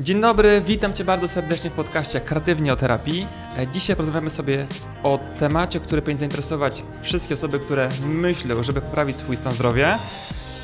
[0.00, 3.26] Dzień dobry, witam Cię bardzo serdecznie w podcaście Kreatywnie o terapii.
[3.58, 4.66] E, Dzisiaj porozmawiamy sobie
[5.02, 9.98] o temacie, który powinien zainteresować wszystkie osoby, które myślą, żeby poprawić swój stan zdrowia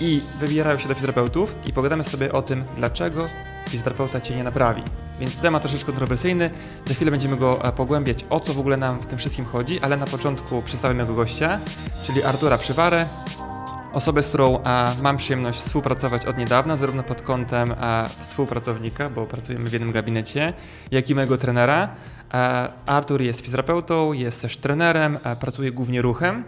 [0.00, 3.26] i wybierają się do fizjoterapeutów i pogadamy sobie o tym, dlaczego
[3.68, 4.82] fizjoterapeuta Cię nie naprawi.
[5.20, 6.50] Więc temat troszeczkę kontrowersyjny,
[6.86, 9.80] za chwilę będziemy go e, pogłębiać, o co w ogóle nam w tym wszystkim chodzi,
[9.80, 11.58] ale na początku przedstawiam mojego gościa,
[12.06, 13.06] czyli Artura Przywarę,
[13.92, 19.26] osobę, z którą a, mam przyjemność współpracować od niedawna, zarówno pod kątem a, współpracownika, bo
[19.26, 20.52] pracujemy w jednym gabinecie,
[20.90, 21.88] jak i mojego trenera.
[22.30, 26.44] A, Artur jest fizjoterapeutą, jest też trenerem, pracuje głównie ruchem.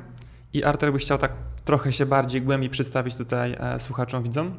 [0.55, 1.33] I Artur, byś chciał tak
[1.65, 4.55] trochę się bardziej głębiej przedstawić tutaj słuchaczom, widzom?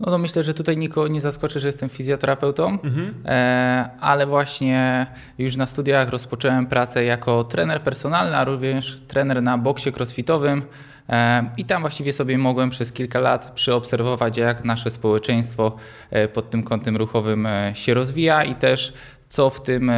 [0.00, 3.14] No to myślę, że tutaj nikogo nie zaskoczy, że jestem fizjoterapeutą, Mhm.
[3.26, 5.06] e, ale właśnie
[5.38, 10.62] już na studiach rozpocząłem pracę jako trener personalny, a również trener na boksie crossfitowym.
[11.08, 15.76] E, I tam właściwie sobie mogłem przez kilka lat przyobserwować, jak nasze społeczeństwo
[16.10, 18.92] e, pod tym kątem ruchowym e, się rozwija i też
[19.28, 19.92] co w tym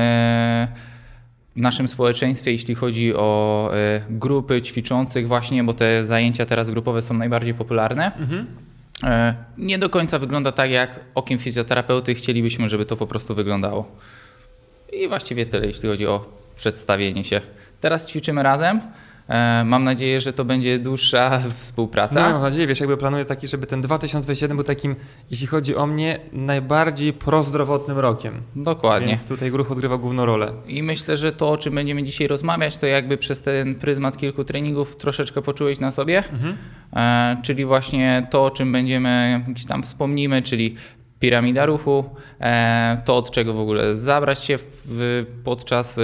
[1.56, 3.70] naszym społeczeństwie, jeśli chodzi o
[4.10, 8.12] grupy ćwiczących właśnie, bo te zajęcia teraz grupowe są najbardziej popularne.
[8.16, 8.46] Mhm.
[9.58, 13.90] Nie do końca wygląda tak, jak okiem fizjoterapeuty chcielibyśmy, żeby to po prostu wyglądało.
[14.92, 17.40] I właściwie tyle, jeśli chodzi o przedstawienie się.
[17.80, 18.80] Teraz ćwiczymy razem.
[19.28, 22.22] E, Mam nadzieję, że to będzie dłuższa współpraca.
[22.22, 24.96] No, mam nadzieję, wiesz, jakby planuję taki, żeby ten 2027 był takim,
[25.30, 28.42] jeśli chodzi o mnie, najbardziej prozdrowotnym rokiem.
[28.56, 29.08] Dokładnie.
[29.08, 30.52] Więc tutaj ruch odgrywa główną rolę.
[30.66, 34.44] I myślę, że to, o czym będziemy dzisiaj rozmawiać, to jakby przez ten pryzmat kilku
[34.44, 36.18] treningów troszeczkę poczułeś na sobie.
[36.32, 36.56] Mhm.
[36.96, 40.74] E, czyli właśnie to, o czym będziemy gdzieś tam wspomnimy, czyli
[41.20, 42.04] piramida ruchu,
[42.40, 46.02] e, to od czego w ogóle zabrać się w, w, podczas e,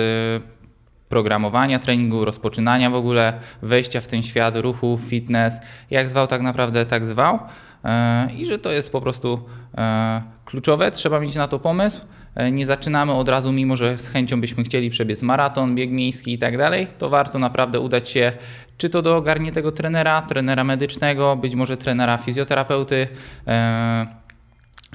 [1.11, 5.55] programowania treningu, rozpoczynania w ogóle, wejścia w ten świat ruchu, fitness,
[5.91, 7.39] jak zwał tak naprawdę, tak zwał.
[7.84, 9.41] E, I że to jest po prostu
[9.78, 12.00] e, kluczowe, trzeba mieć na to pomysł.
[12.34, 16.33] E, Nie zaczynamy od razu, mimo że z chęcią byśmy chcieli przebiec maraton, bieg miejski
[16.33, 18.33] i tak dalej, to warto naprawdę udać się
[18.78, 23.08] czy to do ogarniętego trenera, trenera medycznego, być może trenera fizjoterapeuty,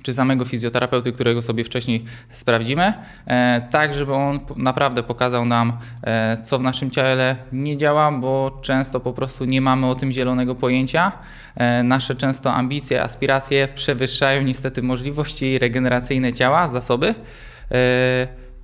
[0.05, 2.93] czy samego fizjoterapeuty, którego sobie wcześniej sprawdzimy,
[3.27, 8.59] e, tak żeby on naprawdę pokazał nam, e, co w naszym ciele nie działa, bo
[8.61, 11.11] często po prostu nie mamy o tym zielonego pojęcia.
[11.55, 17.16] E, Nasze często ambicje, aspiracje przewyższają niestety możliwości regeneracyjne ciała, zasoby.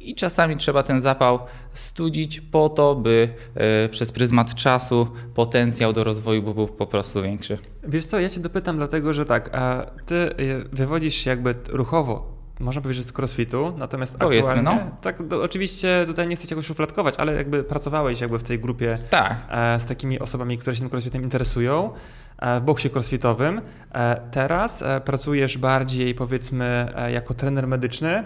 [0.01, 1.39] E, I czasami trzeba ten zapał
[1.73, 7.57] studzić po to, by e, przez pryzmat czasu potencjał do rozwoju był po prostu większy.
[7.83, 12.41] Wiesz co, ja cię dopytam dlatego, że tak, a ty y, wywodzisz się jakby ruchowo,
[12.59, 14.97] można powiedzieć, że z crossfitu, natomiast Powiedzmy, aktualnie, no.
[15.01, 18.59] tak do, oczywiście tutaj nie chcę cię jakoś szufladkować, ale jakby pracowałeś jakby w tej
[18.59, 21.91] grupie Tak, e, z takimi osobami, które się tym crossfitem interesują,
[22.37, 23.61] e, w boksie crossfitowym.
[23.93, 28.23] E, teraz e, pracujesz bardziej powiedzmy e, jako trener medyczny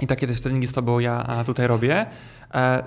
[0.00, 2.06] i takie też treningi z tobą ja tutaj robię.
[2.54, 2.84] E,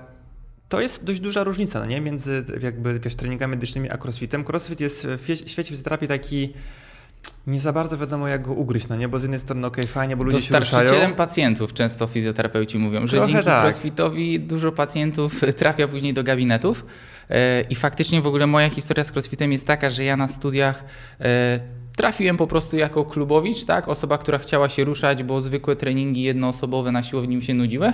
[0.70, 2.02] to jest dość duża różnica, no nie?
[2.02, 4.46] Między jakby wiesz, treningami medycznymi a crossfitem.
[4.46, 6.54] Crossfit jest w świecie fizjoterapii taki
[7.48, 9.08] nie za bardzo wiadomo jak go ugryźć, no nie?
[9.08, 10.62] Bo z jednej strony okej, fajnie, bo ludzie się ruszają.
[10.62, 13.64] Dostarczycielem pacjentów często fizjoterapeuci mówią, że Trochę dzięki tak.
[13.64, 16.86] crossfitowi dużo pacjentów trafia później do gabinetów.
[17.30, 20.84] E, I faktycznie w ogóle moja historia z crossfitem jest taka, że ja na studiach
[21.20, 21.60] e,
[21.96, 23.88] trafiłem po prostu jako klubowicz, tak?
[23.88, 27.94] Osoba, która chciała się ruszać, bo zwykłe treningi jednoosobowe na siłowni mi się nudziły.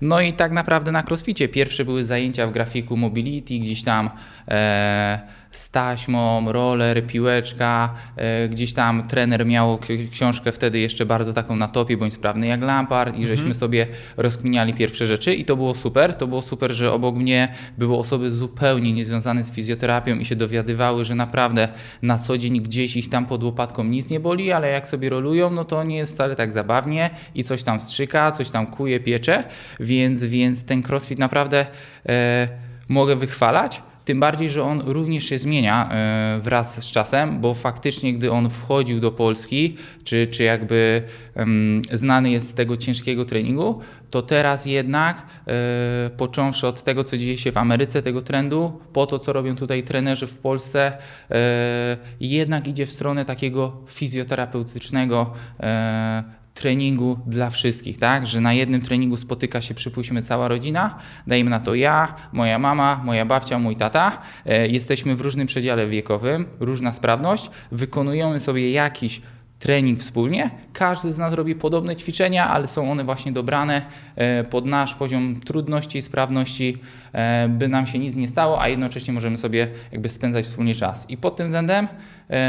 [0.00, 4.10] No i tak naprawdę na crossficie pierwsze były zajęcia w grafiku mobility, gdzieś tam
[4.48, 5.20] e,
[5.56, 9.78] z taśmą, roller, piłeczka, e, gdzieś tam trener miał
[10.10, 14.74] książkę wtedy jeszcze bardzo taką na topie, bądź sprawny jak Lampard i żeśmy sobie rozkminiali
[14.74, 17.48] pierwsze rzeczy i to było super, to było super, że obok mnie
[17.78, 21.68] były osoby zupełnie niezwiązane z fizjoterapią i się dowiadywały, że naprawdę
[22.02, 25.50] na co dzień gdzieś ich tam pod łopatką nic nie boli, ale jak sobie rolują,
[25.50, 29.44] no to nie jest wcale tak zabawnie i coś tam strzyka, coś tam kuje, piecze,
[29.80, 31.66] więc, więc ten crossfit naprawdę
[32.08, 32.48] e,
[32.88, 33.82] mogę wychwalać.
[34.04, 38.50] Tym bardziej, że on również się zmienia e, wraz z czasem, bo faktycznie, gdy on
[38.50, 41.02] wchodził do Polski, czy, czy jakby
[41.34, 43.80] em, znany jest z tego ciężkiego treningu,
[44.10, 49.06] to teraz jednak, e, począwszy od tego, co dzieje się w Ameryce, tego trendu, po
[49.06, 50.98] to, co robią tutaj trenerzy w Polsce,
[51.30, 58.26] e, jednak idzie w stronę takiego fizjoterapeutycznego e, treningu dla wszystkich, tak?
[58.26, 63.00] Że na jednym treningu spotyka się, przypuśćmy, cała rodzina, dajmy na to ja, moja mama,
[63.04, 69.22] moja babcia, mój tata, e, jesteśmy w różnym przedziale wiekowym, różna sprawność, wykonujemy sobie jakiś
[69.58, 70.50] trening wspólnie.
[70.72, 73.82] Każdy z nas robi podobne ćwiczenia, ale są one właśnie dobrane
[74.16, 76.78] e, pod nasz poziom trudności i sprawności,
[77.12, 81.10] e, by nam się nic nie stało, a jednocześnie możemy sobie jakby spędzać wspólnie czas.
[81.10, 81.88] I pod tym względem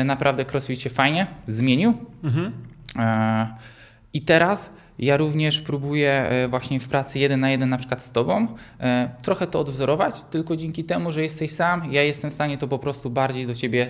[0.05, 1.93] naprawdę CrossFit się fajnie zmienił.
[2.23, 2.51] Mhm.
[2.99, 3.74] E,
[4.15, 4.69] I teraz
[4.99, 8.47] Ja również próbuję e, właśnie w pracy jeden na jeden na przykład z Tobą
[8.79, 12.67] e, trochę to odwzorować, tylko dzięki temu, że jesteś sam, ja jestem w stanie to
[12.67, 13.87] po prostu bardziej do Ciebie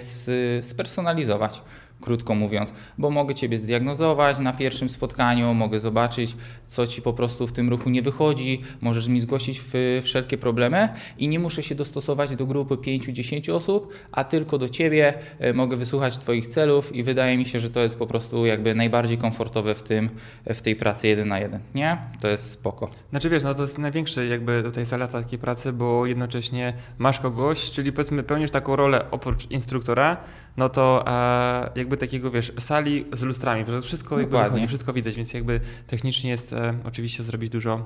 [0.61, 1.61] spersonalizować
[2.01, 7.47] krótko mówiąc, bo mogę Ciebie zdiagnozować na pierwszym spotkaniu, mogę zobaczyć, co Ci po prostu
[7.47, 9.61] w tym ruchu nie wychodzi, możesz mi zgłosić
[10.01, 15.13] wszelkie problemy i nie muszę się dostosować do grupy 5-10 osób, a tylko do Ciebie
[15.39, 18.75] e, mogę wysłuchać Twoich celów i wydaje mi się, że to jest po prostu jakby
[18.75, 20.09] najbardziej komfortowe w tym,
[20.45, 21.97] w tej pracy jeden na jeden, nie?
[22.19, 22.89] To jest spoko.
[23.09, 27.71] Znaczy wiesz, no to jest największy jakby tutaj zaleta takiej pracy, bo jednocześnie masz kogoś,
[27.71, 30.17] czyli powiedzmy pełnisz taką rolę oprócz instruktora,
[30.57, 35.15] no to e, jakby takiego, wiesz, sali z lustrami, to wszystko jakby wychodzi, wszystko widać,
[35.15, 37.85] więc jakby technicznie jest e, oczywiście zrobić dużo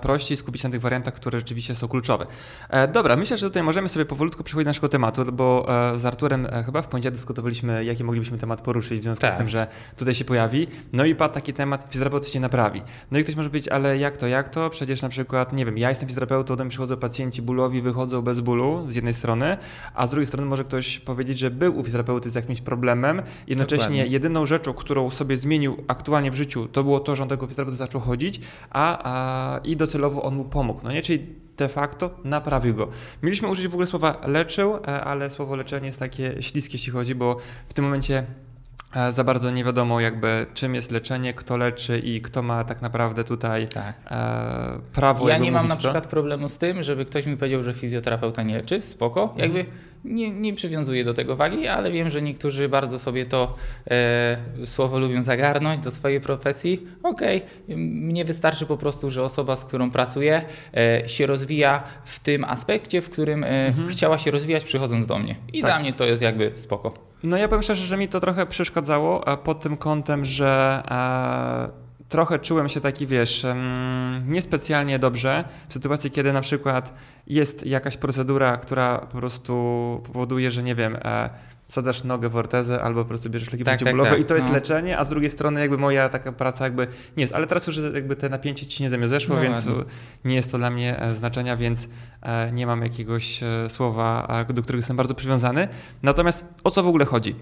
[0.00, 2.26] prościej skupić się na tych wariantach, które rzeczywiście są kluczowe.
[2.70, 6.04] E, dobra, myślę, że tutaj możemy sobie powolutku przechodzić do naszego tematu, bo e, z
[6.04, 9.34] Arturem e, chyba w poniedziałek dyskutowaliśmy, jaki moglibyśmy temat poruszyć w związku tak.
[9.34, 10.66] z tym, że tutaj się pojawi.
[10.92, 12.82] No i padł taki temat, fizjoterapeuta się naprawi.
[13.10, 14.70] No i ktoś może powiedzieć, ale jak to, jak to?
[14.70, 18.40] Przecież na przykład, nie wiem, ja jestem fizjoterapeutą, do mnie przychodzą pacjenci bólowi, wychodzą bez
[18.40, 19.56] bólu z jednej strony,
[19.94, 23.84] a z drugiej strony może ktoś powiedzieć, że był u fizjoterapeuty z jakimś problemem, jednocześnie
[23.84, 24.06] Dokładnie.
[24.06, 27.76] jedyną rzeczą, którą sobie zmienił aktualnie w życiu, to było to, że on tego fizjoterapeuty
[27.76, 28.40] zaczął chodzić,
[28.70, 31.02] a, a i docelowo on mu pomógł, no nie?
[31.02, 31.26] Czyli
[31.56, 32.88] de facto naprawił go.
[33.22, 37.14] Mieliśmy użyć w ogóle słowa leczył, e, ale słowo leczenie jest takie śliskie, jeśli chodzi,
[37.14, 37.36] bo
[37.68, 38.24] w tym momencie
[38.94, 42.82] e, za bardzo nie wiadomo jakby czym jest leczenie, kto leczy i kto ma tak
[42.82, 43.94] naprawdę tutaj tak.
[44.10, 45.28] e, prawo.
[45.28, 48.56] Ja nie mam na przykład problemu z tym, żeby ktoś mi powiedział, że fizjoterapeuta nie
[48.56, 49.22] leczy, spoko.
[49.22, 49.40] Mhm.
[49.40, 49.66] Jakby
[50.06, 53.54] nie, nie przywiązuję do tego wagi, ale wiem, że niektórzy bardzo sobie to
[53.90, 56.86] e, słowo lubią zagarnąć do swojej profesji.
[57.02, 57.76] Okej, okay.
[57.76, 60.42] mnie wystarczy po prostu, że osoba, z którą pracuję,
[60.76, 63.88] e, się rozwija w tym aspekcie, w którym e, mhm.
[63.88, 65.36] chciała się rozwijać przychodząc do mnie.
[65.52, 65.70] I tak.
[65.70, 66.94] dla mnie to jest jakby spoko.
[67.22, 72.38] No ja powiem szczerze, że mi to trochę przeszkadzało pod tym kątem, że e, trochę
[72.38, 73.46] czułem się taki, wiesz,
[74.26, 76.94] niespecjalnie dobrze w sytuacji, kiedy na przykład
[77.26, 79.52] jest jakaś procedura, która po prostu
[80.04, 81.30] powoduje, że nie wiem, e,
[81.68, 84.26] zadasz nogę w ortezę albo po prostu bierzesz leki tak, przeciwbólowe tak, tak.
[84.26, 84.54] i to jest no.
[84.54, 86.86] leczenie, a z drugiej strony jakby moja taka praca jakby
[87.16, 89.66] nie jest, ale teraz już jakby te napięcie ci nie ze mnie zeszło, no więc
[89.66, 89.84] ładnie.
[90.24, 91.88] nie jest to dla mnie e, znaczenia, więc
[92.22, 95.68] e, nie mam jakiegoś słowa, do którego jestem bardzo przywiązany.
[96.02, 97.34] Natomiast o co w ogóle chodzi?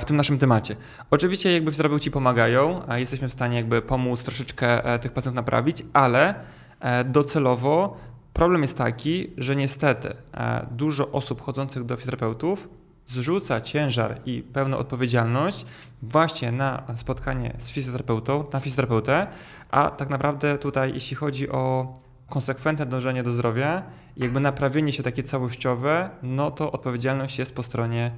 [0.00, 0.76] W tym naszym temacie.
[1.10, 6.34] Oczywiście jakby fizjoterapeuci pomagają, jesteśmy w stanie jakby pomóc troszeczkę e, tych pacjentów naprawić, ale
[6.80, 7.96] e, docelowo
[8.32, 12.68] problem jest taki, że niestety e, dużo osób chodzących do fizjoterapeutów
[13.06, 15.66] zrzuca ciężar i pełną odpowiedzialność
[16.02, 19.26] właśnie na spotkanie z fizjoterapeutą, na fizjoterapeutę,
[19.70, 21.94] a tak naprawdę tutaj jeśli chodzi o
[22.28, 23.82] konsekwentne dążenie do zdrowia
[24.16, 28.10] jakby naprawienie się takie całościowe, no to odpowiedzialność jest po stronie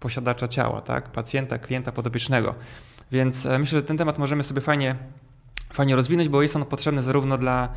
[0.00, 1.08] posiadacza ciała, tak?
[1.08, 2.54] pacjenta, klienta podopiecznego.
[3.12, 4.94] Więc e, myślę, że ten temat możemy sobie fajnie,
[5.72, 7.68] fajnie rozwinąć, bo jest on potrzebny zarówno dla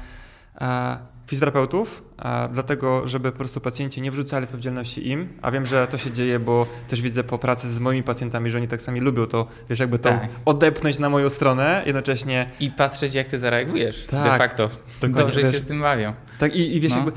[0.62, 0.98] e,
[1.28, 5.98] fizjoterapeutów, e, dlatego, żeby po prostu pacjenci nie wrzucali odpowiedzialności im, a wiem, że to
[5.98, 9.26] się dzieje, bo też widzę po pracy z moimi pacjentami, że oni tak sami lubią
[9.26, 10.30] to, wiesz, jakby to tak.
[10.46, 12.50] odepnąć na moją stronę, jednocześnie...
[12.60, 14.70] I patrzeć, jak ty zareagujesz, tak, de facto.
[15.02, 16.14] Dobrze wiesz, się z tym bawią.
[16.40, 16.98] Tak, i, i wiesz, no.
[16.98, 17.12] jakby...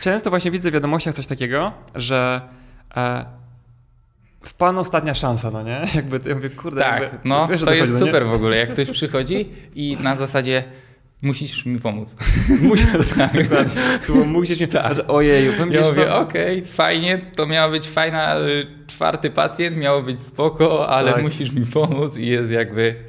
[0.00, 2.40] Często właśnie widzę w wiadomościach coś takiego, że
[2.96, 3.24] e,
[4.46, 5.80] w pan ostatnia szansa, no nie?
[5.94, 8.34] Jakby, ja mówię, kurde, tak, jakby, no wiesz, to jest chodzi, no super no w
[8.34, 10.64] ogóle, jak ktoś przychodzi i na zasadzie
[11.22, 12.16] musisz mi pomóc.
[12.60, 12.86] Musisz,
[13.18, 13.82] tak, dokładnie.
[14.00, 14.94] Słowo musisz mi, tak.
[15.08, 20.02] ojeju, powiem Ja mówię, okej, okay, fajnie, to miała być fajna, y, czwarty pacjent, miało
[20.02, 21.22] być spoko, ale tak.
[21.22, 23.04] musisz mi pomóc i jest jakby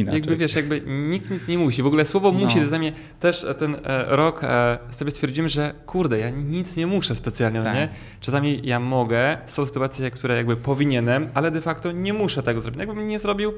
[0.00, 0.20] inaczej.
[0.20, 1.82] Jakby wiesz, jakby nikt nic nie musi.
[1.82, 2.38] W ogóle słowo no.
[2.38, 6.86] musi, dla mnie też ten e, rok e, sobie stwierdzimy, że kurde, ja nic nie
[6.86, 7.74] muszę specjalnie, tak.
[7.74, 7.88] nie?
[8.20, 12.78] Czasami ja mogę, są sytuacje, które jakby powinienem, ale de facto nie muszę tego zrobić.
[12.80, 13.52] Jakbym nie zrobił,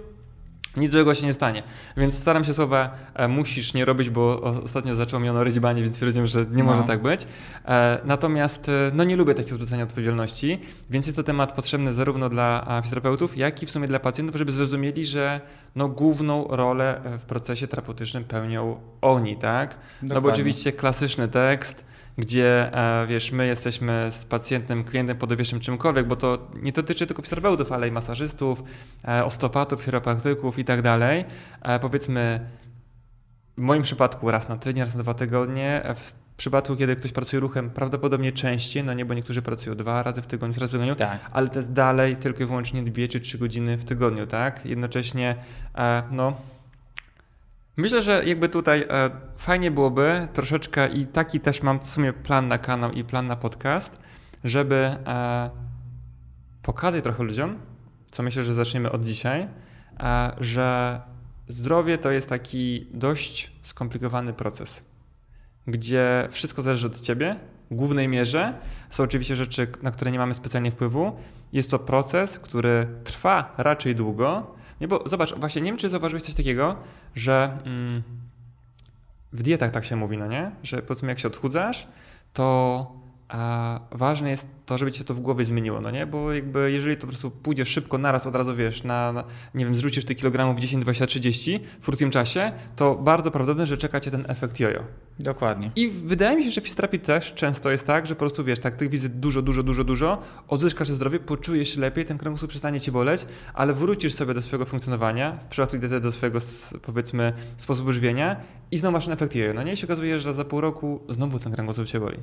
[0.76, 1.62] nic złego się nie stanie.
[1.96, 5.82] Więc staram się słowa e, musisz nie robić, bo ostatnio zaczęło mi ono ryć banie,
[5.82, 6.64] więc stwierdziłem, że nie no.
[6.64, 7.26] może tak być.
[7.64, 10.58] E, natomiast e, no nie lubię takiego zwrócenia odpowiedzialności,
[10.90, 14.52] więc jest to temat potrzebny zarówno dla fizjoterapeutów, jak i w sumie dla pacjentów, żeby
[14.52, 15.40] zrozumieli, że
[15.76, 19.68] no, główną rolę w procesie terapeutycznym pełnią oni, tak?
[19.70, 20.14] Dokładnie.
[20.14, 21.84] No bo oczywiście klasyczny tekst,
[22.20, 27.22] gdzie e, wiesz, my jesteśmy z pacjentem, klientem podobiecznym czymkolwiek, bo to nie dotyczy tylko
[27.22, 28.62] fizjoterapeutów, ale i masażystów,
[29.08, 31.24] e, osteopatów, chiropraktyków i tak dalej.
[31.62, 32.40] E, powiedzmy,
[33.58, 35.82] w moim przypadku raz na tydzień, raz na dwa tygodnie.
[35.96, 40.22] W przypadku, kiedy ktoś pracuje ruchem, prawdopodobnie częściej, no nie, bo niektórzy pracują dwa razy
[40.22, 41.30] w tygodniu, raz w tygodniu, tak.
[41.32, 44.66] ale to jest dalej tylko i wyłącznie dwie czy trzy godziny w tygodniu, tak?
[44.66, 45.36] Jednocześnie,
[46.10, 46.36] no
[47.80, 52.48] Myślę, że jakby tutaj e, fajnie byłoby troszeczkę i taki też mam w sumie plan
[52.48, 54.00] na kanał i plan na podcast,
[54.44, 55.50] żeby e,
[56.62, 57.58] pokazać trochę ludziom,
[58.10, 59.48] co myślę, że zaczniemy od dzisiaj,
[60.00, 61.00] e, że
[61.48, 64.84] zdrowie to jest taki dość skomplikowany proces,
[65.66, 67.36] gdzie wszystko zależy od ciebie,
[67.70, 68.54] w głównej mierze.
[68.90, 71.16] Są oczywiście rzeczy, na które nie mamy specjalnie wpływu.
[71.52, 74.54] Jest to proces, który trwa raczej długo.
[74.80, 76.76] Nie, bo zobacz, właśnie nie wiem, czy zauważyłeś coś takiego,
[77.14, 78.02] że mm,
[79.32, 80.50] w dietach tak się mówi, no nie?
[80.62, 81.88] Że powiedzmy, jak się odchudzasz,
[82.32, 82.99] to
[83.30, 86.06] a ważne jest to, żeby cię to w głowie zmieniło, no nie?
[86.06, 89.64] Bo jakby jeżeli to po prostu pójdziesz szybko, naraz od razu wiesz, na, na nie
[89.64, 94.00] wiem, zrzucisz tych kilogramów 10, 20, 30 w krótkim czasie, to bardzo prawdopodobne, że czeka
[94.00, 94.84] cię ten efekt jojo.
[95.18, 95.70] Dokładnie.
[95.76, 98.60] I wydaje mi się, że w fizjoterapii też często jest tak, że po prostu wiesz,
[98.60, 102.80] tak tych wizyt dużo, dużo, dużo, dużo, odzyskasz zdrowie, poczujesz się lepiej, ten kręgosłup przestanie
[102.80, 106.38] cię boleć, ale wrócisz sobie do swojego funkcjonowania, w przypadku diety do swojego
[106.82, 108.36] powiedzmy sposobu żywienia
[108.70, 109.54] i znowu masz ten efekt jojo.
[109.54, 112.18] No nie, i się okazuje, że za pół roku znowu ten kręgosłup cię boli.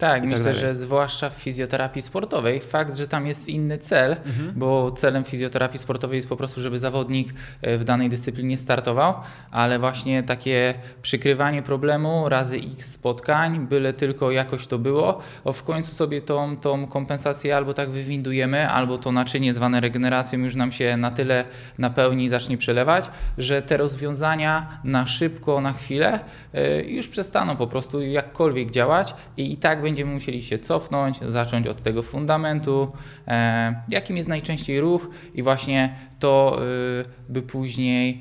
[0.00, 4.52] Tak, myślę, tak że zwłaszcza w fizjoterapii sportowej, fakt, że tam jest inny cel, mhm.
[4.56, 9.14] bo celem fizjoterapii sportowej jest po prostu, żeby zawodnik e, w danej dyscyplinie startował,
[9.50, 15.62] ale właśnie takie przykrywanie problemu razy x spotkań, byle tylko jakoś to było, bo w
[15.62, 20.72] końcu sobie tą, tą kompensację albo tak wywindujemy, albo to naczynie zwane regeneracją już nam
[20.72, 21.44] się na tyle
[21.78, 26.20] napełni i zacznie przelewać, że te rozwiązania na szybko, na chwilę
[26.54, 31.18] e, już przestaną po prostu jakkolwiek działać i i tak będzie będziemy musieli się cofnąć,
[31.28, 32.92] zacząć od tego fundamentu,
[33.28, 36.60] e, jakim jest najczęściej ruch i właśnie to,
[37.00, 38.20] y, by później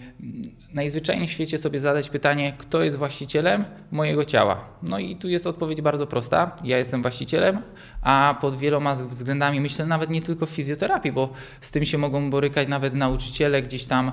[0.73, 4.65] najzwyczajniej w świecie sobie zadać pytanie, kto jest właścicielem mojego ciała.
[4.83, 6.55] No i tu jest odpowiedź bardzo prosta.
[6.63, 7.61] Ja jestem właścicielem,
[8.01, 11.29] a pod wieloma względami myślę nawet nie tylko w fizjoterapii, bo
[11.61, 14.11] z tym się mogą borykać nawet nauczyciele gdzieś tam y,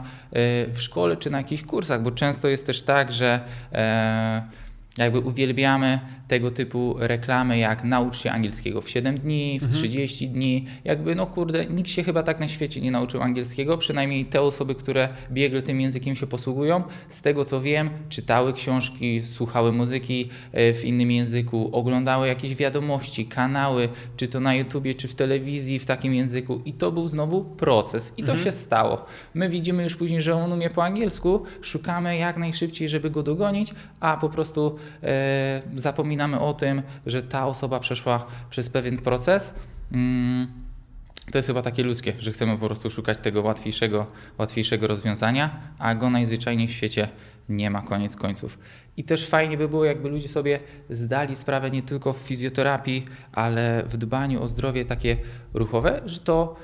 [0.72, 3.40] w szkole czy na jakichś kursach, bo często jest też tak, że
[3.72, 4.65] e,
[4.98, 9.80] jakby uwielbiamy tego typu reklamy jak naucz się angielskiego w 7 dni, w mhm.
[9.80, 10.66] 30 dni.
[10.84, 14.74] Jakby no kurde, nikt się chyba tak na świecie nie nauczył angielskiego, przynajmniej te osoby,
[14.74, 16.82] które biegle tym językiem się posługują.
[17.08, 23.26] Z tego co wiem, czytały książki, słuchały muzyki e, w innym języku, oglądały jakieś wiadomości,
[23.26, 27.44] kanały, czy to na YouTubie, czy w telewizji w takim języku i to był znowu
[27.44, 28.44] proces i to mhm.
[28.44, 29.04] się stało.
[29.34, 33.74] My widzimy już później, że on umie po angielsku, szukamy jak najszybciej, żeby go dogonić,
[34.00, 34.76] a po prostu
[35.74, 39.54] zapominamy o tym, że ta osoba przeszła przez pewien proces.
[39.92, 40.46] Mm,
[41.30, 44.06] to jest chyba takie ludzkie, że chcemy po prostu szukać tego łatwiejszego,
[44.38, 47.08] łatwiejszego rozwiązania, a go najzwyczajniej w świecie
[47.48, 48.58] nie ma koniec końców.
[48.96, 53.84] I też fajnie by było, jakby ludzie sobie zdali sprawę nie tylko w fizjoterapii, ale
[53.88, 55.16] w dbaniu o zdrowie takie
[55.54, 56.56] ruchowe, że to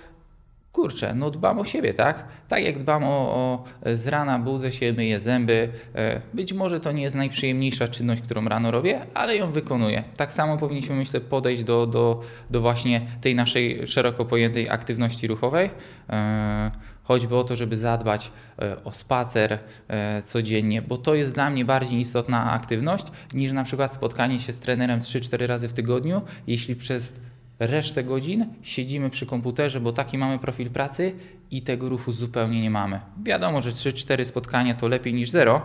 [0.72, 2.24] kurczę, no dbam o siebie, tak?
[2.48, 3.64] Tak jak dbam o, o
[3.94, 5.68] z rana, budzę się, myję zęby.
[5.94, 10.04] E, być może to nie jest najprzyjemniejsza czynność, którą rano robię, ale ją wykonuję.
[10.16, 15.70] Tak samo powinniśmy, myślę, podejść do, do, do właśnie tej naszej szeroko pojętej aktywności ruchowej.
[16.10, 16.70] E,
[17.02, 19.58] choćby o to, żeby zadbać e, o spacer
[20.24, 24.60] codziennie, bo to jest dla mnie bardziej istotna aktywność niż na przykład spotkanie się z
[24.60, 27.14] trenerem 3-4 razy w tygodniu, jeśli przez
[27.66, 31.14] resztę godzin siedzimy przy komputerze, bo taki mamy profil pracy
[31.50, 33.00] i tego ruchu zupełnie nie mamy.
[33.22, 35.62] Wiadomo, że 3-4 spotkania to lepiej niż zero,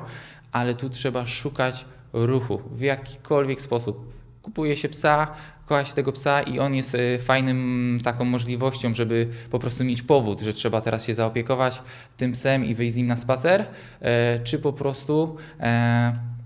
[0.51, 4.13] ale tu trzeba szukać ruchu w jakikolwiek sposób.
[4.41, 5.27] Kupuje się psa,
[5.65, 10.01] kocha się tego psa i on jest e, fajnym taką możliwością, żeby po prostu mieć
[10.01, 11.81] powód, że trzeba teraz się zaopiekować
[12.17, 13.65] tym psem i wyjść z nim na spacer,
[14.01, 16.36] e, czy po prostu e,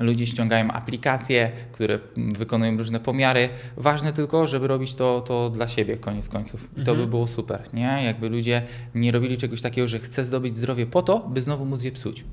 [0.00, 3.48] Ludzie ściągają aplikacje, które wykonują różne pomiary.
[3.76, 6.64] Ważne tylko, żeby robić to, to dla siebie, koniec końców.
[6.72, 6.98] I to mhm.
[6.98, 8.00] by było super, nie?
[8.04, 8.62] Jakby ludzie
[8.94, 12.24] nie robili czegoś takiego, że chcę zdobyć zdrowie po to, by znowu móc je psuć.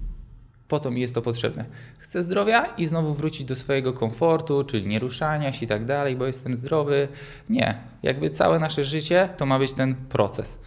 [0.67, 1.65] Po to mi jest to potrzebne.
[1.97, 6.15] Chcę zdrowia i znowu wrócić do swojego komfortu, czyli nie ruszania się i tak dalej,
[6.15, 7.07] bo jestem zdrowy.
[7.49, 7.77] Nie.
[8.03, 10.59] Jakby całe nasze życie to ma być ten proces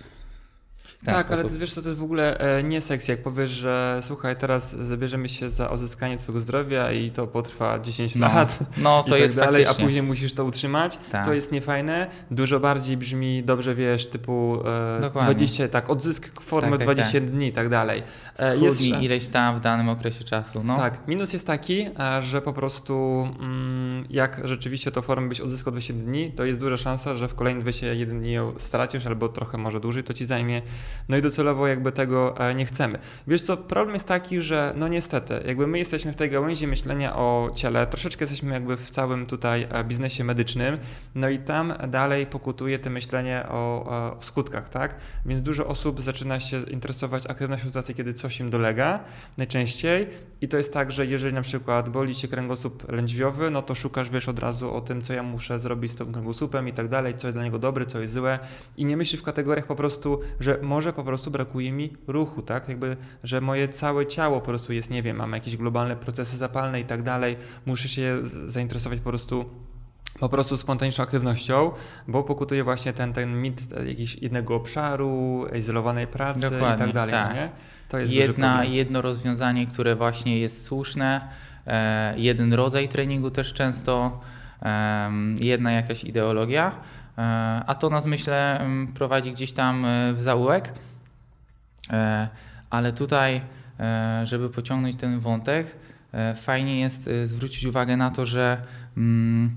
[1.05, 1.41] tak, sposób.
[1.41, 4.77] ale ty wiesz, to jest w ogóle e, nie seks, jak powiesz, że słuchaj, teraz
[4.77, 8.59] zabierzemy się za odzyskanie twojego zdrowia i to potrwa 10 no, lat.
[8.79, 9.85] No, to tak jest dalej, faktycznie.
[9.85, 10.99] a później musisz to utrzymać.
[11.11, 11.27] Tak.
[11.27, 12.07] To jest niefajne.
[12.31, 14.63] Dużo bardziej brzmi, dobrze wiesz, typu
[15.01, 17.31] e, 20, tak, odzysk formy tak, tak, 20 tak.
[17.31, 18.03] dni i tak dalej.
[18.39, 20.65] E, jest, ileś tam w danym okresie czasu.
[20.65, 20.77] No.
[20.77, 25.71] Tak, minus jest taki, e, że po prostu mm, jak rzeczywiście to formę byś odzyskał
[25.71, 29.59] 20 dni, to jest duża szansa, że w kolejnych 21 dni ją stracisz albo trochę
[29.59, 30.63] może dłużej to ci zajmie
[31.09, 32.99] no i docelowo jakby tego e, nie chcemy.
[33.27, 37.17] Wiesz co, problem jest taki, że no niestety, jakby my jesteśmy w tej gałęzi myślenia
[37.17, 40.79] o ciele, troszeczkę jesteśmy jakby w całym tutaj e, biznesie medycznym,
[41.15, 44.97] no i tam dalej pokutuje to myślenie o, o skutkach, tak?
[45.27, 49.05] Więc dużo osób zaczyna się interesować aktywnością w sytuacji, kiedy coś im dolega,
[49.39, 50.07] najczęściej
[50.41, 54.11] i to jest tak, że jeżeli na przykład boli cię kręgosłup lędźwiowy, no to szukasz,
[54.11, 57.15] wiesz, od razu o tym, co ja muszę zrobić z tym kręgosłupem i tak dalej,
[57.17, 58.39] co jest dla niego dobre, co jest złe
[58.77, 62.43] i nie myślisz w kategoriach po prostu, że może może po prostu brakuje mi ruchu,
[62.43, 62.69] tak?
[62.69, 66.81] Jakby, że moje całe ciało po prostu jest, nie wiem, mam jakieś globalne procesy zapalne
[66.81, 69.45] i tak dalej, muszę się zainteresować po prostu
[70.21, 71.71] po prostu spontaniczną aktywnością,
[72.09, 77.15] bo pokutuje właśnie ten, ten mit jakiegoś jednego obszaru, izolowanej pracy Dokładnie, i tak dalej.
[77.15, 77.35] Tak.
[77.35, 77.49] Nie?
[77.89, 81.29] To jest Jedna, jedno rozwiązanie, które właśnie jest słuszne,
[81.67, 84.21] e, jeden rodzaj treningu też często,
[84.63, 85.11] e,
[85.41, 86.73] jedna jakaś ideologia,
[87.67, 90.73] a to nas myślę prowadzi gdzieś tam e, w zaułek.
[91.91, 92.29] E,
[92.71, 93.41] ale tutaj,
[93.81, 95.77] e, żeby pociągnąć ten wątek,
[96.37, 98.63] fajnie jest zwrócić uwagę na to, że
[98.97, 99.57] mm,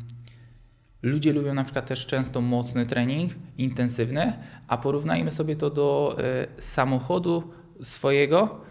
[1.01, 4.33] Ludzie lubią na przykład też często mocny trening, intensywny,
[4.67, 6.17] a porównajmy sobie to do
[6.59, 8.61] samochodu swojego,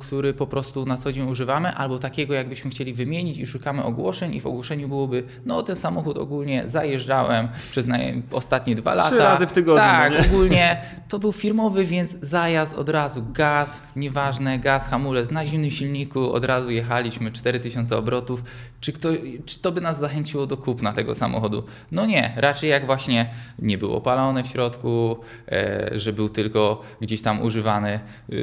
[0.00, 4.34] który po prostu na co dzień używamy, albo takiego, jakbyśmy chcieli wymienić i szukamy ogłoszeń,
[4.34, 7.86] i w ogłoszeniu byłoby, no ten samochód ogólnie zajeżdżałem przez
[8.32, 9.08] ostatnie dwa lata.
[9.08, 9.82] Trzy razy w tygodniu.
[9.82, 15.46] Tak, no ogólnie to był firmowy, więc zajazd od razu, gaz, nieważne, gaz, hamulec na
[15.46, 18.42] zimnym silniku, od razu jechaliśmy 4000 obrotów.
[18.82, 19.08] Czy, kto,
[19.46, 21.64] czy to by nas zachęciło do kupna tego samochodu?
[21.92, 25.16] No nie, raczej jak właśnie nie było opalone w środku,
[25.48, 27.90] e, że był tylko gdzieś tam używany.
[27.90, 28.00] E,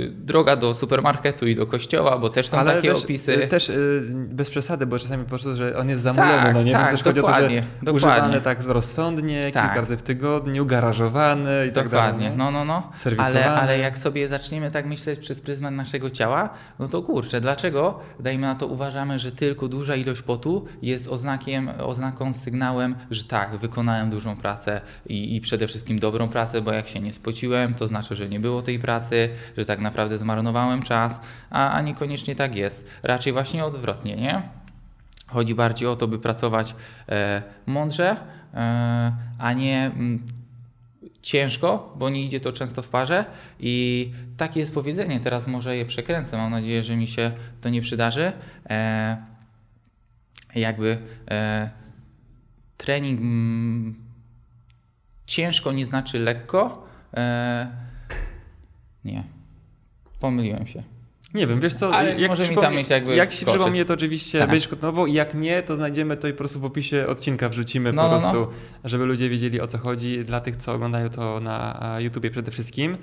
[0.09, 3.47] droga do supermarketu i do kościoła, bo też są Ale takie też, opisy.
[3.47, 3.71] Też
[4.11, 6.71] bez przesady, bo czasami po prostu, że on jest zamulony, tak, no nie?
[6.71, 7.63] Tak, Więc chodzi o to, że dokładnie.
[7.91, 9.63] używany tak rozsądnie, tak.
[9.63, 11.73] kilka razy w tygodniu, garażowany i dokładnie.
[11.73, 12.11] tak dalej.
[12.11, 12.91] Dokładnie, no, no, no.
[13.17, 17.99] Ale, ale jak sobie zaczniemy tak myśleć przez pryzmat naszego ciała, no to kurczę, dlaczego,
[18.19, 23.57] dajmy na to, uważamy, że tylko duża ilość potu jest oznakiem, oznaką, sygnałem, że tak,
[23.57, 27.87] wykonałem dużą pracę i, i przede wszystkim dobrą pracę, bo jak się nie spociłem, to
[27.87, 31.19] znaczy, że nie było tej pracy, że tak naprawdę zmarnowałem czas,
[31.49, 32.87] a, a niekoniecznie tak jest.
[33.03, 34.41] Raczej właśnie odwrotnie, nie?
[35.27, 36.75] Chodzi bardziej o to, by pracować
[37.09, 38.17] e, mądrze,
[38.53, 40.23] e, a nie m, mm,
[41.21, 43.25] ciężko, bo nie idzie to często w parze
[43.59, 47.31] i takie jest powiedzenie, teraz może je przekręcę, mam nadzieję, że mi się
[47.61, 48.31] to nie przydarzy.
[48.69, 49.38] E,
[50.55, 50.97] jakby
[51.31, 51.69] e,
[52.77, 53.95] trening m, mm,
[55.25, 56.87] ciężko nie znaczy lekko.
[57.13, 57.67] E,
[59.05, 59.23] nie,
[60.19, 60.83] Pomyliłem się.
[61.33, 63.93] Nie wiem, wiesz co, Ale jak, może mi tam mieć jakby jak się przypomnie, to
[63.93, 64.49] oczywiście tak.
[64.49, 67.93] będziesz kontynuował i jak nie, to znajdziemy to i po prostu w opisie odcinka wrzucimy
[67.93, 68.39] no, po no, prostu,
[68.83, 68.89] no.
[68.89, 72.97] żeby ludzie wiedzieli o co chodzi, dla tych, co oglądają to na YouTubie przede wszystkim.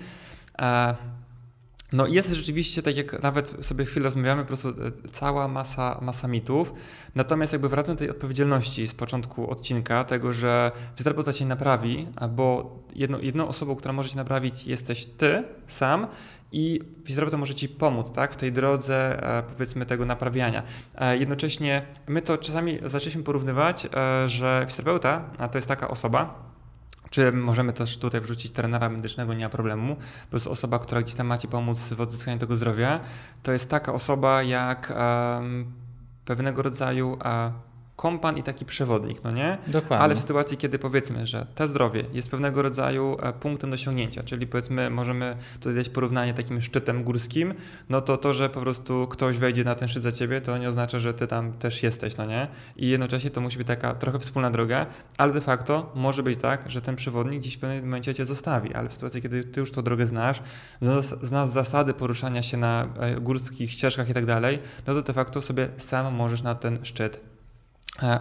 [1.92, 4.72] No jest rzeczywiście, tak jak nawet sobie chwilę rozmawiamy, po prostu e,
[5.11, 6.75] cała masa, masa mitów.
[7.14, 12.79] Natomiast jakby wracam do tej odpowiedzialności z początku odcinka, tego, że fizjoterapeuta cię naprawi, bo
[12.94, 16.07] jedno, jedną osobą, która może cię naprawić jesteś ty sam
[16.53, 20.62] i fizjoterapeuta może Ci pomóc tak, w tej drodze e, powiedzmy tego naprawiania.
[20.94, 23.87] E, jednocześnie my to czasami zaczęliśmy porównywać,
[24.27, 26.46] że fizjoterapeuta to jest taka osoba,
[27.11, 29.97] czy możemy też tutaj wrzucić trenera medycznego, nie ma problemu,
[30.31, 33.01] bo jest osoba, która gdzieś tam ma Ci pomóc w odzyskaniu tego zdrowia.
[33.42, 35.73] To jest taka osoba jak um,
[36.25, 37.19] pewnego rodzaju uh,
[37.96, 39.59] kompan i taki przewodnik, no nie?
[39.66, 39.98] Dokładnie.
[39.98, 44.22] Ale w sytuacji, kiedy powiedzmy, że te zdrowie jest pewnego rodzaju e, punktem do osiągnięcia,
[44.22, 47.54] czyli powiedzmy, możemy tutaj dać porównanie takim szczytem górskim,
[47.88, 50.68] no to to, że po prostu ktoś wejdzie na ten szczyt za ciebie, to nie
[50.68, 52.48] oznacza, że ty tam też jesteś, no nie?
[52.76, 54.87] I jednocześnie to musi być taka trochę wspólna droga,
[55.18, 58.74] ale de facto może być tak, że ten przewodnik gdzieś w pewnym momencie cię zostawi,
[58.74, 60.42] ale w sytuacji, kiedy ty już tą drogę znasz,
[61.22, 65.42] znasz zasady poruszania się na e, górskich ścieżkach i tak dalej, no to de facto
[65.42, 67.36] sobie sam możesz na ten szczyt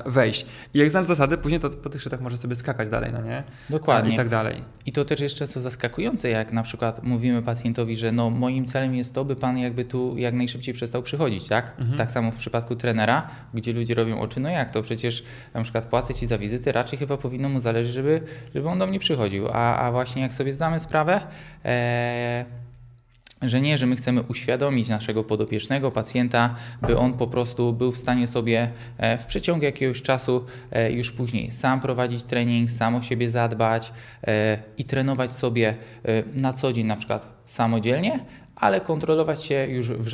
[0.05, 0.45] wejść.
[0.73, 3.43] I jak znasz zasady, później to po tych szczytach możesz sobie skakać dalej, no nie?
[3.69, 4.13] Dokładnie.
[4.13, 4.61] I tak dalej.
[4.85, 8.95] I to też jeszcze co zaskakujące, jak na przykład mówimy pacjentowi, że no moim celem
[8.95, 11.73] jest to, by pan jakby tu jak najszybciej przestał przychodzić, tak?
[11.79, 11.97] Mhm.
[11.97, 15.85] Tak samo w przypadku trenera, gdzie ludzie robią oczy, no jak to przecież na przykład
[15.85, 18.21] płacę ci za wizyty, raczej chyba powinno mu zależeć, żeby,
[18.55, 19.47] żeby on do mnie przychodził.
[19.53, 21.21] A, a właśnie jak sobie zdamy sprawę,
[21.63, 22.45] ee,
[23.49, 27.97] że nie, że my chcemy uświadomić naszego podopiecznego pacjenta, by on po prostu był w
[27.97, 33.01] stanie sobie e, w przeciągu jakiegoś czasu e, już później sam prowadzić trening, sam o
[33.01, 33.93] siebie zadbać
[34.27, 35.75] e, i trenować sobie
[36.33, 38.19] na co dzień na przykład samodzielnie,
[38.55, 40.07] ale kontrolować się już w,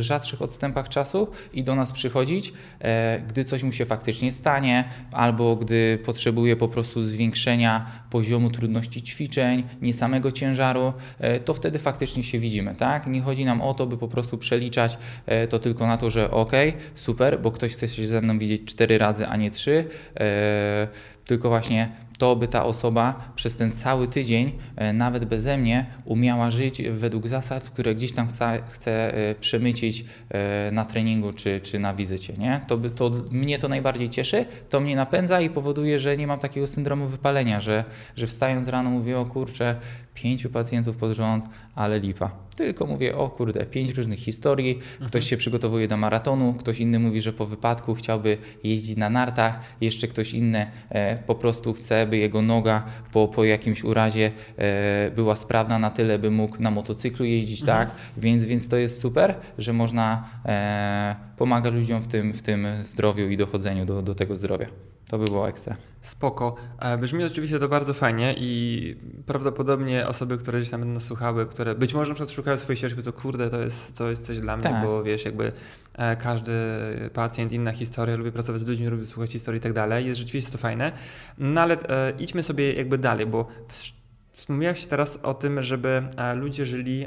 [0.00, 5.56] rzadszych odstępach czasu i do nas przychodzić, e, gdy coś mu się faktycznie stanie, albo
[5.56, 12.22] gdy potrzebuje po prostu zwiększenia poziomu trudności ćwiczeń, nie samego ciężaru, e, to wtedy faktycznie
[12.22, 12.74] się widzimy.
[12.74, 13.06] Tak?
[13.06, 16.30] Nie chodzi nam o to, by po prostu przeliczać e, to tylko na to, że
[16.30, 16.52] ok,
[16.94, 19.84] super, bo ktoś chce się ze mną widzieć cztery razy, a nie trzy,
[21.24, 26.50] tylko właśnie to by ta osoba przez ten cały tydzień, e, nawet beze mnie, umiała
[26.50, 31.78] żyć według zasad, które gdzieś tam chce, chce e, przemycić e, na treningu czy, czy
[31.78, 32.34] na wizycie.
[32.38, 32.60] Nie?
[32.66, 36.38] To, by, to mnie to najbardziej cieszy, to mnie napędza i powoduje, że nie mam
[36.38, 37.84] takiego syndromu wypalenia, że,
[38.16, 39.76] że wstając rano mówię, o kurczę,
[40.22, 42.30] pięciu pacjentów pod rząd, ale lipa.
[42.56, 45.22] Tylko mówię, o kurde, pięć różnych historii, ktoś mhm.
[45.22, 50.08] się przygotowuje do maratonu, ktoś inny mówi, że po wypadku chciałby jeździć na nartach, jeszcze
[50.08, 55.36] ktoś inny e, po prostu chce, by jego noga po, po jakimś urazie e, była
[55.36, 57.78] sprawna na tyle, by mógł na motocyklu jeździć, mhm.
[57.78, 57.96] tak?
[58.16, 63.28] Więc, więc to jest super, że można e, pomagać ludziom w tym, w tym zdrowiu
[63.28, 64.66] i dochodzeniu do, do tego zdrowia.
[65.10, 65.76] To by było ekstra.
[66.00, 66.54] Spoko.
[66.78, 68.96] E, brzmi oczywiście to bardzo fajnie i
[69.26, 73.02] prawdopodobnie osoby, które gdzieś tam będą słuchały, które być może na przykład szukają swojej ścieżki,
[73.02, 74.84] to kurde, to jest, to jest coś dla mnie, tak.
[74.84, 75.52] bo wiesz, jakby
[75.94, 76.52] e, każdy
[77.12, 80.06] pacjent, inna historia, lubi pracować z ludźmi, lubi słuchać historii i tak dalej.
[80.06, 80.92] Jest rzeczywiście to fajne.
[81.38, 83.46] No ale e, idźmy sobie jakby dalej, bo
[84.32, 86.02] wspomniałeś teraz o tym, żeby
[86.34, 87.06] ludzie żyli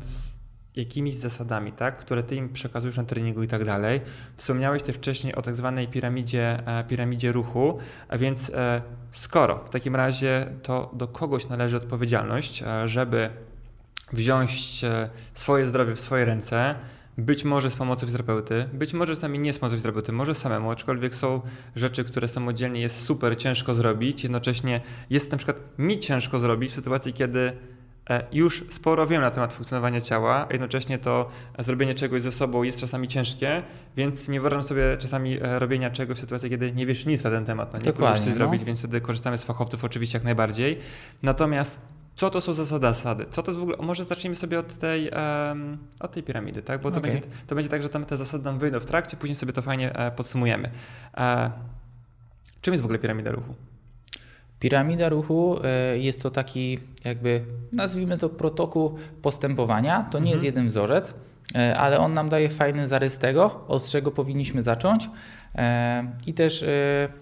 [0.00, 0.31] w
[0.76, 4.00] jakimiś zasadami, tak, które ty im przekazujesz na treningu i tak dalej.
[4.36, 9.70] Wspomniałeś ty wcześniej o tak zwanej piramidzie, e, piramidzie ruchu, a więc e, skoro w
[9.70, 13.30] takim razie to do kogoś należy odpowiedzialność, e, żeby
[14.12, 14.80] wziąć
[15.34, 16.74] swoje zdrowie w swoje ręce,
[17.18, 21.14] być może z pomocą fizjoterapeuty, być może czasami nie z pomocą fizjoterapeuty, może samemu, aczkolwiek
[21.14, 21.40] są
[21.76, 24.80] rzeczy, które samodzielnie jest super ciężko zrobić, jednocześnie
[25.10, 27.52] jest na przykład mi ciężko zrobić w sytuacji, kiedy
[28.32, 32.80] już sporo wiem na temat funkcjonowania ciała, a jednocześnie to zrobienie czegoś ze sobą jest
[32.80, 33.62] czasami ciężkie,
[33.96, 37.30] więc nie wyobrażam sobie czasami e, robienia czegoś w sytuacji, kiedy nie wiesz nic na
[37.30, 37.72] ten temat.
[37.72, 38.34] No, nie Dokładnie, no.
[38.34, 40.78] zrobić, więc wtedy korzystamy z fachowców oczywiście jak najbardziej.
[41.22, 41.78] Natomiast
[42.16, 43.26] co to są za zasady?
[43.30, 43.76] Co to jest w ogóle?
[43.80, 46.80] Może zacznijmy sobie od tej, um, od tej piramidy, tak?
[46.80, 47.10] Bo to, okay.
[47.10, 49.62] będzie, to będzie tak, że tam te zasady nam wyjdą w trakcie, później sobie to
[49.62, 50.70] fajnie e, podsumujemy.
[51.16, 51.50] E,
[52.60, 53.54] czym jest w ogóle piramida ruchu?
[54.62, 60.02] Piramida ruchu e, jest to taki, jakby nazwijmy to protokół postępowania.
[60.02, 60.34] To nie mhm.
[60.34, 61.14] jest jeden wzorzec,
[61.54, 65.10] e, ale on nam daje fajny zarys tego, od czego powinniśmy zacząć.
[65.54, 66.64] E, I też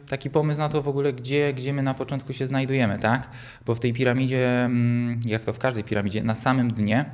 [0.08, 3.28] taki pomysł na to w ogóle, gdzie, gdzie my na początku się znajdujemy, tak?
[3.66, 7.04] Bo w tej piramidzie, mm, jak to w każdej piramidzie, na samym dnie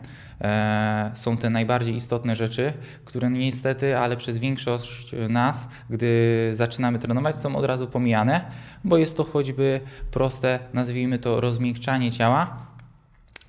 [0.40, 2.72] E, są te najbardziej istotne rzeczy,
[3.04, 8.44] które niestety, ale przez większość nas, gdy zaczynamy trenować, są od razu pomijane,
[8.84, 12.65] bo jest to choćby proste, nazwijmy to rozmiękczanie ciała,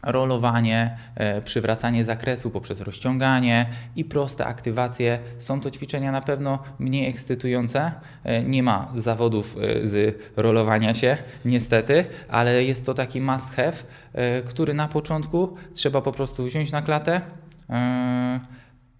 [0.03, 5.19] rolowanie, e, przywracanie zakresu poprzez rozciąganie i proste aktywacje.
[5.39, 7.91] Są to ćwiczenia na pewno mniej ekscytujące.
[8.23, 13.73] E, nie ma zawodów e, z rolowania się, niestety, ale jest to taki must have,
[14.45, 17.21] który na początku trzeba po prostu wziąć na klatę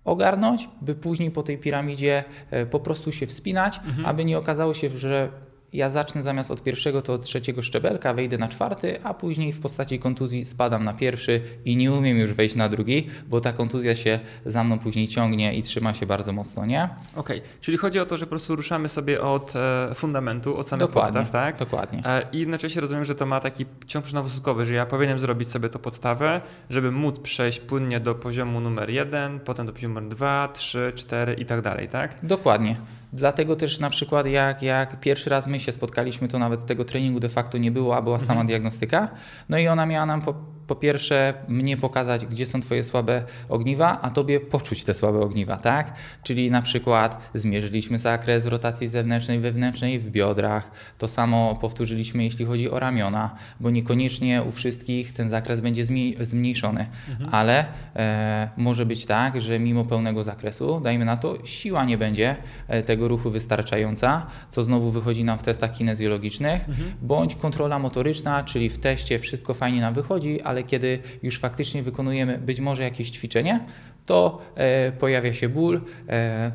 [0.06, 2.24] ogarnąć, by później po tej piramidzie
[2.72, 4.06] po prostu się wspinać, mhm.
[4.06, 5.30] aby nie okazało się, że
[5.74, 9.60] ja zacznę zamiast od pierwszego, to od trzeciego szczebelka, wejdę na czwarty, a później w
[9.60, 13.96] postaci kontuzji spadam na pierwszy i nie umiem już wejść na drugi, bo ta kontuzja
[13.96, 16.90] się za mną później ciągnie i trzyma się bardzo mocno, nie?
[17.16, 17.50] Okej, okay.
[17.62, 21.20] czyli chodzi o to, że po prostu ruszamy sobie od e, fundamentu, od samych dokładnie,
[21.20, 21.58] podstaw, tak?
[21.58, 22.06] Dokładnie.
[22.06, 25.70] E, I jednocześnie rozumiem, że to ma taki ciąg przyczynowo że ja powinienem zrobić sobie
[25.70, 30.50] to podstawę, żeby móc przejść płynnie do poziomu numer jeden, potem do poziomu numer dwa,
[30.54, 32.18] trzy, cztery i tak dalej, tak?
[32.24, 32.76] Dokładnie.
[33.14, 37.20] Dlatego też na przykład jak, jak pierwszy raz my się spotkaliśmy, to nawet tego treningu
[37.20, 38.48] de facto nie było, a była sama mhm.
[38.48, 39.10] diagnostyka.
[39.50, 40.34] No i ona miała nam po,
[40.68, 45.58] po pierwsze mnie pokazać, gdzie są Twoje słabe ogniwa, a Tobie poczuć te słabe ogniwa,
[45.58, 45.94] tak?
[46.24, 50.72] Czyli na przykład zmierzyliśmy zakres rotacji zewnętrznej, wewnętrznej w biodrach.
[50.98, 55.86] To samo powtórzyliśmy, jeśli chodzi o ramiona, bo niekoniecznie u wszystkich ten zakres będzie
[56.22, 57.30] zmniejszony, mhm.
[57.34, 62.36] ale e, może być tak, że mimo pełnego zakresu, dajmy na to, siła nie będzie
[62.68, 66.92] e, tego ruchu wystarczająca, co znowu wychodzi nam w testach kinezjologicznych, mhm.
[67.02, 71.84] bądź kontrola motoryczna, czyli w teście wszystko fajnie nam wychodzi, ale ale kiedy już faktycznie
[71.84, 73.60] wykonujemy być może jakieś ćwiczenie,
[74.06, 76.52] to e, pojawia się ból, e,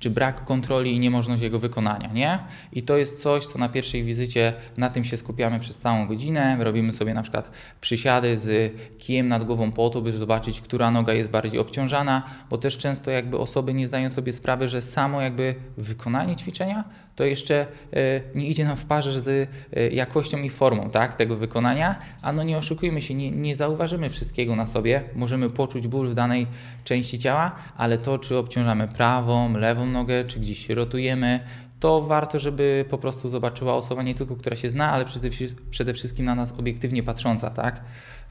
[0.00, 2.38] czy brak kontroli i niemożność jego wykonania, nie?
[2.72, 6.56] I to jest coś, co na pierwszej wizycie na tym się skupiamy przez całą godzinę.
[6.60, 11.12] Robimy sobie na przykład przysiady z kijem nad głową po to, by zobaczyć, która noga
[11.12, 15.54] jest bardziej obciążana, bo też często jakby osoby nie zdają sobie sprawy, że samo jakby
[15.76, 16.84] wykonanie ćwiczenia
[17.16, 19.28] to jeszcze e, nie idzie nam w parze z
[19.72, 24.10] e, jakością i formą tak, tego wykonania, a no nie oszukujmy się, nie, nie zauważymy
[24.10, 26.46] wszystkiego na sobie, możemy poczuć ból w danej
[26.84, 31.40] części ciała, ale to, czy obciążamy prawą, lewą nogę, czy gdzieś się rotujemy,
[31.80, 35.28] to warto, żeby po prostu zobaczyła osoba nie tylko, która się zna, ale przede,
[35.70, 37.80] przede wszystkim na nas obiektywnie patrząca, tak?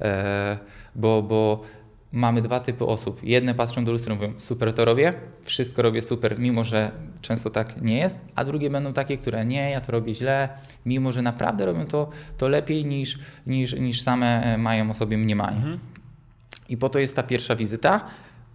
[0.02, 0.58] E,
[0.96, 1.64] bo, bo
[2.12, 3.24] mamy dwa typy osób.
[3.24, 5.14] Jedne patrzą do lustra i mówią, super to robię,
[5.44, 9.70] wszystko robię super, mimo że często tak nie jest, a drugie będą takie, które nie,
[9.70, 10.50] ja to robię źle,
[10.86, 15.18] mimo że naprawdę robią to, to lepiej niż, niż, niż same e, mają o sobie
[15.18, 15.58] mniemanie.
[15.58, 15.80] Mhm.
[16.70, 18.06] I po to jest ta pierwsza wizyta.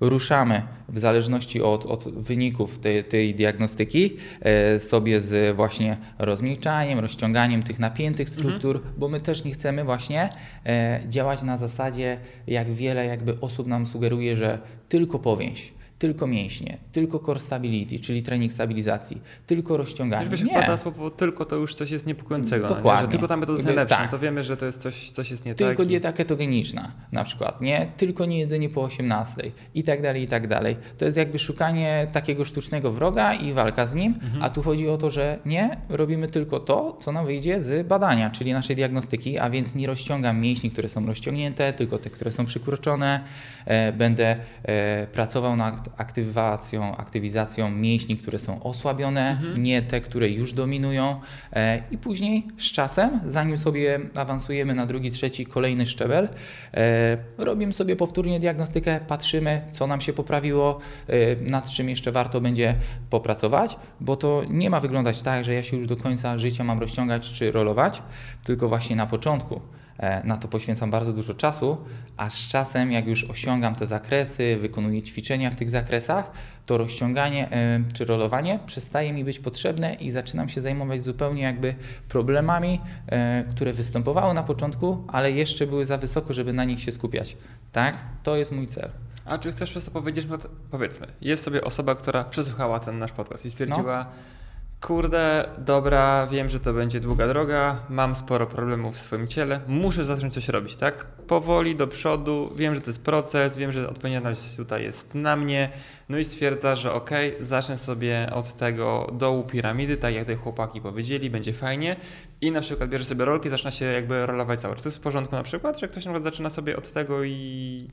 [0.00, 7.62] Ruszamy w zależności od, od wyników tej, tej diagnostyki e, sobie z właśnie rozmiękczaniem, rozciąganiem
[7.62, 8.94] tych napiętych struktur, mhm.
[8.98, 10.28] bo my też nie chcemy właśnie
[10.66, 14.58] e, działać na zasadzie, jak wiele jakby osób nam sugeruje, że
[14.88, 20.28] tylko powięź tylko mięśnie, tylko core stability, czyli trening stabilizacji, tylko rozciąganie.
[20.28, 20.76] Wiesz, nie.
[20.76, 22.68] słowo tylko to już coś jest niepokojącego.
[22.68, 23.04] Dokładnie.
[23.06, 24.10] No, tylko tam metoda jest najlepsza, tak.
[24.10, 25.76] to wiemy, że to jest coś, coś jest nie tylko tak.
[25.76, 27.86] Tylko dieta ketogeniczna na przykład, nie?
[27.96, 29.42] Tylko nie jedzenie po 18
[29.74, 30.76] i tak dalej, i tak dalej.
[30.98, 34.42] To jest jakby szukanie takiego sztucznego wroga i walka z nim, mhm.
[34.42, 38.30] a tu chodzi o to, że nie, robimy tylko to, co nam wyjdzie z badania,
[38.30, 42.44] czyli naszej diagnostyki, a więc nie rozciągam mięśni, które są rozciągnięte, tylko te, które są
[42.44, 43.20] przykroczone.
[43.66, 49.62] E, będę e, pracował nad aktywacją, aktywizacją mięśni, które są osłabione, mhm.
[49.62, 51.20] nie te, które już dominują.
[51.52, 56.28] E, I później z czasem, zanim sobie awansujemy na drugi, trzeci, kolejny szczebel,
[56.74, 62.40] e, robimy sobie powtórnie diagnostykę, patrzymy, co nam się poprawiło, e, nad czym jeszcze warto
[62.40, 62.74] będzie
[63.10, 66.80] popracować, bo to nie ma wyglądać tak, że ja się już do końca życia mam
[66.80, 68.02] rozciągać czy rolować,
[68.44, 69.60] tylko właśnie na początku.
[69.98, 71.78] E, na to poświęcam bardzo dużo czasu,
[72.16, 76.30] a z czasem, jak już osiągam te zakresy, wykonuję ćwiczenia w tych zakresach,
[76.66, 81.74] to rozciąganie e, czy rolowanie przestaje mi być potrzebne i zaczynam się zajmować zupełnie jakby
[82.08, 86.92] problemami, e, które występowały na początku, ale jeszcze były za wysoko, żeby na nich się
[86.92, 87.36] skupiać.
[87.72, 87.96] Tak?
[88.22, 88.90] To jest mój cel.
[89.24, 90.26] A czy chcesz przez to powiedzieć,
[90.70, 94.37] powiedzmy, jest sobie osoba, która przesłuchała ten nasz podcast i stwierdziła, no
[94.80, 100.04] Kurde, dobra, wiem, że to będzie długa droga, mam sporo problemów w swoim ciele, muszę
[100.04, 101.04] zacząć coś robić, tak?
[101.04, 105.68] Powoli do przodu, wiem, że to jest proces, wiem, że odpowiedzialność tutaj jest na mnie,
[106.08, 107.10] no i stwierdza, że ok,
[107.40, 111.96] zacznę sobie od tego dołu piramidy, tak jak tutaj chłopaki powiedzieli, będzie fajnie
[112.40, 114.76] i na przykład bierze sobie rolki, zaczyna się jakby rolować cały.
[114.76, 117.24] Czy to jest w porządku na przykład, że ktoś na przykład zaczyna sobie od tego
[117.24, 117.88] i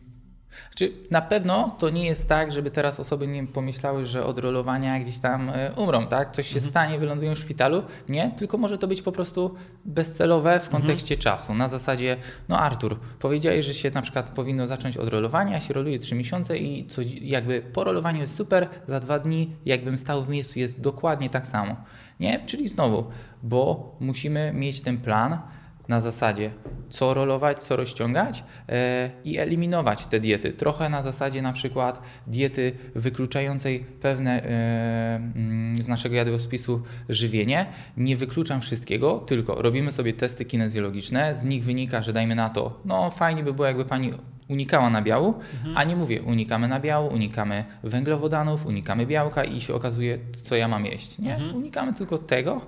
[0.75, 4.99] czy na pewno to nie jest tak, żeby teraz osoby nie pomyślały, że od rolowania
[4.99, 6.31] gdzieś tam e, umrą, tak?
[6.31, 6.69] Coś się mhm.
[6.69, 7.83] stanie, wylądują w szpitalu.
[8.09, 10.71] Nie, tylko może to być po prostu bezcelowe w mhm.
[10.71, 11.21] kontekście mhm.
[11.21, 11.53] czasu.
[11.53, 12.17] Na zasadzie,
[12.49, 16.57] no Artur, powiedziałeś, że się na przykład powinno zacząć od rolowania, się roluje 3 miesiące
[16.57, 20.81] i co, jakby po rolowaniu jest super, za dwa dni jakbym stał w miejscu jest
[20.81, 21.75] dokładnie tak samo.
[22.19, 22.39] Nie?
[22.45, 23.05] Czyli znowu,
[23.43, 25.39] bo musimy mieć ten plan,
[25.87, 26.51] na zasadzie
[26.89, 30.51] co rolować, co rozciągać e, i eliminować te diety.
[30.51, 37.65] Trochę na zasadzie na przykład diety wykluczającej pewne e, mm, z naszego jadłospisu żywienie.
[37.97, 42.79] Nie wykluczam wszystkiego, tylko robimy sobie testy kinezjologiczne, z nich wynika, że dajmy na to,
[42.85, 44.13] no fajnie by było jakby pani
[44.49, 45.77] unikała nabiału, mhm.
[45.77, 50.85] a nie mówię unikamy nabiału, unikamy węglowodanów, unikamy białka i się okazuje, co ja mam
[50.85, 51.19] jeść.
[51.19, 51.35] Nie?
[51.35, 51.55] Mhm.
[51.55, 52.61] Unikamy tylko tego,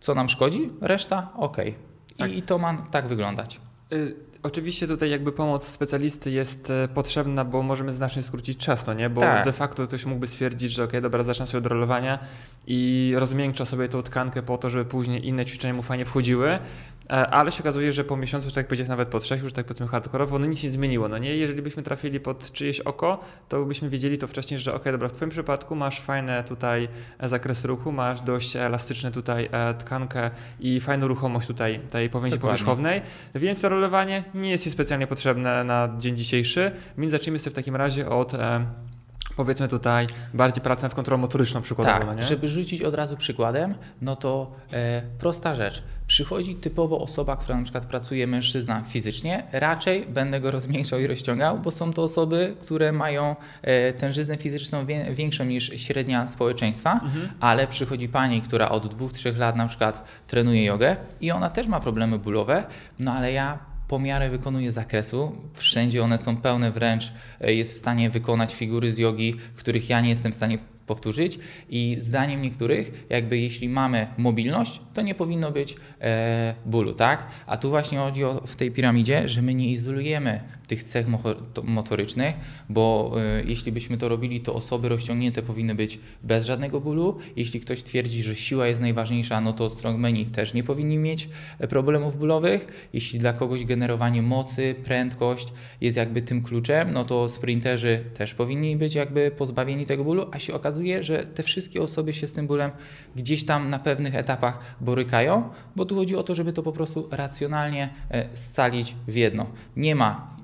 [0.00, 1.56] co nam szkodzi, reszta ok.
[2.18, 2.32] Tak.
[2.32, 3.60] I, to ma tak wyglądać.
[3.92, 8.94] Y Oczywiście tutaj jakby pomoc specjalisty jest e, potrzebna, bo możemy znacznie skrócić czas, no
[8.94, 9.10] nie?
[9.10, 9.44] Bo tak.
[9.44, 12.18] de facto ktoś mógłby stwierdzić, że ok, dobra, zacznę sobie od rolowania
[12.66, 16.58] i rozmiękcza sobie tą tkankę po to, żeby później inne ćwiczenia mu fajnie wchodziły,
[17.08, 19.88] ale się okazuje, że po miesiącu, tak jak powiedziałeś, nawet po trzech, już tak powiedzmy
[19.88, 21.36] hardkorowo, no nic nie zmieniło, no nie?
[21.36, 25.12] Jeżeli byśmy trafili pod czyjeś oko, to byśmy wiedzieli to wcześniej, że ok, dobra, w
[25.12, 30.80] Twoim przypadku masz fajne tutaj e, zakres ruchu, masz dość elastyczne tutaj e, tkankę i
[30.80, 33.00] fajną ruchomość tutaj tej powięzi powierzchownej,
[33.34, 37.54] więc to rolowanie nie jest Ci specjalnie potrzebne na dzień dzisiejszy, więc zacznijmy sobie w
[37.54, 38.32] takim razie od
[39.38, 42.06] powiedzmy tutaj bardziej pracy nad kontrolą motoryczną przykładowo.
[42.06, 45.82] Tak, no żeby rzucić od razu przykładem, no to e, prosta rzecz.
[46.06, 51.58] Przychodzi typowo osoba, która na przykład pracuje mężczyzna fizycznie, raczej będę go rozmiękczał i rozciągał,
[51.58, 57.28] bo są to osoby, które mają e, tężyznę fizyczną wie, większą niż średnia społeczeństwa, mhm.
[57.40, 61.66] ale przychodzi pani, która od dwóch, trzech lat na przykład trenuje jogę i ona też
[61.66, 62.64] ma problemy bólowe,
[62.98, 65.32] no ale ja pomiary wykonuje zakresu.
[65.54, 70.00] Wszędzie one są pełne, wręcz e, jest w stanie wykonać figury z jogi, których ja
[70.00, 71.38] nie jestem w stanie powtórzyć
[71.70, 77.26] i zdaniem niektórych, jakby jeśli mamy mobilność, to nie powinno być e, bólu, tak?
[77.46, 81.06] A tu właśnie chodzi o, w tej piramidzie, że my nie izolujemy tych cech
[81.64, 82.34] motorycznych,
[82.68, 87.18] bo e, jeśli byśmy to robili, to osoby rozciągnięte powinny być bez żadnego bólu.
[87.36, 91.68] Jeśli ktoś twierdzi, że siła jest najważniejsza, no to strongmeni też nie powinni mieć e,
[91.68, 92.88] problemów bólowych.
[92.92, 95.48] Jeśli dla kogoś generowanie mocy, prędkość
[95.80, 100.38] jest jakby tym kluczem, no to sprinterzy też powinni być jakby pozbawieni tego bólu, a
[100.38, 102.70] się okazuje, że te wszystkie osoby się z tym bólem
[103.16, 107.08] gdzieś tam na pewnych etapach borykają, bo tu chodzi o to, żeby to po prostu
[107.10, 109.46] racjonalnie e, scalić w jedno.
[109.76, 110.38] Nie ma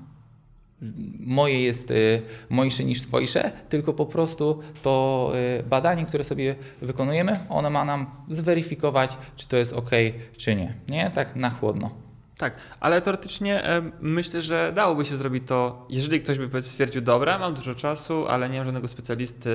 [1.19, 7.39] moje jest y, mojsze niż twojsze, tylko po prostu to y, badanie, które sobie wykonujemy,
[7.49, 9.91] ono ma nam zweryfikować, czy to jest ok,
[10.37, 10.73] czy nie.
[10.89, 11.11] Nie?
[11.15, 12.04] Tak na chłodno.
[12.37, 17.39] Tak, ale teoretycznie e, myślę, że dałoby się zrobić to, jeżeli ktoś by stwierdził, dobra,
[17.39, 19.49] mam dużo czasu, ale nie mam żadnego specjalisty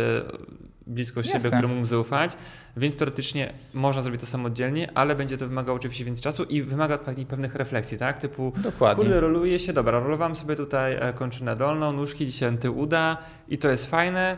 [0.87, 1.51] blisko siebie, Jasne.
[1.51, 2.33] któremu mógł zaufać,
[2.77, 6.99] więc teoretycznie można zrobić to samodzielnie, ale będzie to wymagało oczywiście więcej czasu i wymaga
[7.29, 8.19] pewnych refleksji, tak?
[8.19, 9.05] Typu, Dokładnie.
[9.05, 13.17] kurde, roluje się, dobra, rolowałem sobie tutaj e, kończynę dolną, nóżki, dzisiaj tył uda
[13.49, 14.37] i to jest fajne.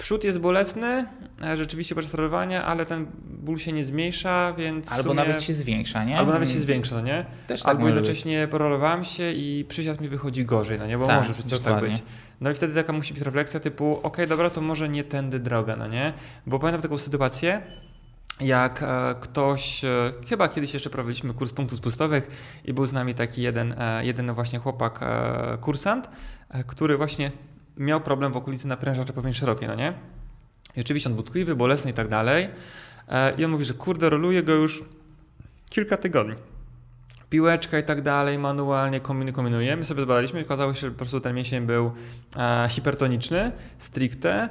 [0.00, 1.06] Przód jest bolesny,
[1.42, 5.14] e, rzeczywiście podczas rolowania, ale ten ból się nie zmniejsza, więc Albo sumie...
[5.14, 6.18] nawet się zwiększa, nie?
[6.18, 7.26] Albo nawet się zwiększa, no nie?
[7.46, 10.98] Też tak Albo jednocześnie porolowałem się i przysiad mi wychodzi gorzej, no nie?
[10.98, 11.88] Bo Tak, może przecież dokładnie.
[11.88, 12.02] tak być.
[12.40, 15.76] No i wtedy taka musi być refleksja typu, okej, dobra, to może nie tędy droga,
[15.76, 16.12] no nie?
[16.46, 17.62] Bo pamiętam taką sytuację,
[18.40, 22.30] jak e, ktoś, e, chyba kiedyś jeszcze prowadziliśmy kurs punktów spustowych
[22.64, 25.00] i był z nami taki jeden, jeden właśnie chłopak,
[25.60, 26.10] kursant,
[26.66, 27.30] który właśnie
[27.80, 29.92] miał problem w okolicy naprężacza powierzchni szerokiej, no nie?
[30.76, 32.48] I oczywiście on był tkliwy, bolesny i tak dalej.
[33.08, 34.84] E, I on mówi, że kurde, roluje go już
[35.68, 36.34] kilka tygodni.
[37.30, 39.76] Piłeczka i tak dalej, manualnie kombiny, kombinuje.
[39.76, 41.92] My sobie zbadaliśmy i okazało się, że po prostu ten mięsień był
[42.36, 44.48] e, hipertoniczny, stricte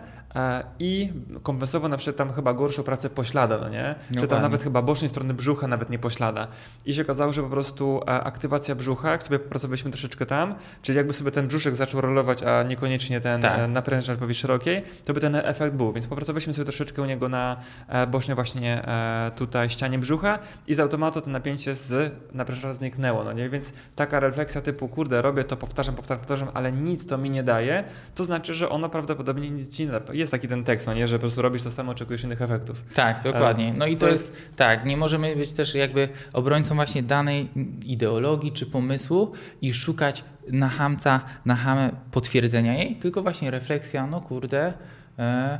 [0.79, 1.13] i
[1.43, 3.95] kompensował na przykład tam chyba gorszą pracę poślada, no nie?
[4.21, 6.47] Czy tam nawet chyba bocznej strony brzucha nawet nie poślada.
[6.85, 10.97] I się okazało, że po prostu e, aktywacja brzucha, jak sobie popracowaliśmy troszeczkę tam, czyli
[10.97, 13.59] jakby sobie ten brzuszek zaczął rolować, a niekoniecznie ten Tak.
[13.59, 15.93] e, powierzchni szerokiej, to by ten efekt był.
[15.93, 20.73] Więc popracowaliśmy sobie troszeczkę u niego na e, bocznej właśnie e, tutaj ścianie brzucha i
[20.73, 23.49] z automatu to napięcie z naprężacza zniknęło, no nie?
[23.49, 27.43] Więc taka refleksja typu, kurde, robię to, powtarzam, powtarzam, powtarzam, ale nic to mi nie
[27.43, 27.83] daje,
[28.15, 29.99] to znaczy, że ono prawdopodobnie nic ci nie da.
[30.19, 31.07] Jest taki ten tekst, no nie?
[31.07, 32.83] Że po prostu robisz to samo, oczekujesz innych efektów.
[32.95, 33.73] Tak, dokładnie.
[33.77, 37.49] No i to jest tak, nie możemy być też jakby obrońcą właśnie danej
[37.85, 44.21] ideologii czy pomysłu i szukać na hamca, na hamę potwierdzenia jej, tylko właśnie refleksja, no
[44.21, 44.73] kurde,
[45.19, 45.59] e,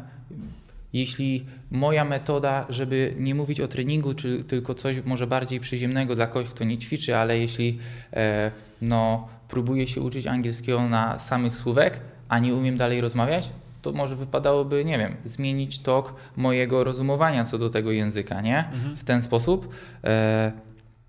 [0.93, 6.27] jeśli moja metoda, żeby nie mówić o treningu, czy tylko coś może bardziej przyziemnego dla
[6.27, 7.79] kogoś, kto nie ćwiczy, ale jeśli
[8.13, 13.49] e, no, próbuję się uczyć angielskiego na samych słówek, a nie umiem dalej rozmawiać,
[13.81, 18.57] to może wypadałoby, nie wiem, zmienić tok mojego rozumowania co do tego języka, nie?
[18.57, 18.95] Mhm.
[18.95, 19.73] W ten sposób.
[20.03, 20.51] E,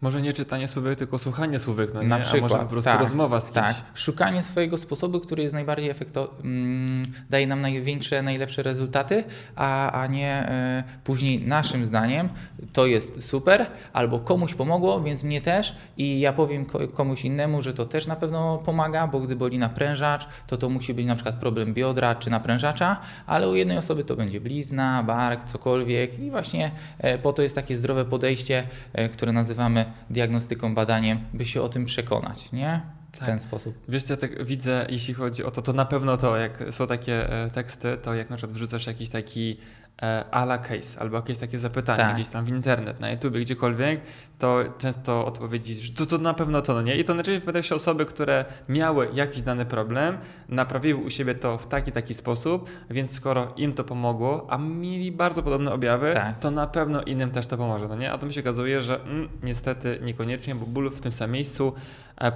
[0.02, 2.08] Może nie czytanie słówek, tylko słuchanie słówek, no nie?
[2.08, 2.42] na A przykład.
[2.42, 3.66] może po prostu tak, rozmowa z kimś.
[3.66, 9.24] Tak, szukanie swojego sposobu, który jest najbardziej efekto, mm, daje nam największe, najlepsze rezultaty,
[9.56, 12.28] a, a nie e, później naszym zdaniem
[12.72, 17.62] to jest super, albo komuś pomogło, więc mnie też i ja powiem ko- komuś innemu,
[17.62, 21.14] że to też na pewno pomaga, bo gdy boli naprężacz, to to musi być na
[21.14, 26.30] przykład problem biodra czy naprężacza, ale u jednej osoby to będzie blizna, bark, cokolwiek i
[26.30, 31.62] właśnie e, po to jest takie zdrowe podejście, e, które nazywamy diagnostyką, badaniem, by się
[31.62, 32.80] o tym przekonać, nie?
[33.12, 33.28] W Tak.
[33.28, 33.74] ten sposób.
[33.88, 36.86] Wiesz, co ja tak widzę, jeśli chodzi o to, to na pewno to, jak są
[36.86, 39.56] takie e, teksty, to jak na przykład wrzucasz jakiś taki
[40.02, 42.14] e, ala case albo jakieś takie zapytanie Tak.
[42.14, 44.00] gdzieś tam w internet, na YouTube, gdziekolwiek,
[44.38, 46.96] to często odpowiedzi, że to, to na pewno to, no nie?
[46.96, 50.18] I to najczęściej wypowiadają się osoby, które miały jakiś dany problem,
[50.48, 55.12] naprawiły u siebie to w taki, taki sposób, więc skoro im to pomogło, a mieli
[55.12, 56.38] bardzo podobne objawy, Tak.
[56.38, 58.12] to na pewno innym też to pomoże, no nie?
[58.12, 61.72] A to mi się okazuje, że mm, niestety niekoniecznie, bo ból w tym samym miejscu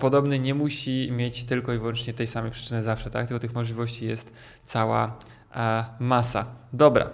[0.00, 3.28] podobny nie musi mieć tylko i wyłącznie tej samej przyczyny zawsze, tak?
[3.28, 5.16] Tylko tych możliwości jest cała
[5.56, 6.46] e, masa.
[6.72, 7.10] Dobra.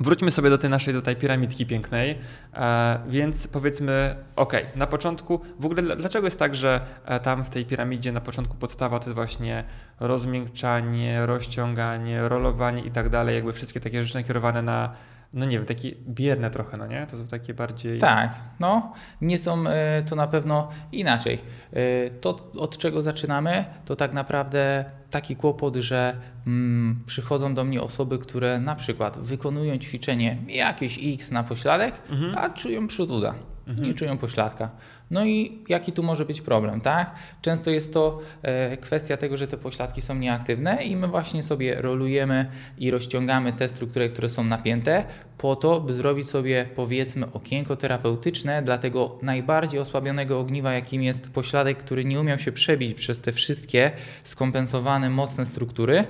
[0.00, 2.18] Wróćmy sobie do tej naszej tutaj piramidki pięknej,
[2.54, 7.44] e, więc powiedzmy, ok, na początku, w ogóle dl- dlaczego jest tak, że e, tam
[7.44, 9.64] w tej piramidzie na początku podstawa to jest właśnie
[10.00, 14.92] rozmiękczanie, rozciąganie, rolowanie i tak dalej, jakby wszystkie takie rzeczy nakierowane na,
[15.32, 17.06] no nie wiem, takie bierne trochę, no nie?
[17.10, 17.98] To są takie bardziej...
[17.98, 21.38] Tak, no, nie są e, to na pewno inaczej.
[21.72, 27.82] E, To, od czego zaczynamy, to tak naprawdę taki kłopot, że mm, przychodzą do mnie
[27.82, 32.38] osoby, które na przykład wykonują ćwiczenie jakieś X na pośladek, Mhm.
[32.38, 33.34] a czują przód uda,
[33.66, 33.88] Mhm.
[33.88, 34.70] nie czują pośladka.
[35.10, 37.14] No i jaki tu może być problem, tak?
[37.42, 41.74] Często jest to e, kwestia tego, że te pośladki są nieaktywne i my właśnie sobie
[41.74, 45.04] rolujemy i rozciągamy te struktury, które są napięte,
[45.38, 51.30] po to, by zrobić sobie powiedzmy okienko terapeutyczne dla tego najbardziej osłabionego ogniwa, jakim jest
[51.30, 53.90] pośladek, który nie umiał się przebić przez te wszystkie
[54.24, 56.04] skompensowane mocne struktury,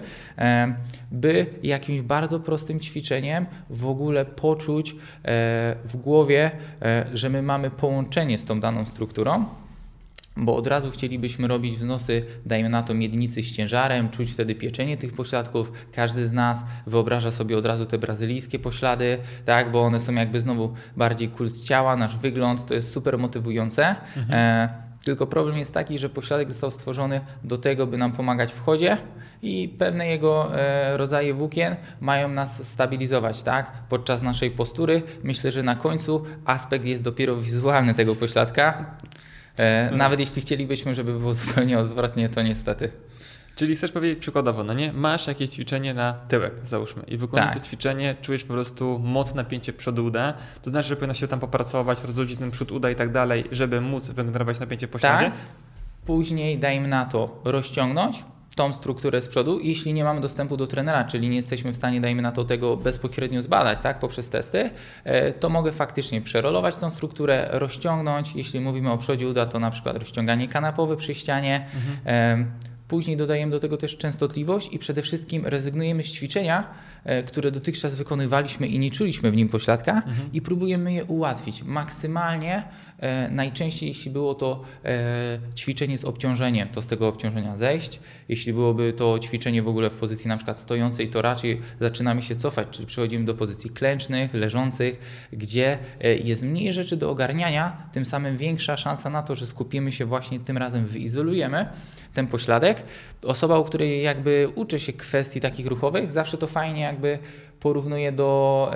[1.11, 4.97] by jakimś bardzo prostym ćwiczeniem w ogóle poczuć e,
[5.85, 6.51] w głowie,
[6.83, 9.45] e, że my mamy połączenie z tą daną strukturą.
[10.39, 14.97] Bo od razu chcielibyśmy robić wznosy, dajmy na to miednicy z ciężarem, czuć wtedy pieczenie
[14.97, 15.73] tych pośladków.
[15.93, 20.41] Każdy z nas wyobraża sobie od razu te brazylijskie poślady, tak, bo one są jakby
[20.41, 23.95] znowu bardziej kult ciała, nasz wygląd, to jest super motywujące.
[24.31, 24.69] E,
[25.05, 28.99] tylko problem jest taki, że pośladek został stworzony do tego, by nam pomagać w chodzie
[29.43, 33.73] i pewne jego e, rodzaje włókien mają nas stabilizować tak?
[33.89, 35.03] podczas naszej postury.
[35.23, 38.97] Myślę, że na końcu aspekt jest dopiero wizualny tego pośladka.
[39.59, 42.91] E, nawet jeśli chcielibyśmy, żeby było zupełnie odwrotnie, to niestety.
[43.57, 44.93] Czyli chcesz powiedzieć przykładowo, no nie?
[44.93, 47.63] Masz jakieś ćwiczenie na tyłek, załóżmy, i wykonując Tak.
[47.63, 51.41] to ćwiczenie czujesz po prostu mocne napięcie przodu uda, to znaczy, że powinno się tam
[51.41, 55.25] popracować, rozluźnić ten przód uda i tak dalej, żeby móc wygenerować napięcie po śladzie?
[55.25, 55.35] Tak.
[56.07, 58.25] Później dajmy na to rozciągnąć
[58.59, 62.01] tą strukturę z przodu, jeśli nie mamy dostępu do trenera, czyli nie jesteśmy w stanie,
[62.01, 64.71] dajmy na to, tego bezpośrednio zbadać, tak, poprzez testy,
[65.05, 68.35] e, to mogę faktycznie przerolować tą strukturę, rozciągnąć.
[68.35, 71.67] Jeśli mówimy o przodzie uda, to na przykład rozciąganie kanapowe przy ścianie.
[71.75, 71.99] Mhm.
[72.07, 76.65] E, Później dodajemy do tego też częstotliwość i przede wszystkim rezygnujemy z ćwiczenia,
[77.05, 80.29] e, które dotychczas wykonywaliśmy i nie czuliśmy w nim pośladka Mhm.
[80.33, 82.63] i próbujemy je ułatwić maksymalnie.
[83.01, 88.01] E, najczęściej, jeśli było to e, ćwiczenie z obciążeniem, to z tego obciążenia zejść.
[88.29, 92.37] Jeśli byłoby to ćwiczenie w ogóle w pozycji na przykład stojącej, to raczej zaczynamy się
[92.37, 95.01] cofać, czyli przechodzimy do pozycji klęcznych, leżących,
[95.33, 99.93] gdzie e, jest mniej rzeczy do ogarniania, tym samym większa szansa na to, że skupimy
[99.93, 101.67] się właśnie tym razem, wyizolujemy
[102.15, 102.83] ten pośladek.
[103.23, 107.19] Osoba, u której jakby uczy się kwestii takich ruchowych, zawsze to fajnie jakby
[107.61, 108.71] porównuje do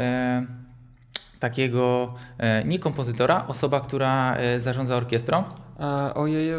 [1.43, 5.45] takiego e, nie kompozytora, osoba, która e, zarządza orkiestrą.
[5.79, 6.53] A, ojej,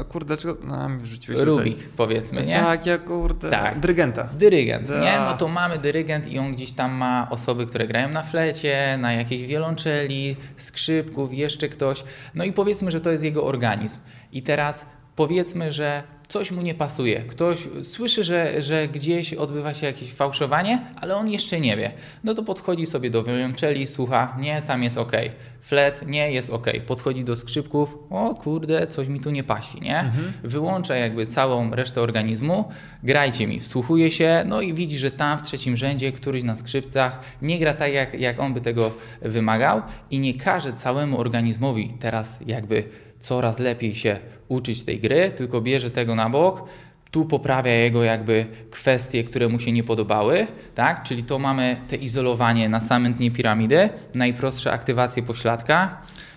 [0.00, 0.56] a kurde, czego?
[0.64, 1.54] No, wrzuciłeś tutaj.
[1.54, 2.60] Rubik, powiedzmy, nie?
[2.60, 3.78] Tak, ja kurde, Tak.
[3.80, 4.24] dyrygenta.
[4.24, 4.96] Dyrygent, nie?
[4.96, 5.30] Tak.
[5.30, 9.12] No to mamy dyrygent i on gdzieś tam ma osoby, które grają na flecie, na
[9.12, 12.04] jakiejś wiolonczeli, skrzypków, jeszcze ktoś.
[12.34, 13.98] No i powiedzmy, że to jest jego organizm.
[14.32, 17.22] I teraz powiedzmy, że coś mu nie pasuje.
[17.22, 21.92] Ktoś słyszy, że, że gdzieś odbywa się jakieś fałszowanie, ale on jeszcze nie wie.
[22.24, 25.12] No to podchodzi sobie do wiolonczeli, słucha, nie, tam jest ok.
[25.60, 26.66] Flet, nie, jest ok.
[26.86, 30.12] Podchodzi do skrzypków, o kurde, coś mi tu nie pasi, nie?
[30.42, 32.68] Wyłącza jakby całą resztę organizmu,
[33.02, 37.20] grajcie mi, wsłuchuje się, no i widzi, że tam w trzecim rzędzie któryś na skrzypcach
[37.42, 42.40] nie gra tak, jak, jak on by tego wymagał i nie każe całemu organizmowi teraz
[42.46, 42.84] jakby
[43.24, 44.18] coraz lepiej się
[44.48, 46.68] uczyć tej gry, tylko bierze tego na bok,
[47.10, 51.02] tu poprawia jego jakby kwestie, które mu się nie podobały, tak?
[51.02, 55.96] Czyli to mamy te izolowanie na samym dnie piramidy, najprostsze aktywacje pośladka.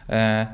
[0.10, 0.48] E,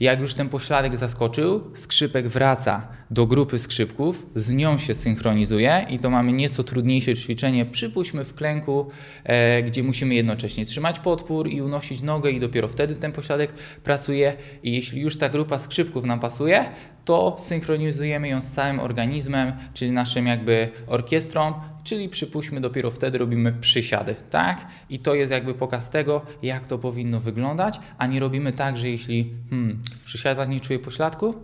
[0.00, 5.98] jak już ten pośladek zaskoczył, skrzypek wraca do grupy skrzypków, z nią się synchronizuje i
[5.98, 7.66] to mamy nieco trudniejsze ćwiczenie.
[7.66, 8.90] Przypuśćmy w klęku,
[9.24, 13.52] e, gdzie musimy jednocześnie trzymać podpór i unosić nogę i dopiero wtedy ten pośladek
[13.84, 16.64] pracuje i jeśli już ta grupa skrzypków nam pasuje,
[17.04, 23.52] to synchronizujemy ją z całym organizmem, czyli naszym jakby orkiestrą, czyli przypuśćmy dopiero wtedy robimy
[23.52, 24.66] przysiady, tak?
[24.90, 28.88] I to jest jakby pokaz tego, jak to powinno wyglądać, a nie robimy tak, że
[28.88, 31.34] jeśli hmm, w przysiadach nie czuję pośladku,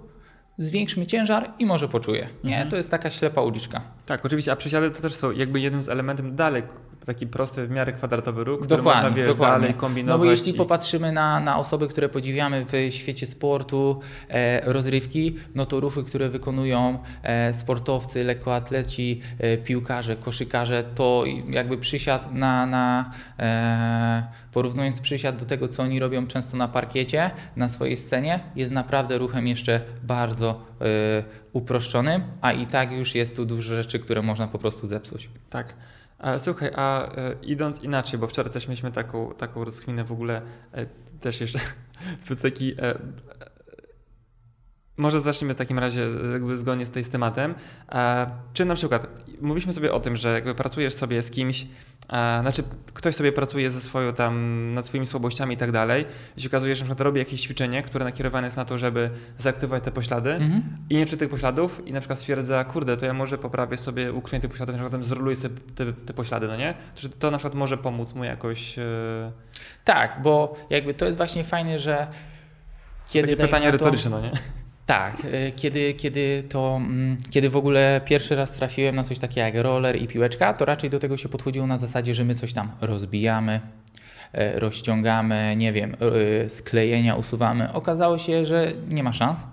[0.58, 2.28] zwiększmy ciężar i może poczuję.
[2.44, 3.80] Nie, to jest taka ślepa uliczka.
[4.06, 6.62] Tak, oczywiście, a przysiady to też są jakby jednym z elementów dalej,
[7.06, 9.60] taki prosty, w miarę kwadratowy ruch, który Dokładnie, można, wiesz, dokładnie.
[9.60, 10.18] dalej kombinować.
[10.18, 15.36] No bo jeśli i- popatrzymy na, na osoby, które podziwiamy w świecie sportu, e, rozrywki,
[15.54, 22.66] no to ruchy, które wykonują e, sportowcy, lekkoatleci, e, piłkarze, koszykarze, to jakby przysiad na,
[22.66, 28.40] na e, porównując przysiad do tego, co oni robią często na parkiecie, na swojej scenie,
[28.56, 30.84] jest naprawdę ruchem jeszcze bardzo e,
[31.52, 35.28] uproszczonym, a i tak już jest tu dużo rzeczy, które można po prostu zepsuć.
[35.50, 35.74] Tak.
[36.18, 40.42] A, słuchaj, a e, idąc inaczej, bo wczoraj też mieliśmy taką, taką rozkminę w ogóle,
[40.72, 40.86] e,
[41.20, 41.58] też jeszcze
[42.42, 42.74] taki...
[42.78, 42.98] E,
[44.96, 47.54] może zacznijmy w takim razie e, jakby zgodnie z, tej, z tematem.
[47.92, 49.06] E, czy na przykład
[49.40, 51.66] mówiliśmy sobie o tym, że jakby pracujesz sobie z kimś, e,
[52.40, 52.62] znaczy
[52.94, 56.04] ktoś sobie pracuje ze swoją tam, nad swoimi słabościami i tak dalej,
[56.36, 59.10] i się okazuje, że na przykład robi jakieś ćwiczenie, które nakierowane jest na to, żeby
[59.38, 60.62] zaaktywować te poślady, Mhm.
[60.90, 64.12] i nie czuję tych pośladów i na przykład stwierdza, kurde, to ja może poprawię sobie
[64.12, 66.74] ukrywanie tych pośladów, na przykład zroluję sobie te, te poślady, no nie?
[66.94, 68.78] To, że to na przykład może pomóc mu jakoś...
[68.78, 68.82] E,
[69.84, 72.06] Tak, bo jakby to jest właśnie fajne, że
[73.08, 74.30] kiedy takie dajmy pytanie to- retoryczne, no nie?
[74.86, 79.46] Tak, y, kiedy, kiedy to, mm, kiedy w ogóle pierwszy raz trafiłem na coś takiego
[79.46, 82.52] jak roller i piłeczka, to raczej do tego się podchodziło na zasadzie, że my coś
[82.52, 83.60] tam rozbijamy,
[84.32, 85.96] e, rozciągamy, nie wiem,
[86.44, 87.72] e, sklejenia usuwamy.
[87.72, 89.46] Okazało się, że nie ma szans.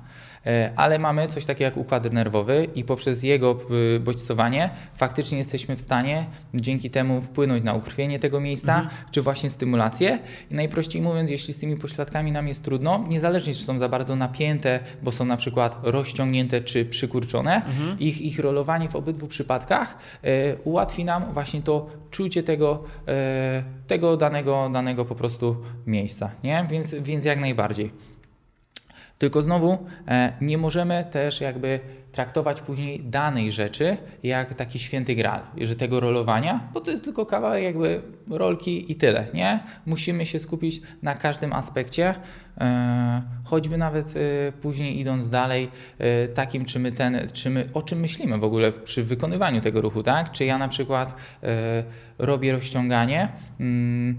[0.45, 3.57] E, Ale mamy coś takiego jak układ nerwowy i poprzez jego
[3.95, 9.49] y, bodźcowanie faktycznie jesteśmy w stanie dzięki temu wpłynąć na ukrwienie tego miejsca, czy właśnie
[9.49, 10.19] stymulację.
[10.51, 14.15] I najprościej mówiąc, jeśli z tymi pośladkami nam jest trudno, niezależnie czy są za bardzo
[14.15, 17.61] napięte, bo są na przykład rozciągnięte czy przykurczone,
[17.99, 24.17] ich, ich rolowanie w obydwu przypadkach e, ułatwi nam właśnie to czucie tego, e, tego
[24.17, 26.31] danego, danego po prostu miejsca.
[26.43, 26.65] Nie?
[26.69, 28.12] Więc, więc jak najbardziej.
[29.23, 31.79] Tylko znowu e, nie możemy też jakby
[32.11, 37.25] traktować później danej rzeczy jak taki święty gral, że tego rolowania, bo to jest tylko
[37.25, 39.59] kawałek jakby rolki i tyle, nie?
[39.85, 42.15] Musimy się skupić na każdym aspekcie,
[42.57, 45.69] e, choćby nawet e, później idąc dalej,
[46.33, 50.03] takim czy my ten, czy my, o czym myślimy w ogóle przy wykonywaniu tego ruchu,
[50.03, 50.31] tak?
[50.31, 51.15] Czy ja na przykład
[52.17, 54.17] robię rozciąganie, mm,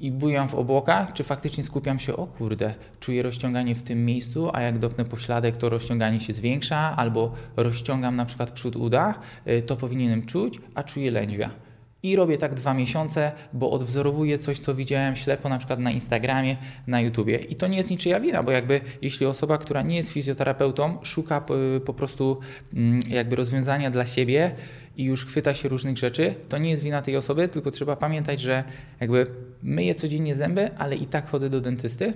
[0.00, 4.50] i bujam w obłokach, czy faktycznie skupiam się, o kurde, czuję rozciąganie w tym miejscu,
[4.52, 9.14] a jak dopnę pośladek, to rozciąganie się zwiększa, albo rozciągam na przykład przód uda,
[9.48, 11.50] y, to powinienem czuć, a czuję lędźwia.
[12.02, 16.56] I robię tak dwa miesiące, bo odwzorowuję coś, co widziałem ślepo na przykład na Instagramie,
[16.86, 17.36] na YouTubie.
[17.36, 21.40] I to nie jest niczyja wina, bo jakby jeśli osoba, która nie jest fizjoterapeutą, szuka
[21.40, 22.40] po, po prostu
[22.74, 24.54] mm, jakby rozwiązania dla siebie,
[24.96, 28.40] i już chwyta się różnych rzeczy, to nie jest wina tej osoby, tylko trzeba pamiętać,
[28.40, 28.64] że
[29.00, 29.26] jakby
[29.62, 32.14] myję codziennie zęby, ale i tak chodzę do dentysty.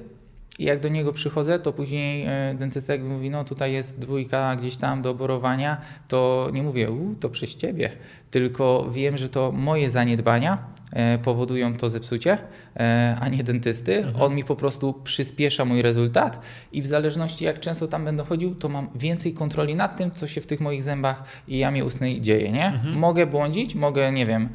[0.58, 4.56] I jak do niego przychodzę, to później e, dentysta jakby mówi, no tutaj jest dwójka
[4.56, 7.90] gdzieś tam do oborowania, to nie mówię, u, to przez ciebie,
[8.30, 12.38] tylko wiem, że to moje zaniedbania E, powodują to zepsucie,
[12.76, 13.96] e, a nie dentysty.
[13.96, 14.22] Mhm.
[14.22, 16.40] On mi po prostu przyspiesza mój rezultat
[16.72, 20.26] i w zależności jak często tam będę chodził, to mam więcej kontroli nad tym, co
[20.26, 22.52] się w tych moich zębach i jamie ustnej dzieje.
[22.52, 22.66] Nie?
[22.66, 22.98] Mhm.
[22.98, 24.48] Mogę błądzić, mogę, nie wiem,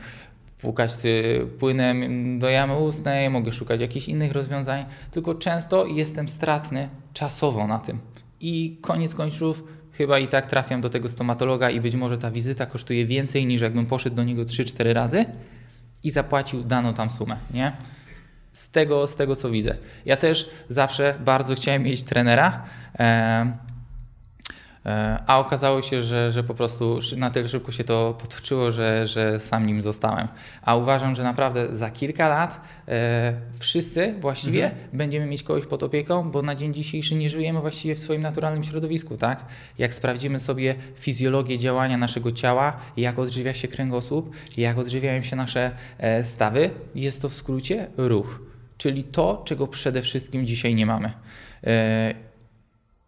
[0.64, 0.91] płukać
[1.59, 7.80] płynem do jamy ustnej, mogę szukać jakichś innych rozwiązań, tylko często jestem stratny czasowo na
[7.80, 7.99] tym.
[8.39, 12.66] I koniec końców chyba i tak trafiam do tego stomatologa i być może ta wizyta
[12.66, 15.26] kosztuje więcej niż jakbym poszedł do niego 3-4 razy,
[16.03, 17.72] i zapłacił daną tam sumę, nie?
[18.53, 19.76] Z tego, z tego co widzę.
[20.05, 22.64] Ja też zawsze bardzo chciałem mieć trenera.
[25.27, 29.39] A okazało się, że, że po prostu na tyle szybko się to potoczyło, że, że
[29.39, 30.27] sam nim zostałem.
[30.61, 34.84] A uważam, że naprawdę za kilka lat e, wszyscy właściwie mhm.
[34.93, 38.63] będziemy mieć kogoś pod opieką, bo na dzień dzisiejszy nie żyjemy właściwie w swoim naturalnym
[38.63, 39.17] środowisku.
[39.17, 39.45] Tak?
[39.77, 45.71] Jak sprawdzimy sobie fizjologię działania naszego ciała, jak odżywia się kręgosłup, jak odżywiają się nasze
[45.97, 48.39] e, stawy, jest to w skrócie ruch.
[48.77, 51.11] Czyli to, czego przede wszystkim dzisiaj nie mamy.
[51.63, 52.13] E,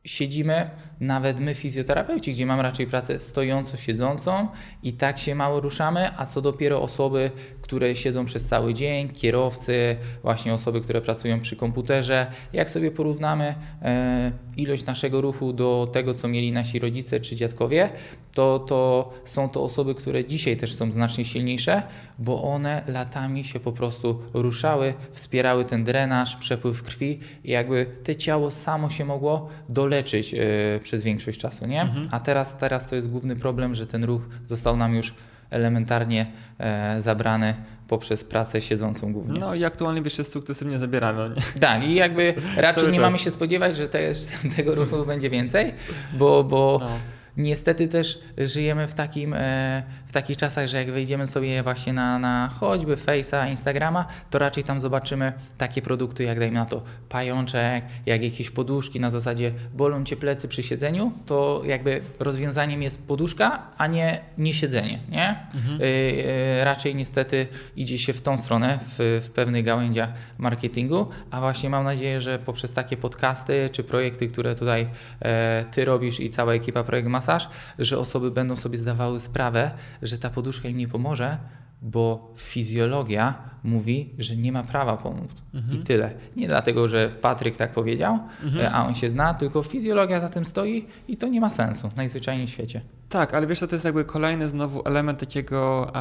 [0.05, 0.69] siedzimy,
[0.99, 4.47] nawet my fizjoterapeuci, gdzie mamy raczej pracę stojąco-siedzącą
[4.83, 7.31] i tak się mało ruszamy, a co dopiero osoby,
[7.61, 12.27] które siedzą przez cały dzień, kierowcy, właśnie osoby, które pracują przy komputerze.
[12.53, 17.89] Jak sobie porównamy e, ilość naszego ruchu do tego, co mieli nasi rodzice czy dziadkowie,
[18.35, 21.83] to, to są to osoby, które dzisiaj też są znacznie silniejsze,
[22.19, 28.15] bo one latami się po prostu ruszały, wspierały ten drenaż, przepływ krwi i jakby te
[28.15, 30.37] ciało samo się mogło doleczyć e,
[30.85, 31.81] przez większość czasu, nie?
[31.81, 32.07] Mhm.
[32.11, 35.13] A teraz, teraz to jest główny problem, że ten ruch został nam już
[35.49, 36.25] elementarnie
[36.59, 37.55] e, zabrany
[37.87, 39.39] poprzez pracę siedzącą głównie.
[39.39, 41.27] No i aktualnie wiesz, jest sukcesywnie zabierano.
[41.27, 41.41] Nie?
[41.59, 43.01] Tak i jakby raczej nie czas.
[43.01, 43.99] mamy się spodziewać, że te,
[44.55, 45.73] tego ruchu będzie więcej,
[46.13, 46.89] bo, bo no
[47.37, 52.19] Niestety też żyjemy w, takim, e, w takich czasach, że jak wejdziemy sobie właśnie na,
[52.19, 57.85] na choćby Face'a, Instagrama, to raczej tam zobaczymy takie produkty jak dajmy na to pajączek,
[58.05, 63.63] jak jakieś poduszki na zasadzie bolą cię plecy przy siedzeniu, to jakby rozwiązaniem jest poduszka,
[63.77, 64.99] a nie, nie siedzenie.
[65.09, 65.35] Nie?
[65.55, 65.81] Mhm.
[65.81, 71.39] Y, y, raczej niestety idzie się w tą stronę w, w pewnych gałęziach marketingu, a
[71.39, 74.87] właśnie mam nadzieję, że poprzez takie podcasty czy projekty, które tutaj
[75.21, 77.49] e, ty robisz i cała ekipa Projekt Mas masaż,
[77.79, 79.71] że osoby będą sobie zdawały sprawę,
[80.01, 81.37] że ta poduszka im nie pomoże,
[81.81, 85.43] bo fizjologia mówi, że nie ma prawa pomóc.
[85.53, 85.81] Mhm.
[85.81, 86.11] I tyle.
[86.35, 88.73] Nie dlatego, że Patryk tak powiedział, mhm.
[88.73, 92.47] a on się zna, tylko fizjologia za tym stoi i to nie ma sensu najzwyczajniej
[92.47, 92.81] w świecie.
[93.09, 95.91] Tak, ale wiesz, to jest jakby kolejny znowu element takiego.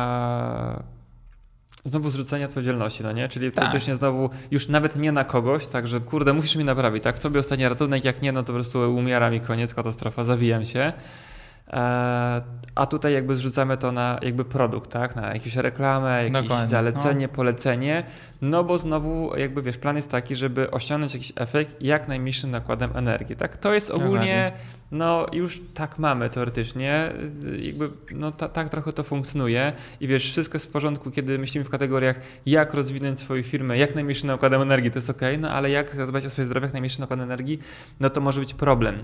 [1.84, 3.28] Znowu zrzucenie odpowiedzialności, no nie?
[3.28, 3.64] Czyli tak.
[3.64, 7.18] faktycznie znowu już nawet nie na kogoś, tak, że kurde, musisz mi naprawić, tak?
[7.18, 10.64] W sobie ostatni ratunek, jak nie, no to po prostu umieram i koniec, katastrofa, zawijam
[10.64, 10.92] się.
[11.72, 12.42] E,
[12.74, 15.16] a tutaj jakby zrzucamy to na jakby produkt, tak?
[15.16, 16.66] Na jakąś reklamę, jakieś Dokładnie.
[16.66, 17.32] zalecenie, no.
[17.32, 18.04] polecenie,
[18.42, 22.90] no bo znowu jakby wiesz, plan jest taki, żeby osiągnąć jakiś efekt jak najmniejszym nakładem
[22.94, 23.56] energii, tak?
[23.56, 24.52] To jest ogólnie,
[24.92, 27.12] no już tak mamy teoretycznie,
[27.58, 31.64] jakby no ta, tak trochę to funkcjonuje i wiesz, wszystko jest w porządku, kiedy myślimy
[31.64, 35.70] w kategoriach jak rozwinąć swoją firmę, jak najmniejszym nakładem energii, to jest ok, no ale
[35.70, 37.58] jak zadbać o swoje zdrowie, jak najmniejszym nakładem energii,
[38.00, 38.98] no to może być problem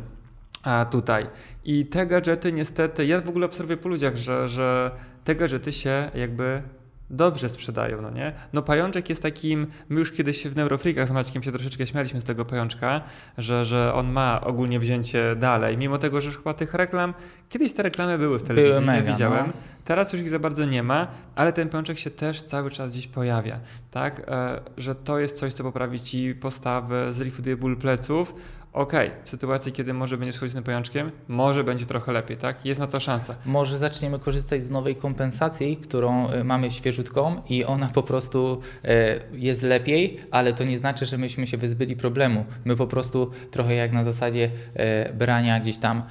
[0.91, 1.27] tutaj.
[1.65, 4.91] I te gadżety niestety, ja w ogóle obserwuję po ludziach, że, że
[5.25, 6.63] te gadżety się jakby
[7.11, 8.33] dobrze sprzedają, no nie?
[8.53, 12.25] No pajączek jest takim, my już kiedyś w Neurofreakach z Maćkiem się troszeczkę śmialiśmy z
[12.25, 13.01] tego pajączka,
[13.39, 17.15] że, że on ma ogólnie wzięcie dalej, mimo tego, że chyba tych reklam,
[17.49, 19.53] kiedyś te reklamy były w telewizji, były mega, widziałem, no.
[19.85, 23.07] teraz już ich za bardzo nie ma, ale ten pajączek się też cały czas gdzieś
[23.07, 24.23] pojawia, tak?
[24.29, 28.35] E, że to jest coś, co poprawi ci postawę, zlikwiduje ból pleców,
[28.73, 32.67] okay, w sytuacji, kiedy może będziesz chodzić tym pajączkiem, może będzie trochę lepiej, tak?
[32.67, 33.35] Jest na to szansa.
[33.47, 39.21] Może zaczniemy korzystać z nowej kompensacji, którą e, mamy świeżutką i ona po prostu e,
[39.33, 42.45] jest lepiej, ale to nie znaczy, że myśmy się wyzbyli problemu.
[42.65, 46.03] My po prostu trochę jak na zasadzie e, brania gdzieś tam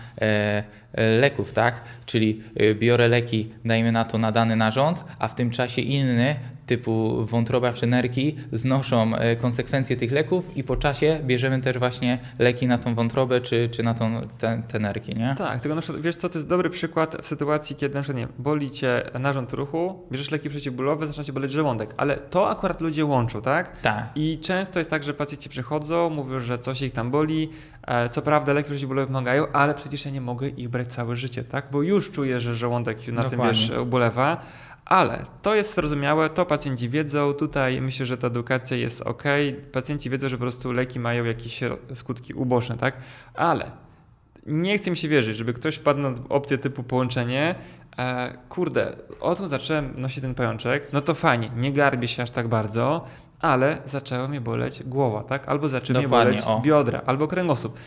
[0.94, 1.82] leków, tak?
[2.06, 6.36] Czyli biorę leki, dajmy na to na dany narząd, a w tym czasie inny
[6.70, 12.20] typu wątroba czy nerki znoszą e, konsekwencje tych leków i po czasie bierzemy też właśnie
[12.40, 15.36] leki na tą wątrobę czy, czy na tą, te, te nerki, nie?
[15.38, 18.18] Tak, tylko na przykład, wiesz co, to jest dobry przykład w sytuacji, kiedy na przykład,
[18.18, 22.82] nie boli cię narząd ruchu, bierzesz leki przeciwbólowe, zaczyna cię boleć żołądek, ale to akurat
[22.82, 23.82] ludzie łączą, tak?
[23.82, 24.10] Tak.
[24.16, 27.50] I często jest tak, że pacjenci przychodzą, mówią, że coś ich tam boli,
[27.88, 31.44] e, co prawda leki przeciwbólowe pomagają, ale przecież ja nie mogę ich brać całe życie,
[31.44, 31.66] tak?
[31.72, 33.38] Bo już czuję, że żołądek na Dokładnie.
[33.38, 34.42] tym, wiesz, ubolewa,
[34.86, 37.34] ale to jest zrozumiałe, to pacjenci wiedzą.
[37.34, 39.24] Tutaj myślę, że ta edukacja jest ok.
[39.72, 41.60] Pacjenci wiedzą, że po prostu leki mają jakieś
[41.94, 42.98] skutki uboczne, tak?
[43.34, 43.72] Ale
[44.46, 47.56] nie chcę mi się wierzyć, żeby ktoś wpadł na opcję typu połączenie.
[47.98, 52.48] E, kurde, odkąd zacząłem nosić ten pajączek, no to fajnie, nie garbię się aż tak
[52.48, 53.06] bardzo,
[53.42, 55.48] ale zaczęła mnie boleć głowa, tak?
[55.50, 56.62] Albo zaczęły mnie boleć o.
[56.62, 57.80] biodra, albo kręgosłup.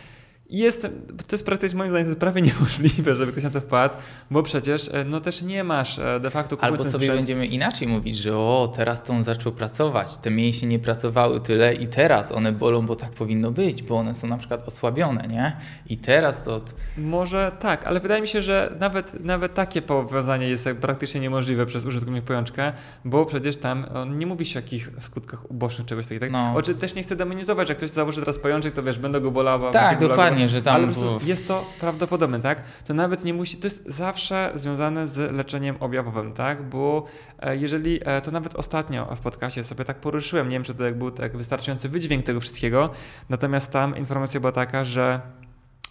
[0.52, 0.82] Jest,
[1.28, 3.94] to jest praktycznie moim zdaniem prawie niemożliwe, żeby ktoś na to wpadł,
[4.30, 7.16] bo przecież e, no też nie masz e, de facto Albo sobie sprzęt.
[7.18, 11.74] będziemy inaczej mówić, że o, teraz to on zaczął pracować, te mięśnie nie pracowały tyle
[11.74, 15.56] i teraz one bolą, bo tak powinno być, bo one są na przykład osłabione, nie?
[15.86, 16.60] I teraz to...
[16.98, 21.86] Może tak, ale wydaje mi się, że nawet, nawet takie powiązanie jest praktycznie niemożliwe przez
[21.86, 22.72] użytkownik pajączka,
[23.04, 23.86] bo przecież tam
[24.18, 26.26] nie mówi się o jakich skutkach ubocznych czegoś takiego.
[26.26, 26.32] Tak?
[26.32, 26.52] No.
[26.54, 29.70] Oczy też nie chcę demonizować, że ktoś założy teraz pajączek, to wiesz, będę go bolała.
[29.70, 30.74] Tak, dokładnie że tam...
[30.74, 32.62] Ale po jest to prawdopodobne, tak?
[32.84, 33.56] To nawet nie musi...
[33.56, 36.68] To jest zawsze związane z leczeniem objawowym, tak?
[36.68, 37.04] Bo
[37.38, 38.00] e, jeżeli...
[38.04, 41.10] E, to nawet ostatnio w podcastie sobie tak poruszyłem, nie wiem, czy to jak był
[41.10, 42.90] tak wystarczający wydźwięk tego wszystkiego,
[43.28, 45.20] natomiast tam informacja była taka, że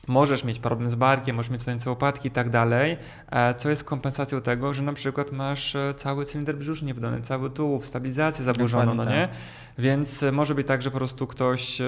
[0.07, 2.97] możesz mieć problem z barkiem, możesz mieć stojące łopatki i tak dalej,
[3.31, 7.85] e, co jest kompensacją tego, że na przykład masz cały cylinder brzuszny wydany, cały tułów,
[7.85, 9.27] stabilizację zaburzoną, no nie?
[9.27, 9.29] Tak.
[9.77, 11.81] Więc może być tak, że po prostu ktoś,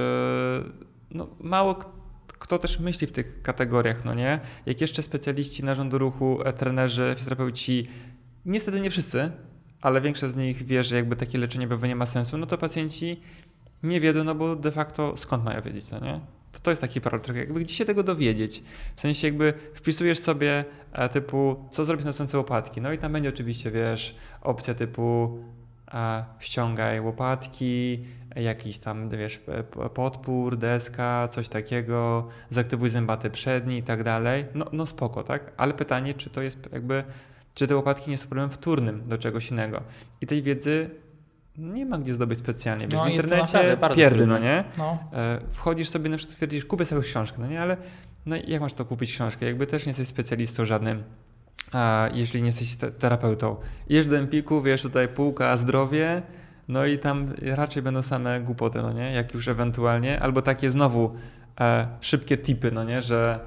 [1.11, 1.75] no mało
[2.43, 4.39] kto też myśli w tych kategoriach, no nie?
[4.65, 7.87] Jak jeszcze specjaliści narządu ruchu, e, trenerzy, fizjoterapeuci,
[8.45, 9.31] niestety nie wszyscy,
[9.81, 12.57] ale większość z nich wie, że jakby takie leczenie objawowe nie ma sensu, no to
[12.57, 13.21] pacjenci
[13.83, 16.19] nie wiedzą, no bo de facto skąd mają wiedzieć, no nie?
[16.51, 18.63] To, to jest taki problem, jakby gdzie się tego dowiedzieć?
[18.95, 23.13] W sensie jakby wpisujesz sobie e, typu, co zrobić na sące łopatki, no i tam
[23.13, 25.37] będzie oczywiście, wiesz, opcja typu
[25.93, 28.05] e, ściągaj łopatki,
[28.35, 29.41] jakiś tam, wiesz,
[29.93, 35.51] podpór, deska, coś takiego, zaktywuj zębaty przedni i tak dalej, no, no spoko, tak?
[35.57, 37.03] Ale pytanie, czy to jest jakby,
[37.53, 39.81] czy te łopatki nie są problemem wtórnym do czegoś innego.
[40.21, 40.89] I tej wiedzy
[41.57, 42.87] nie ma gdzie zdobyć specjalnie.
[42.87, 44.63] Wiesz, no, w internecie pierdy, no nie?
[44.77, 44.99] No.
[45.13, 47.61] E, wchodzisz sobie, na przykład stwierdzisz, kupię sobie książkę, no nie?
[47.61, 47.77] Ale
[48.25, 49.45] no jak masz to kupić książkę?
[49.45, 51.03] Jakby też nie jesteś specjalistą żadnym,
[51.71, 53.55] a jeśli nie jesteś terapeutą.
[53.89, 56.21] Jesz do Empiku, wiesz, tutaj półka zdrowie,
[56.67, 59.11] no i tam raczej będą same głupoty, no nie?
[59.11, 61.15] Jak już ewentualnie, albo takie znowu
[61.61, 63.01] e, szybkie tipy, no nie?
[63.01, 63.39] Że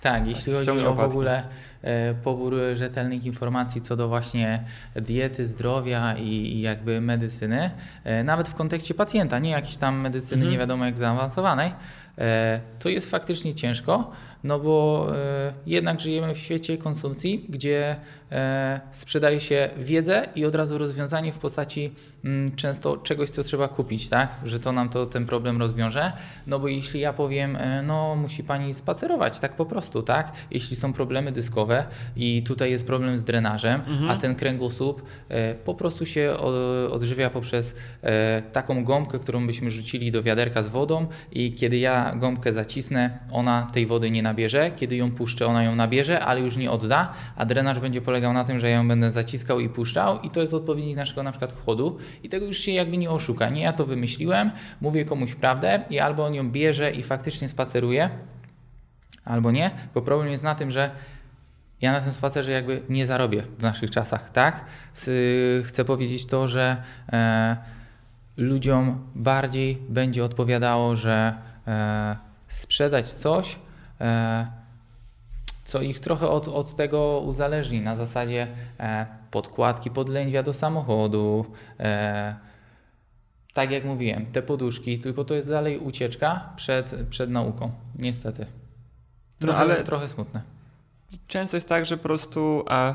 [0.00, 1.42] tak, jeśli chodzi o w ogóle
[1.82, 4.64] e, pobór rzetelnych informacji co do właśnie
[4.96, 7.70] diety, zdrowia i, jakby medycyny,
[8.04, 10.52] e, nawet w kontekście pacjenta, nie jakiejś tam medycyny mhm.
[10.52, 11.72] nie wiadomo jak zaawansowanej,
[12.18, 14.10] e, to jest faktycznie ciężko,
[14.44, 17.96] no bo e, jednak żyjemy w świecie konsumpcji, gdzie
[18.32, 21.92] e, sprzedaje się wiedzę i od razu rozwiązanie w postaci
[22.24, 24.28] mm, często czegoś, co trzeba kupić, tak?
[24.44, 26.12] Że to nam to ten problem rozwiąże.
[26.46, 30.32] No bo jeśli ja powiem, e, no musi pani spacerować, tak po prostu, tak?
[30.50, 31.84] Jeśli są problemy dyskowe
[32.16, 34.10] i tutaj jest problem z drenażem, mhm.
[34.10, 35.02] a ten kręgosłup
[35.64, 36.36] po prostu się
[36.90, 37.74] odżywia poprzez
[38.52, 43.70] taką gąbkę, którą byśmy rzucili do wiaderka z wodą i kiedy ja gąbkę zacisnę, ona
[43.72, 47.46] tej wody nie nabierze, kiedy ją puszczę, ona ją nabierze, ale już nie odda, a
[47.46, 50.54] drenaż będzie polegał na tym, że ja ją będę zaciskał i puszczał i to jest
[50.54, 53.50] odpowiednik naszego na przykład chodu i tego już się jakby nie oszuka.
[53.50, 58.10] Nie ja to wymyśliłem, mówię komuś prawdę i albo on ją bierze i faktycznie spaceruje,
[59.24, 60.90] albo nie, bo problem jest na tym, że
[61.80, 64.64] ja na tym spacerze jakby nie zarobię w naszych czasach, tak?
[65.64, 66.82] Chcę powiedzieć to, że
[67.12, 67.56] e,
[68.36, 71.34] ludziom bardziej będzie odpowiadało, że
[71.66, 72.16] e,
[72.48, 73.58] sprzedać coś,
[75.64, 78.46] co ich trochę od, od tego uzależni na zasadzie
[78.80, 81.44] e, podkładki pod lędźwia do samochodu.
[81.80, 82.36] E,
[83.54, 88.46] tak jak mówiłem, te poduszki, tylko to jest dalej ucieczka przed, przed nauką, niestety.
[89.38, 90.42] Trochę, no, ale trochę smutne.
[91.26, 92.94] Często jest tak, że po prostu a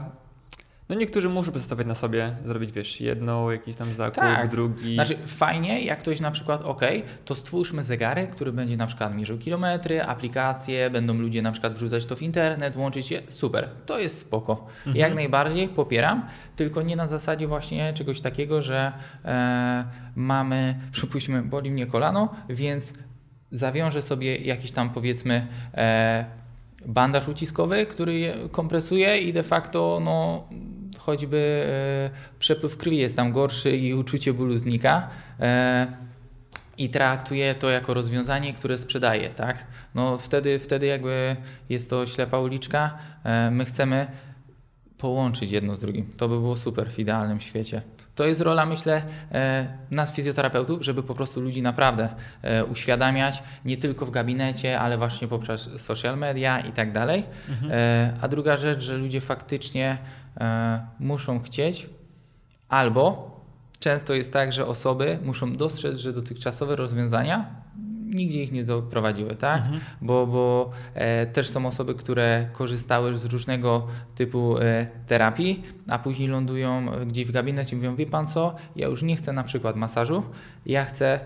[0.90, 4.50] No niektórzy muszą przedstawiać na sobie, zrobić wiesz, jedną, jakiś tam zakup, Tak.
[4.50, 4.94] drugi.
[4.94, 6.82] Znaczy fajnie, jak ktoś na przykład, ok,
[7.26, 12.06] to stwórzmy zegarek, który będzie na przykład mierzył kilometry, aplikacje, będą ludzie na przykład wrzucać
[12.06, 14.66] to w internet, łączyć je, super, to jest spoko.
[14.78, 14.96] Mhm.
[14.96, 16.26] Jak najbardziej popieram,
[16.56, 18.92] tylko nie na zasadzie właśnie czegoś takiego, że
[19.26, 22.94] e, mamy, przypuśćmy, boli mnie kolano, więc
[23.52, 26.43] zawiążę sobie jakiś tam powiedzmy e,
[26.86, 30.44] bandaż uciskowy, który je kompresuje i de facto no,
[31.00, 35.10] choćby e, przepływ krwi jest tam gorszy i uczucie bólu znika.
[35.40, 35.88] E,
[36.78, 39.64] i traktuję to jako rozwiązanie, które sprzedaję, tak?
[39.96, 41.36] No wtedy, wtedy jakby
[41.70, 42.98] jest to ślepa uliczka.
[43.24, 44.08] E, My chcemy
[45.04, 46.06] połączyć jedno z drugim.
[46.18, 47.82] To by było super w idealnym świecie.
[48.16, 49.02] To jest rola, myślę,
[49.32, 52.10] e, nas fizjoterapeutów, żeby po prostu ludzi naprawdę
[52.42, 57.24] e, uświadamiać, nie tylko w gabinecie, ale właśnie poprzez social media i tak dalej.
[57.70, 59.98] E, A druga rzecz, że ludzie faktycznie
[61.00, 61.90] muszą chcieć
[62.70, 63.32] albo
[63.80, 67.63] często jest tak, że osoby muszą dostrzec, że dotychczasowe rozwiązania
[68.14, 69.64] nigdzie ich nie doprowadziły, tak?
[70.02, 76.28] Bo, bo e, też są osoby, które korzystały z różnego typu e, terapii, a później
[76.30, 79.44] lądują e, gdzieś w gabinecie i mówią, wie pan co, ja już nie chcę na
[79.44, 80.24] przykład masażu,
[80.66, 81.20] ja chcę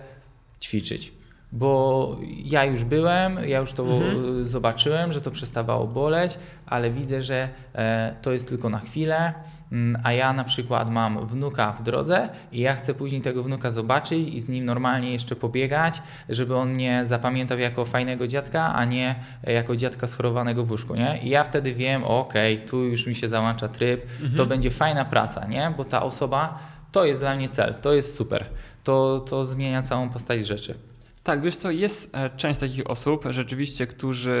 [0.60, 1.12] ćwiczyć.
[1.52, 4.42] Bo ja już byłem, ja już to Mhm.
[4.42, 9.32] e, zobaczyłem, że to przestawało boleć, ale widzę, że e, to jest tylko na chwilę.
[9.72, 13.70] Mm, A ja na przykład mam wnuka w drodze i ja chcę później tego wnuka
[13.70, 18.84] zobaczyć i z nim normalnie jeszcze pobiegać, żeby on mnie zapamiętał jako fajnego dziadka, a
[18.84, 21.18] nie jako dziadka schorowanego w łóżku, nie?
[21.22, 24.06] I ja wtedy wiem, okej, tu już mi się załącza tryb,
[24.36, 25.72] to będzie fajna praca, nie?
[25.76, 26.58] Bo ta osoba,
[26.92, 28.44] to jest dla mnie cel, to jest super.
[28.84, 30.74] To, to zmienia całą postać rzeczy.
[31.22, 34.34] Tak, wiesz co, jest e, część takich osób rzeczywiście, którzy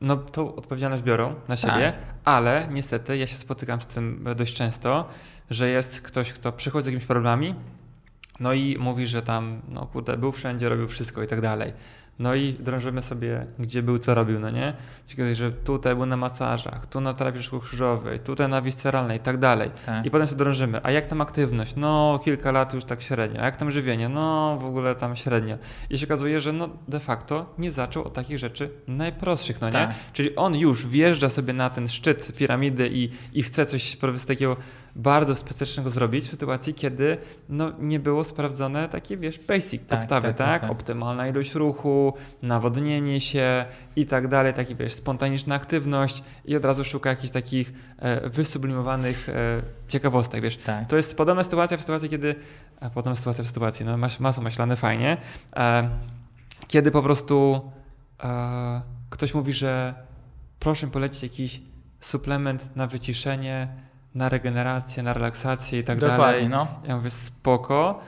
[0.00, 1.92] no, tą odpowiedzialność biorą na siebie,
[2.24, 5.08] ale niestety ja się spotykam z tym dość często,
[5.50, 7.54] że jest ktoś, kto przychodzi z jakimiś problemami,
[8.40, 11.72] no i mówi, że tam, no kurde, był wszędzie, robił wszystko i tak dalej.
[12.18, 14.74] No i drążymy sobie, gdzie był, co robił, no nie?
[15.06, 19.38] Ciekawe, że tutaj był na masażach, tu na terapii krzyżowej, tutaj na wisceralnej i tak
[19.38, 19.70] dalej.
[19.86, 20.06] Tak.
[20.06, 20.80] I potem sobie drążymy.
[20.82, 21.76] A jak tam aktywność?
[21.76, 23.40] No, kilka lat już tak średnio.
[23.40, 24.08] A jak tam żywienie?
[24.08, 25.58] No, w ogóle tam średnio.
[25.90, 29.72] I się okazuje, że no, de facto nie zaczął od takich rzeczy najprostszych, no nie?
[29.72, 29.94] Tak.
[30.12, 34.56] Czyli on już wjeżdża sobie na ten szczyt piramidy i, i chce coś z takiego
[34.96, 37.16] bardzo specjalnego zrobić w sytuacji, kiedy
[37.48, 40.70] no, nie było sprawdzone takie, wiesz, basic Tak, podstawy, tak, tak, tak, tak.
[40.70, 43.64] Optymalna ilość ruchu, nawodnienie się
[43.96, 49.28] i tak dalej, taki, wiesz, spontaniczna aktywność i od razu szuka jakichś takich e, wysublimowanych
[49.28, 50.56] e, ciekawostek, wiesz.
[50.56, 50.86] Tak.
[50.86, 52.34] To jest podobna sytuacja w sytuacji, kiedy.
[52.80, 55.16] A podobna sytuacja w sytuacji, no masz masło maślane, fajnie.
[55.56, 55.88] E,
[56.68, 57.60] kiedy po prostu
[58.24, 59.94] e, ktoś mówi, że
[60.58, 61.60] proszę polecić jakiś
[62.00, 63.68] suplement na wyciszenie,
[64.16, 66.48] na regenerację, na relaksację i tak Dokładnie, dalej.
[66.48, 66.66] no.
[66.88, 68.00] Ja mówię, spoko,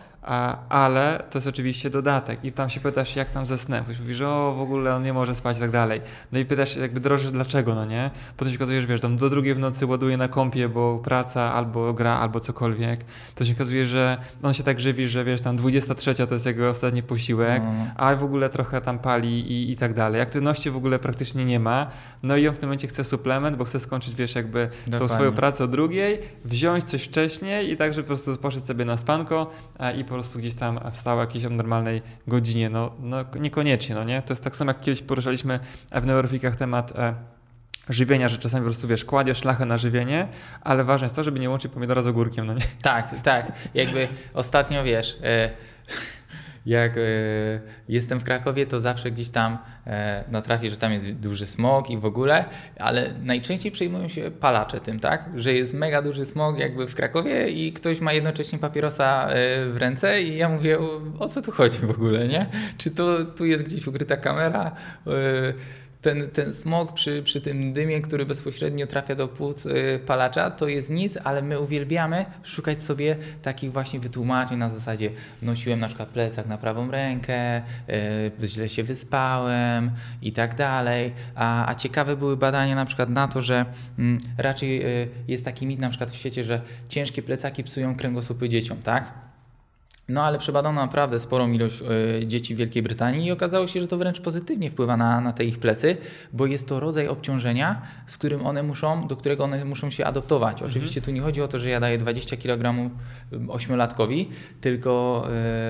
[0.69, 2.45] ale to jest oczywiście dodatek.
[2.45, 3.85] I tam się pytasz, jak tam ze snem.
[3.85, 6.01] Ktoś mówi, że o, w ogóle on nie może spać i tak dalej.
[6.33, 8.11] No i pytasz, jakby drożysz, dlaczego, no nie?
[8.37, 11.53] Potem się okazuje, że wiesz, tam do drugiej w nocy ładuje na kąpie, bo praca,
[11.53, 13.01] albo gra, albo cokolwiek.
[13.35, 16.71] To się okazuje, że on się tak żywi, że wiesz, tam 23 to jest jego
[16.71, 17.87] ostatni posiłek, no.
[17.97, 20.21] a w ogóle trochę tam pali i, i tak dalej.
[20.21, 21.87] Aktywności w ogóle praktycznie nie ma.
[22.23, 25.17] No i on w tym momencie chce suplement, bo chce skończyć, wiesz, jakby tą Dokładnie.
[25.17, 28.97] swoją pracę o drugiej, wziąć coś wcześniej i tak, że po prostu poszedł sobie na
[28.97, 29.51] spanko
[29.99, 32.71] i po prostu gdzieś tam wstał o jakiejś normalnej godzinie.
[32.71, 34.23] No, no niekoniecznie, no nie?
[34.23, 35.61] To jest tak samo jak kiedyś poruszaliśmy
[35.93, 37.15] w neurofikach temat e,
[37.89, 40.29] żywienia, że czasami po prostu, wiesz, kładziesz szlachę na żywienie,
[40.61, 42.61] ale ważne jest to, żeby nie łączyć pomidora z ogórkiem, no nie?
[42.83, 43.53] Tak, tak.
[43.75, 45.51] Jakby ostatnio wiesz, e,
[46.67, 47.01] jak e,
[47.89, 51.99] jestem w Krakowie, to zawsze gdzieś tam e, natrafię, że tam jest duży smog i
[51.99, 52.45] w ogóle,
[52.79, 55.25] ale najczęściej przejmują się palacze tym, tak?
[55.35, 59.35] Że jest mega duży smog jakby w Krakowie i ktoś ma jednocześnie papierosa e,
[59.67, 60.79] w ręce i ja mówię,
[61.19, 62.47] o, co tu chodzi w ogóle, nie?
[62.79, 64.73] Czy to tu jest gdzieś ukryta kamera?
[66.03, 70.69] Ten, ten smog przy, przy tym dymie, który bezpośrednio trafia do płuc y, palacza, to
[70.69, 75.11] jest nic, ale my uwielbiamy szukać sobie takich właśnie wytłumaczeń na zasadzie
[75.43, 77.63] nosiłem na przykład plecak na prawą rękę,
[78.43, 79.91] y, źle się wyspałem
[80.23, 81.13] i tak dalej.
[81.35, 83.67] A, a ciekawe były badania na przykład na to, że
[83.99, 88.49] mm, raczej y, jest taki mit na przykład w świecie, że ciężkie plecaki psują kręgosłupy
[88.49, 89.28] dzieciom, tak?
[90.09, 91.83] No ale przebadano naprawdę sporą ilość
[92.23, 95.33] y, dzieci w Wielkiej Brytanii i okazało się, że to wręcz pozytywnie wpływa na, na
[95.33, 95.97] te ich plecy,
[96.33, 100.63] bo jest to rodzaj obciążenia, z którym one muszą, do którego one muszą się adoptować.
[100.63, 102.91] Oczywiście tu nie chodzi o to, że ja daję 20 kg
[103.49, 104.29] ośmiolatkowi,
[104.61, 105.25] tylko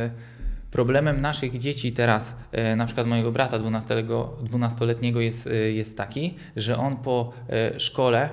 [0.07, 2.35] y, problemem naszych dzieci teraz,
[2.73, 4.05] y, na przykład mojego brata 12,
[4.45, 7.33] 12-letniego jest, jest taki, że on po
[7.79, 8.29] szkole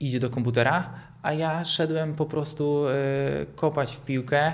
[0.00, 0.90] idzie do komputera,
[1.26, 4.52] a ja szedłem po prostu y, kopać w piłkę.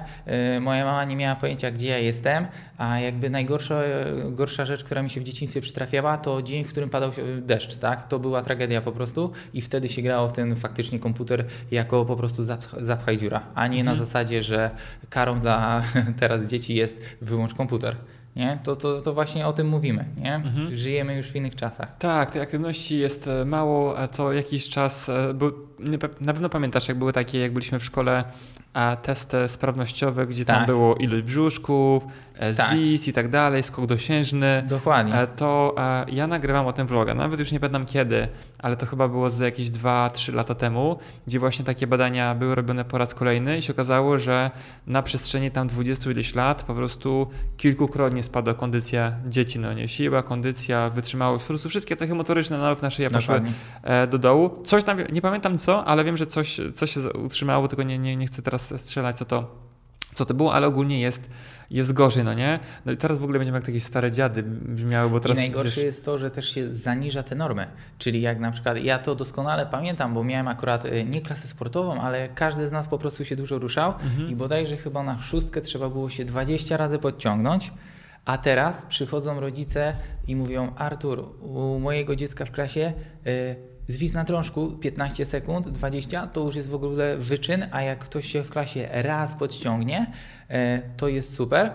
[0.56, 2.46] Y, moja mama nie miała pojęcia, gdzie ja jestem,
[2.78, 3.86] a jakby najgorsza y,
[4.30, 7.10] gorsza rzecz, która mi się w dzieciństwie przytrafiała, to dzień, w którym padał
[7.40, 8.08] deszcz, tak?
[8.08, 12.16] To była tragedia po prostu i wtedy się grało w ten faktycznie komputer jako po
[12.16, 12.42] prostu
[12.80, 13.98] zapchaj dziura, a nie mhm.
[13.98, 14.70] na zasadzie, że
[15.10, 15.82] karą dla
[16.20, 17.96] teraz dzieci jest wyłącz komputer
[18.36, 18.58] nie?
[18.62, 20.04] To, to, to właśnie o tym mówimy.
[20.16, 20.34] Nie?
[20.34, 20.76] Mhm.
[20.76, 21.98] Żyjemy już w innych czasach.
[21.98, 25.50] Tak, tej aktywności jest e, mało, a co jakiś czas, e, bo
[26.20, 28.24] na pewno pamiętasz, jak były takie, jak byliśmy w szkole,
[28.74, 30.56] a testy sprawnościowe, gdzie tak.
[30.56, 32.06] tam było ilość brzuszków,
[32.38, 32.72] e, tak.
[32.72, 34.62] zwis i tak dalej, skok dosiężny.
[34.68, 35.26] Dokładnie.
[35.36, 35.74] To
[36.08, 38.28] ja nagrywam o tym vloga, nawet już nie pamiętam kiedy,
[38.58, 42.84] ale to chyba było z jakieś 2-3 lata temu, gdzie właśnie takie badania były robione
[42.84, 44.50] po raz kolejny i się okazało, że
[44.86, 47.26] na przestrzeni tam 20 ileś lat po prostu
[47.56, 52.82] kilkukrotnie spadła kondycja dzieci, no nie, siła, kondycja, wytrzymałość, po prostu wszystkie cechy motoryczne nawet
[52.82, 53.40] nasze poszły
[53.82, 54.62] e, do dołu.
[54.64, 58.16] Coś tam, nie pamiętam co, ale wiem, że coś, coś się utrzymało, tylko nie, nie,
[58.16, 59.71] nie chcę teraz strzelać, co to
[60.14, 61.30] co to było, ale ogólnie jest,
[61.70, 62.58] jest gorzej, no nie?
[62.86, 65.38] No i teraz w ogóle będziemy jak takie stare dziady brzmiały, bo teraz...
[65.38, 67.66] I najgorsze jest to, że też się zaniża te normy,
[67.98, 72.00] czyli jak na przykład, ja to doskonale pamiętam, bo miałem akurat y, nie klasę sportową,
[72.00, 74.30] ale każdy z nas po prostu się dużo ruszał mhm.
[74.30, 77.72] i bodajże chyba na szóstkę trzeba było się 20 razy podciągnąć,
[78.24, 79.96] a teraz przychodzą rodzice
[80.28, 82.92] i mówią, Artur, u mojego dziecka w klasie...
[83.24, 87.98] Yy, zwis na trążku 15 sekund, 20 to już jest w ogóle wyczyn, a jak
[87.98, 90.12] ktoś się w klasie raz podciągnie,
[90.48, 91.72] e, to jest super.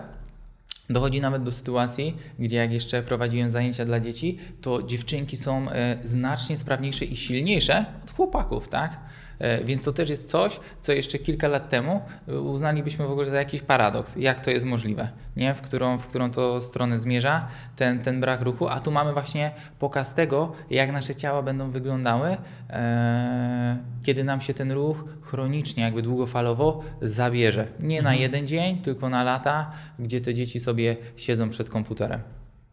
[0.90, 5.98] Dochodzi nawet do sytuacji, gdzie jak jeszcze prowadziłem zajęcia dla dzieci, to dziewczynki są e,
[6.02, 9.00] znacznie sprawniejsze i silniejsze od chłopaków, tak?
[9.38, 13.36] E, więc to też jest coś, co jeszcze kilka lat temu uznalibyśmy w ogóle za
[13.36, 14.16] jakiś paradoks.
[14.16, 15.08] Jak to jest możliwe?
[15.36, 15.54] Nie?
[15.54, 19.50] W, którą, w którą to stronę zmierza ten, ten brak ruchu, a tu mamy właśnie
[19.78, 22.36] pokaz tego, jak nasze ciała będą wyglądały,
[22.70, 27.66] e, kiedy nam się ten ruch chronicznie, jakby długofalowo zabierze.
[27.80, 28.14] Nie mhm.
[28.14, 32.20] na jeden dzień, tylko na lata, gdzie te dzieci sobie siedzą przed komputerem.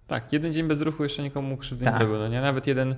[0.07, 1.93] Tak, jeden dzień bez ruchu jeszcze nikomu krzywdy tak.
[1.93, 2.41] nie zrobił, no nie?
[2.41, 2.95] Nawet jeden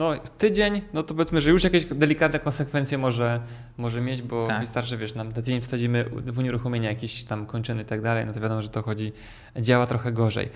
[0.00, 3.40] no tydzień, no to powiedzmy, że już jakieś delikatne konsekwencje może,
[3.76, 4.60] może mieć, bo tak.
[4.60, 8.32] wystarczy, wiesz, nam na dzień wsadzimy w unieruchomienie jakieś tam kończyny i tak dalej, no
[8.32, 9.12] to wiadomo, że to chodzi,
[9.56, 10.50] działa trochę gorzej.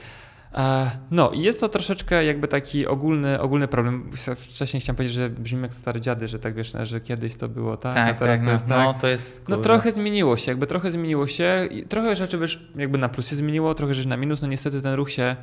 [1.11, 4.11] No i jest to troszeczkę jakby taki ogólny, ogólny problem.
[4.37, 7.77] Wcześniej chciałem powiedzieć, że brzmi jak stary dziady, że tak wiesz, że kiedyś to było
[7.77, 8.87] tak, tak a teraz tak, to jest no, tak.
[8.87, 11.69] No, to jest, no trochę zmieniło się, jakby trochę zmieniło się.
[11.89, 14.43] Trochę rzeczy wiesz, jakby na plus się zmieniło, trochę rzeczy na minus.
[14.43, 15.37] No niestety ten ruch się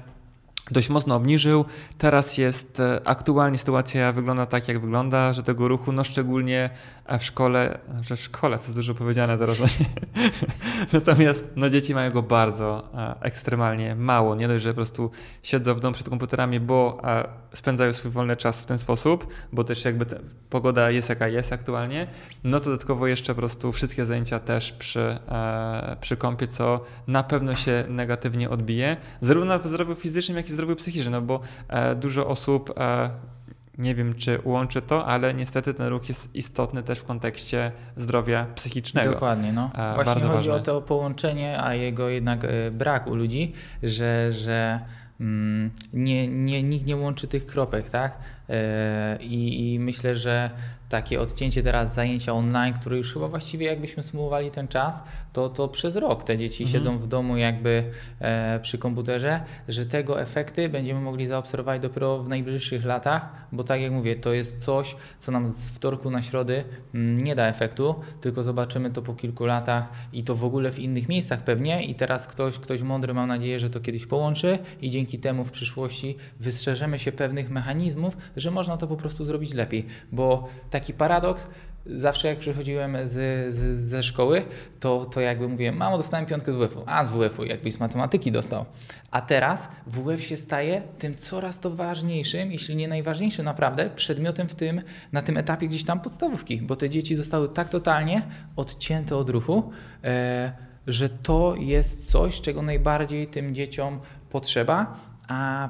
[0.71, 1.65] dość mocno obniżył.
[1.97, 6.69] Teraz jest e, aktualnie sytuacja wygląda tak, jak wygląda, że tego ruchu, no szczególnie
[7.19, 9.57] w szkole, że w szkole to jest dużo powiedziane teraz.
[10.93, 14.35] Natomiast no, dzieci mają go bardzo e, ekstremalnie mało.
[14.35, 15.11] Nie dość, że po prostu
[15.43, 19.63] siedzą w domu przed komputerami, bo e, spędzają swój wolny czas w ten sposób, bo
[19.63, 20.05] też jakby
[20.49, 22.07] pogoda jest jaka jest aktualnie.
[22.43, 25.19] No to dodatkowo jeszcze po prostu wszystkie zajęcia też przy,
[26.01, 30.60] przy kąpie, co na pewno się negatywnie odbije, zarówno na zdrowiu fizycznym, jak i zdrowiu
[30.75, 33.09] psychicznym, no bo e, dużo osób e,
[33.77, 38.45] nie wiem, czy łączy to, ale niestety ten ruch jest istotny też w kontekście zdrowia
[38.55, 39.11] psychicznego.
[39.11, 39.69] Dokładnie, no.
[39.75, 43.53] E, Właśnie chodzi o to połączenie, a jego jednak brak u ludzi,
[43.83, 44.79] że, że
[45.19, 48.17] mm, nie, nie, nikt nie łączy tych kropek, tak?
[49.19, 50.51] I, I, myślę, że
[50.91, 55.67] takie odcięcie teraz zajęcia online, które już chyba właściwie jakbyśmy sumowali ten czas, to, to
[55.67, 56.83] przez rok te dzieci mhm.
[56.83, 57.83] siedzą w domu jakby
[58.19, 63.81] e, przy komputerze, że tego efekty będziemy mogli zaobserwować dopiero w najbliższych latach, bo tak
[63.81, 66.63] jak mówię, to jest coś, co nam z wtorku na środy
[66.95, 70.79] mm, nie da efektu, tylko zobaczymy to po kilku latach i to w ogóle w
[70.79, 74.89] innych miejscach pewnie i teraz ktoś, ktoś mądry mam nadzieję, że to kiedyś połączy i
[74.89, 79.85] dzięki temu w przyszłości wystrzeżemy się pewnych mechanizmów, że można to po prostu zrobić lepiej,
[80.11, 81.47] bo taki paradoks,
[81.85, 83.13] zawsze jak przychodziłem z,
[83.55, 84.43] z, ze szkoły,
[84.79, 88.31] to, to jakby mówiłem, mamo dostałem piątkę z WF-u, a z WF-u jakbyś z matematyki
[88.31, 88.65] dostał.
[89.11, 94.55] A teraz WF się staje tym coraz to ważniejszym, jeśli nie najważniejszym naprawdę, przedmiotem w
[94.55, 94.81] tym,
[95.11, 98.21] na tym etapie gdzieś tam podstawówki, bo te dzieci zostały tak totalnie
[98.55, 99.71] odcięte od ruchu,
[100.03, 100.53] e,
[100.87, 105.69] że to jest coś, czego najbardziej tym dzieciom potrzeba, a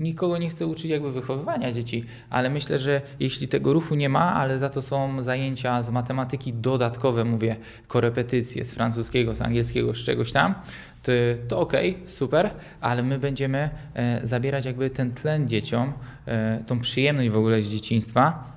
[0.00, 4.34] nikogo nie chcę uczyć jakby wychowywania dzieci, ale myślę, że jeśli tego ruchu nie ma,
[4.34, 7.56] ale za to są zajęcia z matematyki dodatkowe, mówię,
[7.88, 10.54] korepetycje z francuskiego, z angielskiego, z czegoś tam,
[11.02, 11.12] to,
[11.48, 11.72] to ok,
[12.06, 12.50] super,
[12.80, 15.92] ale my będziemy e, zabierać jakby ten tlen dzieciom,
[16.26, 18.50] e, tą przyjemność w ogóle z dzieciństwa,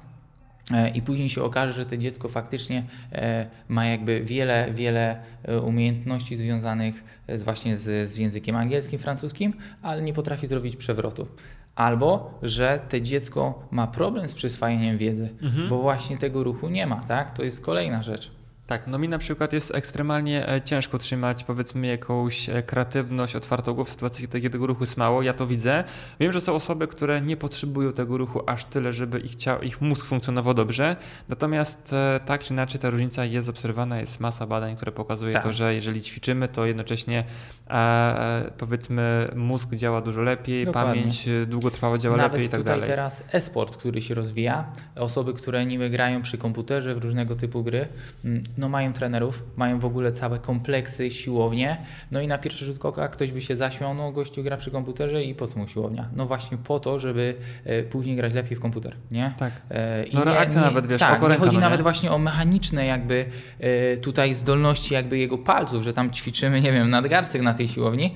[0.95, 6.35] i później się okaże, że to dziecko faktycznie e, ma jakby wiele, wiele e, umiejętności
[6.35, 7.03] związanych
[7.43, 11.27] właśnie z, z językiem angielskim, francuskim, ale nie potrafi zrobić przewrotu.
[11.75, 15.69] Albo, że to dziecko ma problem z przyswajaniem wiedzy, Mhm.
[15.69, 17.31] bo właśnie tego ruchu nie ma, tak?
[17.31, 18.31] To jest kolejna rzecz.
[18.67, 23.73] Tak, no mi na przykład jest ekstremalnie e, ciężko trzymać powiedzmy jakąś e, kreatywność, otwartą
[23.73, 25.21] głowę w sytuacji, kiedy tego ruchu jest mało.
[25.21, 25.83] Ja to widzę.
[26.19, 29.81] Wiem, że są osoby, które nie potrzebują tego ruchu aż tyle, żeby ich, ciało, ich
[29.81, 30.95] mózg funkcjonował dobrze.
[31.29, 35.43] Natomiast e, tak czy inaczej ta różnica jest obserwowana, jest masa badań, które pokazuje Tak.
[35.43, 37.23] to, że jeżeli ćwiczymy, to jednocześnie
[37.69, 40.93] e, powiedzmy mózg działa dużo lepiej, Dokładnie.
[40.93, 42.87] pamięć długotrwała działa Nawet lepiej i tak dalej.
[42.87, 47.87] teraz e-sport, który się rozwija, osoby, które niby grają przy komputerze w różnego typu gry,
[48.25, 51.77] mm, no mają trenerów, mają w ogóle całe kompleksy, siłownie,
[52.11, 55.23] no i na pierwszy rzut oka ktoś by się zaśmiał, no gościu gra przy komputerze
[55.23, 56.09] i po co mu siłownia?
[56.15, 57.35] No właśnie po to, żeby
[57.65, 59.33] e, później grać lepiej w komputer, nie?
[59.39, 59.51] Tak.
[59.71, 61.63] E, i No reakcja nawet, wiesz, tak, oko nie ręka, chodzi no nie?
[61.63, 63.25] nawet właśnie o mechaniczne jakby
[63.59, 68.13] e, tutaj zdolności jakby jego palców, że tam ćwiczymy, nie wiem, nadgarstek na tej siłowni,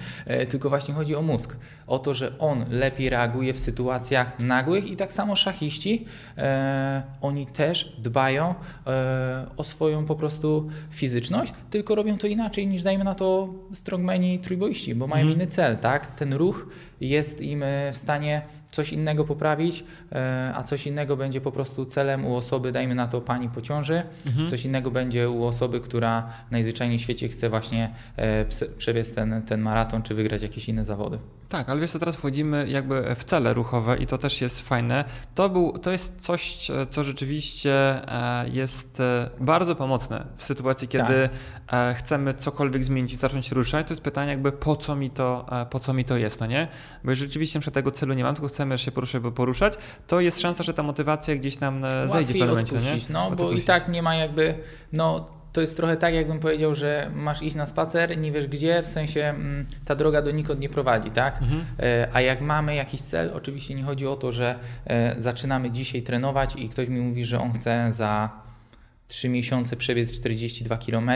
[0.50, 1.58] tylko właśnie chodzi o mózg.
[1.88, 6.06] O to, że on lepiej reaguje w sytuacjach nagłych i tak samo szachiści,
[7.22, 8.56] oni też dbają
[9.58, 10.27] o swoją po prostu
[10.92, 15.40] fizyczność, tylko robią to inaczej niż dajmy na to strongmeni trójboiści, bo mają Mhm.
[15.42, 16.16] inny cel, tak?
[16.16, 16.68] Ten ruch
[17.02, 18.42] jest im e, w stanie
[18.72, 23.08] coś innego poprawić, e, a coś innego będzie po prostu celem u osoby, dajmy na
[23.08, 24.48] to pani po ciąży, Mhm.
[24.48, 28.46] coś innego będzie u osoby, która najzwyczajniej w świecie chce właśnie e,
[28.78, 31.20] przebiec ten, ten maraton, czy wygrać jakieś inne zawody.
[31.50, 35.04] Tak, ale wiesz co, teraz wchodzimy jakby w cele ruchowe i to też jest fajne.
[35.36, 38.02] To, był, to jest coś, co rzeczywiście
[38.54, 39.02] jest
[39.40, 41.30] bardzo pomocne w sytuacji, kiedy
[41.72, 43.88] e, chcemy cokolwiek zmienić i zacząć ruszać.
[43.88, 46.68] To jest pytanie jakby po co mi to, po co mi to jest, no nie?
[47.04, 49.74] Bo jeżeli rzeczywiście na tego celu nie mam, tylko chcemy się poruszać, bo poruszać,
[50.08, 52.96] to jest szansa, że ta motywacja gdzieś nam e, zejdzie w Łatwiej pewnym momencie, no
[52.96, 53.02] nie?
[53.10, 53.64] no bo Odpuścić.
[53.64, 54.56] i tak nie ma jakby,
[54.94, 58.84] no to jest trochę tak, jakbym powiedział, że masz iść na spacer, nie wiesz gdzie,
[58.84, 61.42] w sensie mm, ta droga donikąd nie prowadzi, tak?
[61.42, 61.66] Mhm.
[61.80, 66.02] E, A jak mamy jakiś cel, oczywiście nie chodzi o to, że e, zaczynamy dzisiaj
[66.02, 68.30] trenować i ktoś mi mówi, że on chce za
[69.08, 71.12] 3 miesiące przebiec 42 km,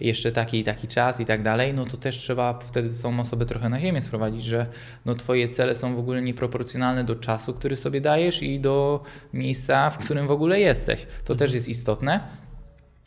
[0.00, 3.46] jeszcze taki i taki czas i tak dalej, no to też trzeba wtedy tą osobę
[3.46, 4.66] trochę na ziemię sprowadzić, że
[5.04, 9.02] no twoje cele są w ogóle nieproporcjonalne do czasu, który sobie dajesz i do
[9.32, 11.06] miejsca, w którym w ogóle jesteś.
[11.24, 12.20] To też jest istotne,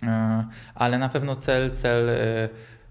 [0.03, 0.45] E,
[0.75, 2.49] ale na pewno cel, cel e,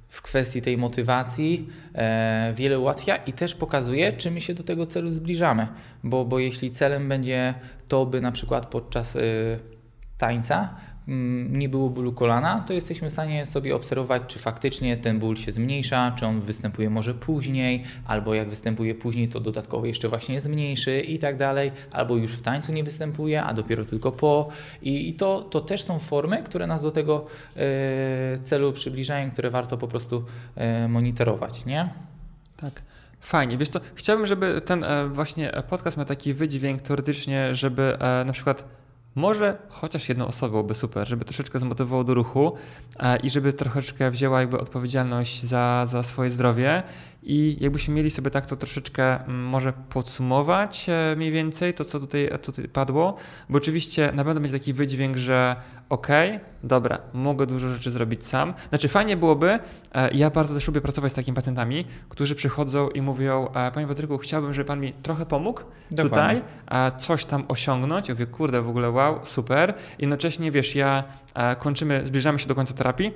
[0.09, 4.87] w kwestii tej motywacji e, wiele ułatwia i też pokazuje, czy my się do tego
[4.87, 5.67] celu zbliżamy.
[6.05, 7.55] Bo, bo jeśli celem będzie
[7.89, 9.19] to, by na przykład podczas
[10.19, 10.75] tańca
[11.51, 15.53] nie było bólu kolana, to jesteśmy w stanie sobie obserwować, czy faktycznie ten ból się
[15.53, 21.01] zmniejsza, czy on występuje może później, albo jak występuje później, to dodatkowo jeszcze właśnie zmniejszy
[21.01, 24.49] i tak dalej, albo już w tańcu nie występuje, a dopiero tylko po.
[24.83, 29.51] I, i to, to też są formy, które nas do tego e, celu przybliżają, które
[29.51, 30.25] warto po prostu
[30.57, 31.89] e, monitorować, nie?
[32.57, 32.83] Tak.
[33.21, 37.97] Fajnie, wiesz co, chciałbym, żeby ten e, właśnie podcast miał taki wydźwięk teoretycznie, żeby
[38.27, 38.80] na przykład
[39.21, 42.57] może chociaż jedną osobę byłoby super, żeby troszeczkę zmotywowało do ruchu
[42.99, 46.83] e, i żeby troszeczkę wzięła jakby odpowiedzialność za, za swoje zdrowie
[47.23, 52.01] i jakbyśmy mieli sobie tak to troszeczkę mm, może podsumować e, mniej więcej to, co
[52.01, 53.17] tutaj, tutaj padło,
[53.49, 55.57] bo oczywiście na pewno będzie taki wydźwięk, że
[55.89, 58.55] okej, dobra, mogę dużo rzeczy zrobić sam.
[58.69, 59.59] Znaczy fajnie byłoby,
[59.95, 63.87] e, ja bardzo też lubię pracować z takimi pacjentami, którzy przychodzą i mówią, e, panie
[63.87, 65.61] Patryku, chciałbym, żeby pan mi trochę pomógł
[65.91, 66.41] Dokładnie.
[66.41, 68.09] tutaj, a coś tam osiągnąć.
[68.09, 69.75] Ja mówię, kurde, w ogóle wow, super.
[69.99, 71.05] Jednocześnie, wiesz, ja
[71.35, 73.13] e, kończymy, zbliżamy się do końca terapii.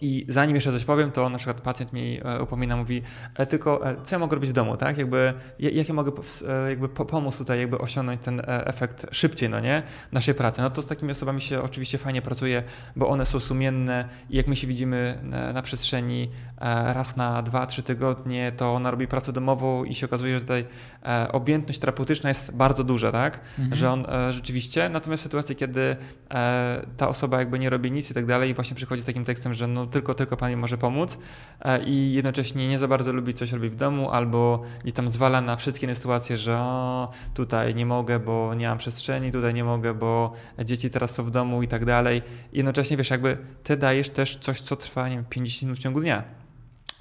[0.00, 3.02] I zanim jeszcze coś powiem, to na przykład pacjent mi e, upomina, mówi,
[3.34, 4.98] e, tylko e, co ja mogę robić w domu, tak?
[4.98, 6.12] Jakby, ja- jak ja mogę
[6.68, 9.82] jakby po- pomóc tutaj, jakby osiągnąć ten efekt szybciej, no nie?
[10.12, 10.60] Naszej pracy.
[10.62, 12.62] No to z takimi osobami się oczywiście fajnie pracuje,
[12.96, 15.18] bo one są sumienne i jak my się widzimy
[15.54, 16.30] na, przestrzeni
[16.92, 20.64] raz na dwa, trzy tygodnie, to ona robi pracę domową i się okazuje, że tutaj
[21.32, 23.40] objętność terapeutyczna jest bardzo duża, tak?
[23.58, 23.76] Mhm.
[23.76, 25.96] Że on rzeczywiście, natomiast w sytuacji, kiedy
[26.96, 29.54] ta osoba jakby nie robi nic i tak dalej i właśnie przychodzi z takim tekstem,
[29.54, 31.18] że no tylko, tylko Pan mi może pomóc
[31.60, 35.40] e, i jednocześnie nie za bardzo lubi coś robić w domu albo gdzieś tam zwala
[35.40, 39.94] na wszystkie sytuacje, że o, tutaj nie mogę, bo nie mam przestrzeni, tutaj nie mogę,
[39.94, 40.32] bo
[40.64, 42.22] dzieci teraz są w domu i tak dalej.
[42.52, 46.00] Jednocześnie wiesz, jakby Ty dajesz też coś, co trwa, nie wiem, 50 minut w ciągu
[46.00, 46.45] dnia.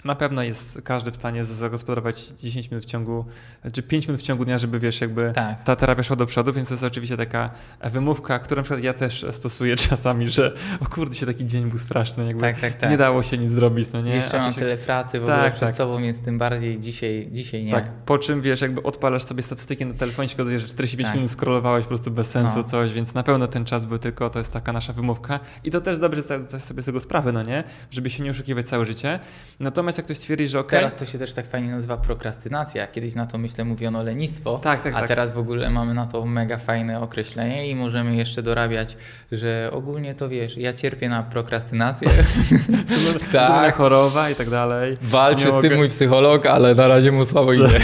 [0.05, 3.25] Na pewno jest każdy w stanie zagospodarować 10 minut w ciągu,
[3.73, 5.63] czy 5 minut w ciągu dnia, żeby wiesz, jakby Tak.
[5.63, 7.49] ta terapia szła do przodu, więc to jest oczywiście taka
[7.83, 12.25] wymówka, którą przykład ja też stosuję czasami, że o kurde, się taki dzień był straszny,
[12.27, 12.89] jakby Tak, tak, tak.
[12.91, 14.15] nie dało się nic zrobić, no nie?
[14.15, 15.73] Jeszcze mam się- tyle pracy w Tak, ogóle przed tak.
[15.75, 17.71] sobą, więc tym bardziej dzisiaj, dzisiaj nie.
[17.71, 21.15] Tak, po czym wiesz, jakby odpalasz sobie statystyki na telefonie, się okazuje, że 45 Tak.
[21.15, 22.63] minut scrollowałeś po prostu bez sensu No.
[22.63, 25.81] coś, więc na pewno ten czas był tylko, to jest taka nasza wymówka i to
[25.81, 27.63] też dobrze zdać sobie z tego sprawę, no nie?
[27.91, 29.19] Żeby się nie oszukiwać całe życie.
[29.59, 30.69] Natomiast Natomiast jak ktoś stwierdzi, że ok.
[30.69, 32.87] Teraz to się też tak fajnie nazywa prokrastynacja.
[32.87, 35.07] Kiedyś na to myślę mówiono lenistwo, Tak, tak, a tak.
[35.07, 38.97] teraz w ogóle mamy na to mega fajne określenie i możemy jeszcze dorabiać,
[39.31, 42.09] że ogólnie to wiesz, ja cierpię na prokrastynację.
[43.31, 43.75] tak.
[43.75, 44.97] choroba i tak dalej.
[45.01, 47.67] Walczy z tym mój psycholog, ale na razie mu słabo idzie.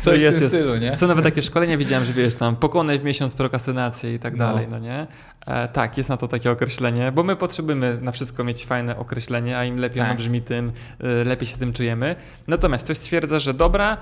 [0.00, 0.54] Coś jest, w tym jest.
[0.56, 0.96] stylu, nie?
[0.96, 4.46] Są nawet takie szkolenia, widziałem, że wiesz, tam pokonaj w miesiąc prokrastynację i tak No.
[4.46, 5.06] dalej, no nie?
[5.46, 9.58] E, tak, jest na to takie określenie, bo my potrzebujemy na wszystko mieć fajne określenie,
[9.58, 10.18] a im lepiej ono Tak.
[10.18, 12.16] brzmi, tym e, lepiej się z tym czujemy.
[12.46, 13.96] Natomiast ktoś stwierdza, że dobra,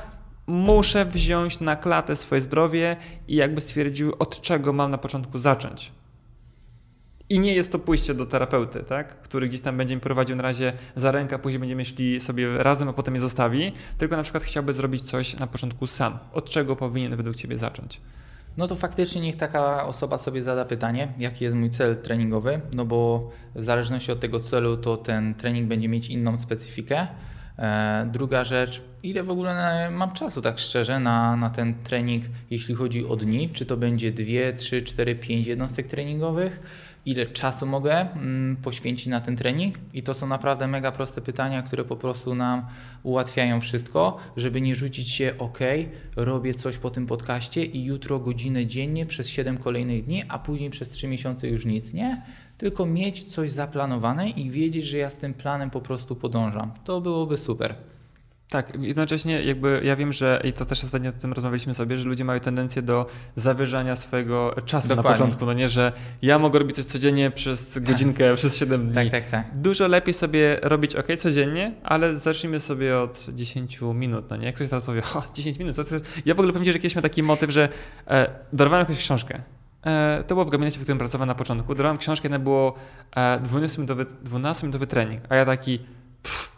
[0.47, 2.97] muszę wziąć na klatę swoje zdrowie
[3.29, 5.93] i jakby stwierdził, od czego mam na początku zacząć.
[7.29, 9.23] I nie jest to pójście do terapeuty, tak?
[9.23, 12.89] który gdzieś tam będzie mi prowadził na razie za rękę, później będziemy szli sobie razem,
[12.89, 16.19] a potem mnie zostawi, tylko na przykład chciałby zrobić coś na początku sam.
[16.33, 18.01] Od czego powinien według Ciebie zacząć?
[18.57, 22.85] No to faktycznie niech taka osoba sobie zada pytanie, jaki jest mój cel treningowy, no
[22.85, 27.07] bo w zależności od tego celu to ten trening będzie mieć inną specyfikę.
[27.59, 32.75] E, druga rzecz, ile w ogóle mam czasu tak szczerze na, na ten trening, jeśli
[32.75, 34.27] chodzi o dni, czy to będzie 2,
[34.57, 36.61] 3, 4, 5 jednostek treningowych,
[37.07, 41.63] ile czasu mogę mm, poświęcić na ten trening i to są naprawdę mega proste pytania,
[41.63, 42.67] które po prostu nam
[43.03, 45.59] ułatwiają wszystko, żeby nie rzucić się ok,
[46.17, 50.71] robię coś po tym podcaście i jutro godzinę dziennie przez 7 kolejnych dni, a później
[50.71, 52.23] przez 3 miesiące już nic, nie?
[52.59, 56.73] Tylko mieć coś zaplanowane i wiedzieć, że ja z tym planem po prostu podążam.
[56.85, 57.94] To byłoby super.
[58.49, 62.09] Tak, jednocześnie jakby ja wiem, że i to też ostatnio o tym rozmawialiśmy sobie, że
[62.09, 65.19] ludzie mają tendencję do zawyżania swojego czasu na Dokładnie.
[65.19, 65.93] początku, no nie, że
[66.23, 68.95] ja mogę robić coś codziennie przez godzinkę, przez 7 dni.
[68.95, 69.59] Tak, tak, tak.
[69.59, 74.47] Dużo lepiej sobie robić ok codziennie, ale zacznijmy sobie od 10 minut, no nie?
[74.47, 76.01] Jak ktoś teraz powie, o, 10 minut, co ty...
[76.27, 77.69] Ja w ogóle powiem ci, że kiedyś miałem taki motyw, że
[78.09, 79.43] e, dorwałem jakąś książkę.
[79.87, 81.75] E, to było w gabinecie, w którym pracowałem na początku.
[81.75, 82.75] Dorwałem książkę, na było
[83.17, 85.79] e, 12-minutowy, 12-minutowy trening, a ja taki,
[86.23, 86.53] pff,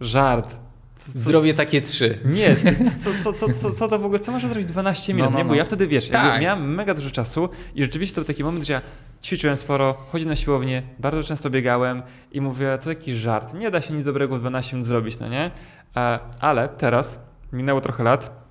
[0.00, 0.65] żart.
[1.14, 2.18] Zdrowie takie trzy.
[2.24, 2.56] nie,
[3.04, 5.38] co, co, co, co, co to w ogóle, co może zrobić 12 minut, No, no,
[5.38, 5.44] nie?
[5.44, 5.56] Bo no.
[5.56, 6.42] ja wtedy, wiesz, Tak.
[6.42, 8.82] miałem mega dużo czasu i rzeczywiście to był taki moment, że ja
[9.22, 12.02] ćwiczyłem sporo, chodziłem na siłownię, bardzo często biegałem
[12.32, 15.28] i mówię, to taki żart, nie da się nic dobrego w 12 minut zrobić, no
[15.28, 15.50] nie?
[15.96, 17.20] E, Ale teraz,
[17.52, 18.46] minęło trochę lat,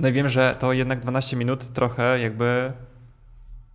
[0.00, 2.72] no i wiem, że to jednak 12 minut trochę jakby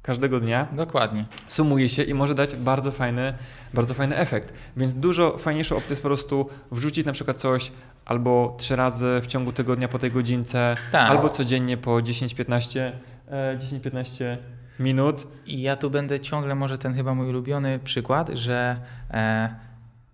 [0.09, 1.25] każdego dnia Dokładnie.
[1.47, 3.33] sumuje się i może dać bardzo fajny,
[3.73, 4.53] bardzo fajny efekt.
[4.77, 7.71] Więc dużo fajniejszą opcją jest po prostu wrzucić na przykład coś
[8.05, 11.09] albo trzy razy w ciągu tygodnia po tej godzince, Tak.
[11.11, 12.91] albo codziennie po 10-15
[13.27, 14.37] e, 10-15
[14.79, 15.27] minut.
[15.45, 18.77] I ja tu będę ciągle, może ten chyba mój ulubiony przykład, że
[19.11, 19.49] e,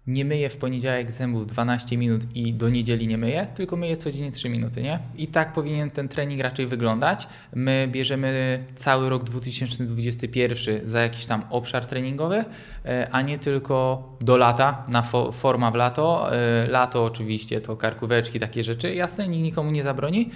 [0.08, 4.32] nie myję w poniedziałek zębów 12 minut i do niedzieli nie myję, tylko myję codziennie
[4.32, 5.00] 3 minuty, nie?
[5.18, 7.28] I tak powinien ten trening raczej wyglądać.
[7.56, 12.46] My bierzemy cały rok 2021 za jakiś tam obszar treningowy,
[12.86, 16.36] e, a nie tylko do lata, na fo- forma w lato.
[16.36, 20.30] E, lato oczywiście to karkóweczki, takie rzeczy, jasne, nikt nikomu nie zabroni.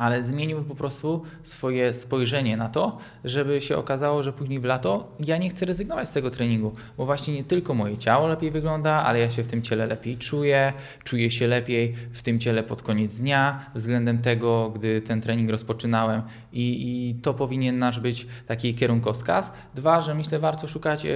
[0.00, 5.16] Ale zmieniłby po prostu swoje spojrzenie na to, żeby się okazało, że później w lato
[5.20, 8.92] ja nie chcę rezygnować z tego treningu, bo właśnie nie tylko moje ciało lepiej wygląda,
[8.92, 10.72] ale ja się w tym ciele lepiej czuję,
[11.04, 16.22] czuję się lepiej w tym ciele pod koniec dnia względem tego, gdy ten trening rozpoczynałem
[16.52, 19.52] i, i to powinien nasz być taki kierunkowskaz.
[19.74, 21.08] Dwa, że myślę warto szukać e,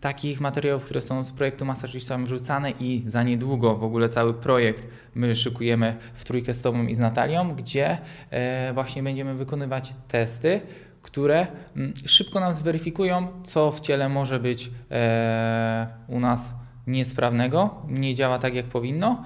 [0.00, 4.86] takich materiałów, które są z projektu Masażystami rzucane i za niedługo w ogóle cały projekt
[5.14, 7.98] my szykujemy w trójkę z Tobą i z Natalią, gdzie
[8.30, 10.60] e, właśnie będziemy wykonywać testy,
[11.02, 11.46] które
[11.76, 16.54] mm, szybko nam zweryfikują, co w ciele może być e, u nas
[16.86, 19.24] niesprawnego, nie działa tak jak powinno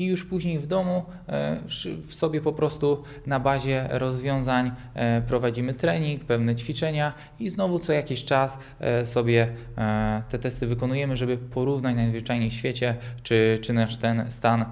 [0.00, 1.60] i już później w domu e,
[2.08, 8.24] sobie po prostu na bazie rozwiązań e, prowadzimy trening, pewne ćwiczenia i znowu co jakiś
[8.24, 9.48] czas e, sobie
[10.28, 14.64] te testy wykonujemy, żeby porównać najzwyczajniej w świecie, czy, czy nasz ten stan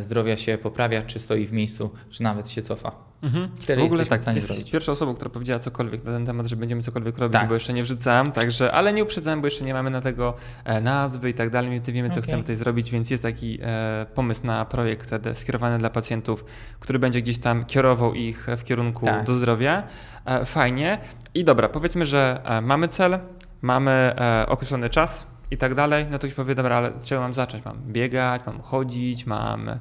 [0.00, 3.14] zdrowia się poprawia, czy stoi w miejscu, czy nawet się cofa.
[3.24, 3.48] Mhm.
[3.66, 4.72] Tyle w ogóle tak, w jesteś zrobić.
[4.72, 7.48] pierwszą osobą, która powiedziała cokolwiek na ten temat, że będziemy cokolwiek robić, Tak.
[7.48, 10.34] bo jeszcze nie wrzucałem, także, ale nie uprzedzałem, bo jeszcze nie mamy na tego
[10.82, 12.22] nazwy i tak dalej, więc wiemy, co Okej.
[12.22, 16.44] chcemy tutaj zrobić, więc jest taki e, pomysł na projekt e, skierowany dla pacjentów,
[16.80, 19.24] który będzie gdzieś tam kierował ich w kierunku Tak.
[19.24, 19.82] do zdrowia.
[20.24, 20.98] E, fajnie.
[21.34, 23.18] I dobra, powiedzmy, że e, mamy cel,
[23.62, 27.32] mamy e, określony czas i tak dalej, no to ktoś powie, dobra, ale czego mam
[27.32, 27.64] zacząć?
[27.64, 29.78] Mam biegać, mam chodzić, mam, e,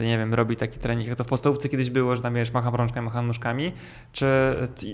[0.00, 2.74] nie wiem, robić taki trening, jak to w podstawówce kiedyś było, że tam wiesz, macham
[2.74, 3.72] rączkami, macham nóżkami,
[4.12, 4.26] czy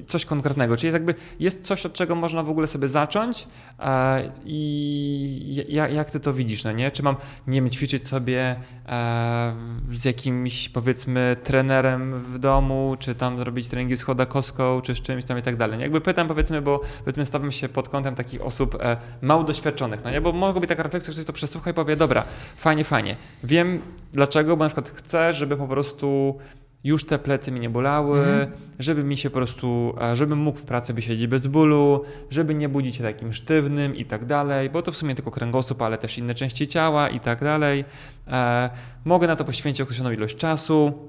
[0.07, 4.33] coś konkretnego, czyli jest jakby jest coś, od czego można w ogóle sobie zacząć e,
[4.45, 6.91] i ja, jak ty to widzisz, no nie?
[6.91, 7.17] Czy mam,
[7.47, 8.57] nie wiem, ćwiczyć sobie
[8.87, 9.55] e,
[9.93, 15.25] z jakimś, powiedzmy, trenerem w domu, czy tam zrobić treningi z chodakowską, czy z czymś
[15.25, 15.81] tam i tak dalej.
[15.81, 20.11] Jakby pytam, powiedzmy, bo powiedzmy stawiam się pod kątem takich osób e, mało doświadczonych, no
[20.11, 20.21] nie?
[20.21, 22.25] Bo mogła być taka refleksja, że ktoś to przesłucha i powie, dobra,
[22.57, 23.17] fajnie, fajnie.
[23.45, 23.81] Wiem
[24.13, 26.39] dlaczego, bo na przykład chcę, żeby po prostu
[26.85, 28.51] już te plecy mi nie bolały, mhm.
[28.79, 32.97] żeby mi się po prostu, żebym mógł w pracy wysiedzieć bez bólu, żeby nie budzić
[32.97, 36.35] się takim sztywnym i tak dalej, bo to w sumie tylko kręgosłup, ale też inne
[36.35, 37.85] części ciała i tak dalej.
[38.29, 38.71] E,
[39.05, 41.09] mogę na to poświęcić określoną ilość czasu,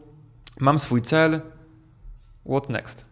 [0.59, 1.41] mam swój cel,
[2.49, 3.05] what next?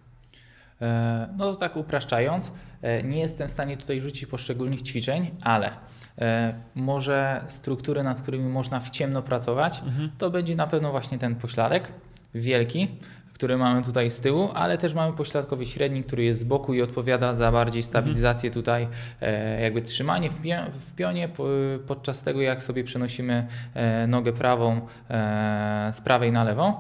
[0.82, 2.52] E, no to tak upraszczając,
[2.82, 5.72] e, nie jestem w stanie tutaj rzucić poszczególnych ćwiczeń, ale
[6.76, 10.12] może struktury, nad którymi można w ciemno pracować, mhm.
[10.18, 11.92] to będzie na pewno właśnie ten pośladek
[12.36, 12.88] wielki,
[13.34, 16.82] który mamy tutaj z tyłu, ale też mamy pośladkowy średni, który jest z boku i
[16.82, 17.90] odpowiada za bardziej mhm.
[17.90, 18.88] stabilizację tutaj,
[19.62, 20.30] jakby trzymanie
[20.72, 21.30] w pionie
[21.88, 23.48] podczas tego, jak sobie przenosimy
[24.08, 24.82] nogę prawą
[25.92, 26.74] z prawej na lewą.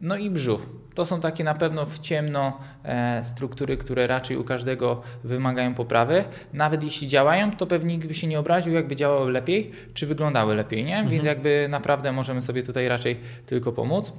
[0.00, 0.79] No i brzuch.
[0.94, 6.24] To są takie na pewno w ciemno e, struktury, które raczej u każdego wymagają poprawy.
[6.52, 10.54] Nawet jeśli działają, to pewnie nikt by się nie obraził, jakby działały lepiej, czy wyglądały
[10.54, 10.94] lepiej, nie?
[10.94, 11.08] Mhm.
[11.08, 14.12] Więc jakby naprawdę możemy sobie tutaj raczej tylko pomóc.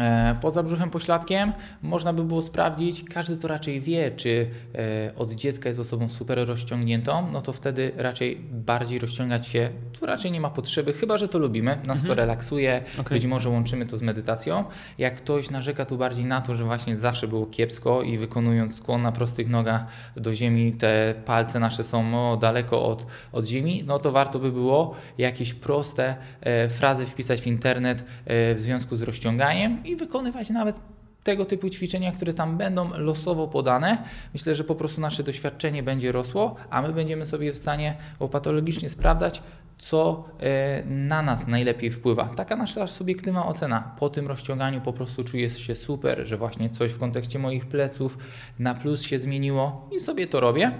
[0.00, 1.52] E, poza brzuchem pośladkiem
[1.82, 6.48] można by było sprawdzić, każdy to raczej wie, czy e, od dziecka jest osobą super
[6.48, 9.70] rozciągniętą, no to wtedy raczej bardziej rozciągać się,
[10.00, 12.06] tu raczej nie ma potrzeby, chyba że to lubimy, nas mhm.
[12.06, 13.18] to relaksuje, okay.
[13.18, 14.64] być może łączymy to z medytacją.
[14.98, 19.02] Jak ktoś narzeka tu bardziej na to, że właśnie zawsze było kiepsko i wykonując skłon
[19.02, 19.86] na prostych nogach
[20.16, 24.52] do ziemi, te palce nasze są no, daleko od, od ziemi, no to warto by
[24.52, 30.80] było jakieś proste e, frazy wpisać w internet w związku z rozciąganiem i wykonywać nawet
[31.26, 33.98] tego typu ćwiczenia, które tam będą losowo podane.
[34.32, 38.88] Myślę, że po prostu nasze doświadczenie będzie rosło, a my będziemy sobie w stanie opatologicznie
[38.88, 39.42] sprawdzać,
[39.78, 42.24] co e, na nas najlepiej wpływa.
[42.24, 43.94] Taka nasza subiektywna ocena.
[43.98, 48.18] Po tym rozciąganiu po prostu czuję się super, że właśnie coś w kontekście moich pleców
[48.58, 50.72] na plus się zmieniło i sobie to robię.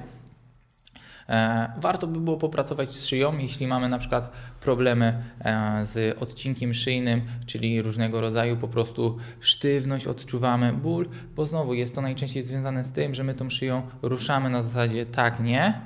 [1.28, 4.30] E, warto by było popracować z szyją, jeśli mamy na przykład
[4.60, 11.74] problemy e, z odcinkiem szyjnym, czyli różnego rodzaju po prostu sztywność, odczuwamy ból, bo znowu
[11.74, 15.80] jest to najczęściej związane z tym, że my tą szyją ruszamy na zasadzie tak, nie,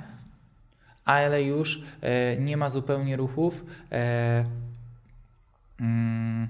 [1.05, 3.65] ale już e, nie ma zupełnie ruchów.
[5.79, 6.47] Mm,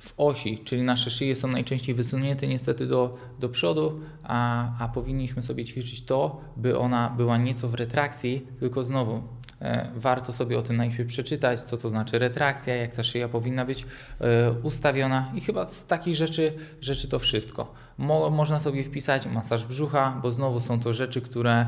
[0.00, 5.42] w osi, czyli nasze szyje są najczęściej wysunięte niestety do, do przodu, a, a powinniśmy
[5.42, 9.22] sobie ćwiczyć to, by ona była nieco w retrakcji, tylko znowu
[9.60, 13.64] e, warto sobie o tym najpierw przeczytać, co to znaczy retrakcja, jak ta szyja powinna
[13.64, 13.86] być
[14.20, 17.74] e, ustawiona i chyba z takich rzeczy, rzeczy to wszystko.
[17.98, 21.66] Mo, można sobie wpisać masaż brzucha, bo znowu są to rzeczy, które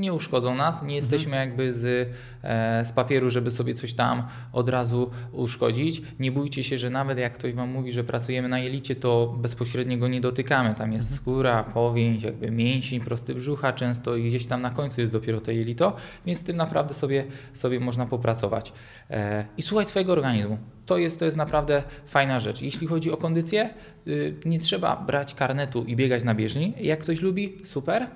[0.00, 1.48] nie uszkodzą nas, nie jesteśmy mhm.
[1.48, 2.08] jakby z,
[2.42, 6.02] e, z papieru, żeby sobie coś tam od razu uszkodzić.
[6.18, 9.98] Nie bójcie się, że nawet jak ktoś Wam mówi, że pracujemy na jelicie, to bezpośrednio
[9.98, 10.74] go nie dotykamy.
[10.74, 11.20] Tam jest mhm.
[11.20, 15.50] skóra, powięź, jakby mięsień, prosty brzucha często i gdzieś tam na końcu jest dopiero to
[15.50, 15.96] jelito,
[16.26, 17.24] więc z tym naprawdę sobie,
[17.54, 18.72] sobie można popracować.
[19.10, 20.58] E, I słuchać swojego organizmu.
[20.86, 22.62] To jest, to jest naprawdę fajna rzecz.
[22.62, 23.70] Jeśli chodzi o kondycję,
[24.06, 26.74] y, nie trzeba brać karnetu i biegać na bieżni.
[26.80, 28.06] Jak ktoś lubi, super,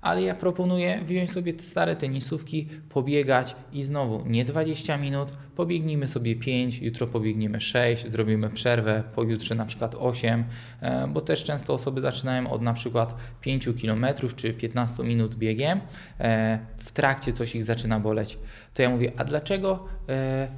[0.00, 6.08] ale ja proponuję wziąć sobie te stare tenisówki, pobiegać i znowu nie 20 minut, pobiegnijmy
[6.08, 10.44] sobie 5, jutro pobiegniemy 6, zrobimy przerwę, pojutrze na przykład 8,
[10.80, 14.06] e, bo też często osoby zaczynają od na przykład 5 km
[14.36, 15.80] czy 15 minut biegiem,
[16.20, 18.38] e, w trakcie coś ich zaczyna boleć.
[18.74, 20.48] To ja mówię, a dlaczego e,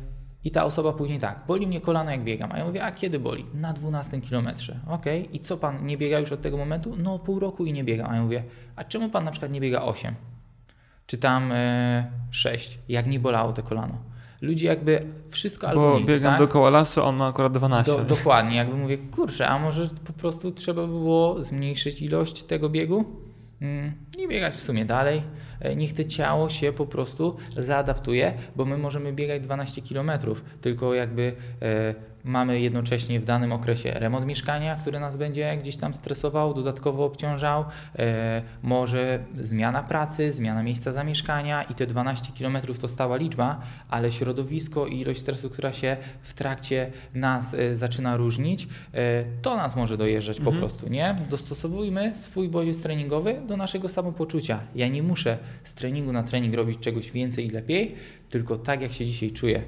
[0.45, 2.53] i ta osoba później tak, boli mnie kolano jak biegam.
[2.53, 3.47] A ja mówię, a kiedy boli?
[3.55, 4.81] Na 12 kilometrze.
[4.89, 6.95] Ok, i co pan nie biega już od tego momentu?
[6.99, 8.07] No pół roku i nie biega.
[8.09, 8.43] A ja mówię,
[8.77, 10.15] a czemu pan na przykład nie biega 8?
[11.07, 12.79] Czy tam e, 6?
[12.89, 13.99] Jak nie bolało to kolano?
[14.43, 16.39] Ludzie jakby wszystko Bo albo nic, biegam tak?
[16.39, 17.93] dookoła lasu, on ma akurat 12.
[17.93, 23.05] Do, dokładnie, jakby mówię, kurczę, a może po prostu trzeba było zmniejszyć ilość tego biegu?
[23.61, 25.23] Mm, I biegać w sumie dalej
[25.77, 30.11] niech to ciało się po prostu zaadaptuje, bo my możemy biegać 12 km,
[30.61, 31.33] tylko jakby
[31.63, 37.05] e, mamy jednocześnie w danym okresie remont mieszkania, który nas będzie gdzieś tam stresował, dodatkowo
[37.05, 37.65] obciążał,
[37.99, 44.13] e, może zmiana pracy, zmiana miejsca zamieszkania i te 12 km to stała liczba, ale
[44.13, 49.77] środowisko i ilość stresu, która się w trakcie nas e, zaczyna różnić, e, to nas
[49.77, 50.57] może dojeżdżać mhm.
[50.57, 51.17] po prostu, nie?
[51.31, 54.61] Dostosowujmy swój bodziec treningowy do naszego samopoczucia.
[54.75, 57.95] Ja nie muszę z treningu na trening robić czegoś więcej i lepiej,
[58.31, 59.63] tylko tak jak się dzisiaj czuję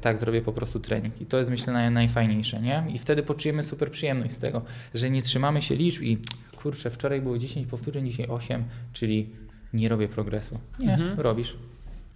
[0.00, 1.20] tak zrobię po prostu trening.
[1.20, 2.84] I to jest myślę najfajniejsze, nie?
[2.88, 4.62] I wtedy poczujemy super przyjemność z tego,
[4.94, 6.18] że nie trzymamy się liczb i
[6.56, 9.30] kurczę, wczoraj było 10 powtórzeń, dzisiaj 8, czyli
[9.72, 10.58] nie robię progresu.
[10.78, 11.20] Nie, mhm.
[11.20, 11.56] robisz.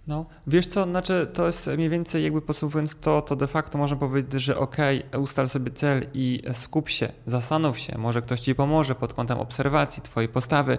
[0.07, 3.97] No, wiesz co, znaczy to jest mniej więcej jakby podsumowując to, to de facto można
[3.97, 4.77] powiedzieć, że ok,
[5.17, 10.03] ustal sobie cel i skup się, zastanów się, może ktoś ci pomoże pod kątem obserwacji
[10.03, 10.77] twojej postawy,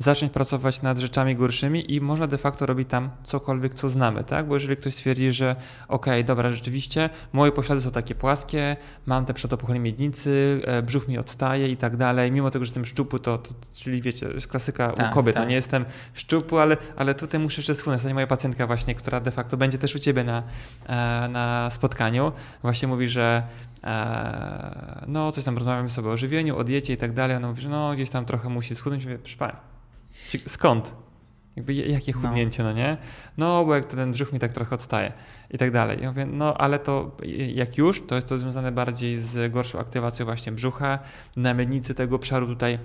[0.00, 4.48] zacząć pracować nad rzeczami gorszymi i można de facto robić tam cokolwiek, co znamy, tak?
[4.48, 5.56] Bo jeżeli ktoś stwierdzi, że
[5.88, 11.08] okej, okay, dobra, rzeczywiście, moje poślady są takie płaskie, mam te przodopochylenie miednicy, e, brzuch
[11.08, 14.48] mi odstaje i tak dalej, mimo tego, że jestem szczupły, to, to czyli wiecie, jest
[14.48, 15.46] klasyka tak, u kobiet, no tak.
[15.46, 18.04] no nie jestem szczupły, ale, ale tutaj muszę jeszcze schłonąć.
[18.04, 20.42] Moja pacjentka właśnie, która de facto będzie też u Ciebie na,
[20.86, 22.32] e, na spotkaniu,
[22.62, 23.42] właśnie mówi, że
[23.84, 27.62] e, no coś tam rozmawiamy sobie o żywieniu, o diecie i tak dalej, ona mówi,
[27.62, 29.69] że no gdzieś tam trochę musi schudnąć, mówię, proszę
[30.46, 30.94] skąd?
[31.56, 32.20] Jakby jakie no.
[32.20, 32.68] chudnięcie, no.
[32.68, 32.74] no.
[32.74, 32.96] nie?
[33.38, 35.12] No, bo jak ten brzuch mi tak trochę odstaje
[35.50, 35.98] i tak dalej.
[36.02, 37.16] Ja mówię, no ale to
[37.54, 40.98] jak już, to jest to związane bardziej z gorszą aktywacją właśnie brzucha,
[41.36, 42.78] na miednicy tego obszaru tutaj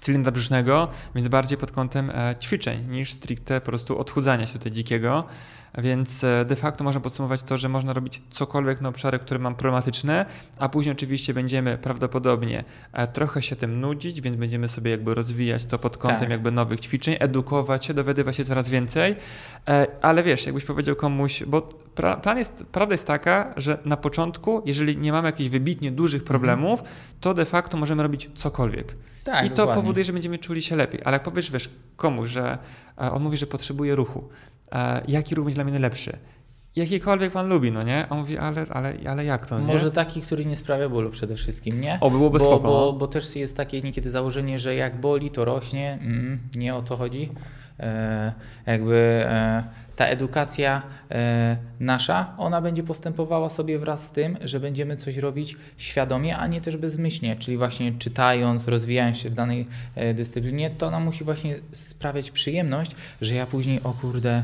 [0.00, 4.72] cylindra brzusznego, więc bardziej pod kątem e, ćwiczeń niż stricte po prostu odchudzania się tutaj
[4.72, 5.24] dzikiego.
[5.78, 9.54] Więc e, de facto można podsumować to, że można robić cokolwiek na obszary, które mam
[9.54, 10.26] problematyczne,
[10.58, 15.64] a później oczywiście będziemy prawdopodobnie e, trochę się tym nudzić, więc będziemy sobie jakby rozwijać
[15.64, 16.30] to pod kątem tak.
[16.30, 19.16] jakby nowych ćwiczeń, edukować się, dowiadywać się coraz więcej.
[20.02, 21.62] Ale wiesz, jakbyś powiedział komuś, bo
[22.22, 26.28] plan jest, prawda jest taka, że na początku, jeżeli nie mamy jakichś wybitnie dużych mhm.
[26.28, 26.82] problemów,
[27.20, 28.94] to de facto możemy robić cokolwiek.
[29.24, 29.82] Tak, I to dokładnie.
[29.82, 31.00] powoduje, że będziemy czuli się lepiej.
[31.04, 32.58] Ale jak powiesz, wiesz, komuś, że
[32.98, 34.55] e, on mówi, że potrzebuje ruchu, e,
[35.08, 36.18] jaki ruch będzie dla mnie najlepszy?
[36.76, 38.06] Jakikolwiek pan lubi, no nie?
[38.10, 39.66] On mówi, ale, ale, ale jak to, nie?
[39.66, 41.98] Może taki, który nie sprawia bólu przede wszystkim, nie?
[42.00, 42.68] O, byłoby bo, spoko.
[42.68, 45.98] Bo, bo też jest takie niekiedy założenie, że jak boli, to rośnie.
[46.00, 47.32] Mm, nie o to chodzi.
[47.80, 48.32] E,
[48.66, 49.24] jakby...
[49.26, 49.64] E,
[49.96, 55.56] ta edukacja e, nasza, ona będzie postępowała sobie wraz z tym, że będziemy coś robić
[55.76, 60.90] świadomie, a nie też bezmyślnie, czyli właśnie czytając, rozwijając się w danej e, dyscyplinie, to
[60.90, 62.90] nam musi właśnie sprawiać przyjemność,
[63.20, 64.42] że ja później, o kurde, e,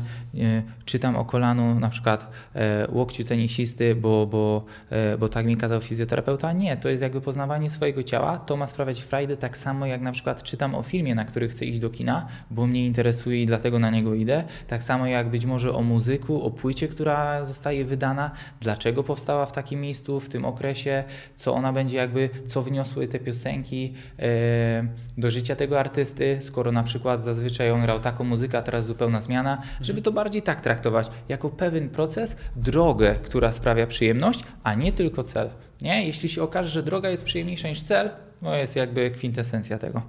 [0.85, 2.31] czytam o kolanu na przykład
[2.89, 4.65] łokciu tenisisty, bo, bo,
[5.19, 6.53] bo tak mi kazał fizjoterapeuta.
[6.53, 10.11] Nie, to jest jakby poznawanie swojego ciała, to ma sprawiać frajdę tak samo jak na
[10.11, 13.79] przykład czytam o filmie, na który chcę iść do kina, bo mnie interesuje i dlatego
[13.79, 17.85] na niego idę, tak samo jak być być może o muzyku, o płycie, która zostaje
[17.85, 21.03] wydana, dlaczego powstała w takim miejscu, w tym okresie,
[21.35, 24.87] co ona będzie jakby, co wniosły te piosenki e,
[25.17, 29.21] do życia tego artysty, skoro na przykład zazwyczaj on grał taką muzykę, a teraz zupełna
[29.21, 34.91] zmiana, żeby to bardziej tak traktować, jako pewien proces, drogę, która sprawia przyjemność, a nie
[34.91, 35.49] tylko cel.
[35.81, 36.07] Nie?
[36.07, 38.09] Jeśli się okaże, że droga jest przyjemniejsza niż cel,
[38.41, 40.01] no jest jakby kwintesencja tego.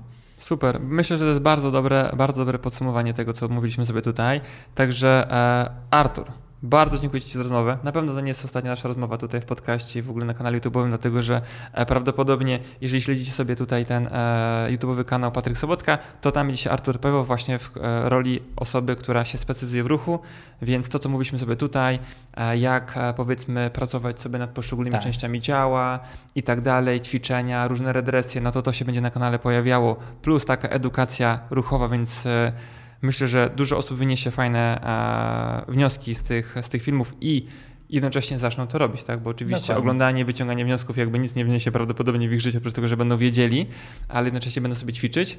[0.45, 0.81] Super.
[0.81, 4.41] Myślę, że to jest bardzo dobre, bardzo dobre podsumowanie tego, co mówiliśmy sobie tutaj.
[4.75, 6.27] Także e, Artur,
[6.65, 7.79] bardzo dziękuję Ci za rozmowę.
[7.85, 10.35] Na pewno to nie jest ostatnia nasza rozmowa tutaj w podcaście i w ogóle na
[10.35, 11.43] kanale YouTube'owym, dlatego że
[11.73, 16.71] e, prawdopodobnie, jeżeli śledzicie sobie tutaj ten e, YouTube'owy kanał Patryk Sobotka, to tam będzie
[16.71, 20.19] Artur Pewo właśnie w e, roli osoby, która się specjalizuje w ruchu,
[20.63, 21.99] więc to, co mówiliśmy sobie tutaj,
[22.57, 25.03] jak powiedzmy pracować sobie nad poszczególnymi tak.
[25.03, 26.01] częściami ciała
[26.35, 30.45] i tak dalej, ćwiczenia, różne redresje, no to to się będzie na kanale pojawiało, plus
[30.45, 32.25] taka edukacja ruchowa, więc
[33.05, 34.81] Myślę, że dużo osób wyniesie fajne
[35.69, 37.47] e, wnioski z tych, z tych filmów i
[37.91, 39.21] jednocześnie zaczną to robić, tak?
[39.21, 39.81] Bo oczywiście Dokładnie.
[39.81, 43.17] oglądanie, wyciąganie wniosków jakby nic nie wniesie prawdopodobnie w ich życie, oprócz tego, że będą
[43.19, 43.67] wiedzieli,
[44.09, 45.39] ale jednocześnie będą sobie ćwiczyć.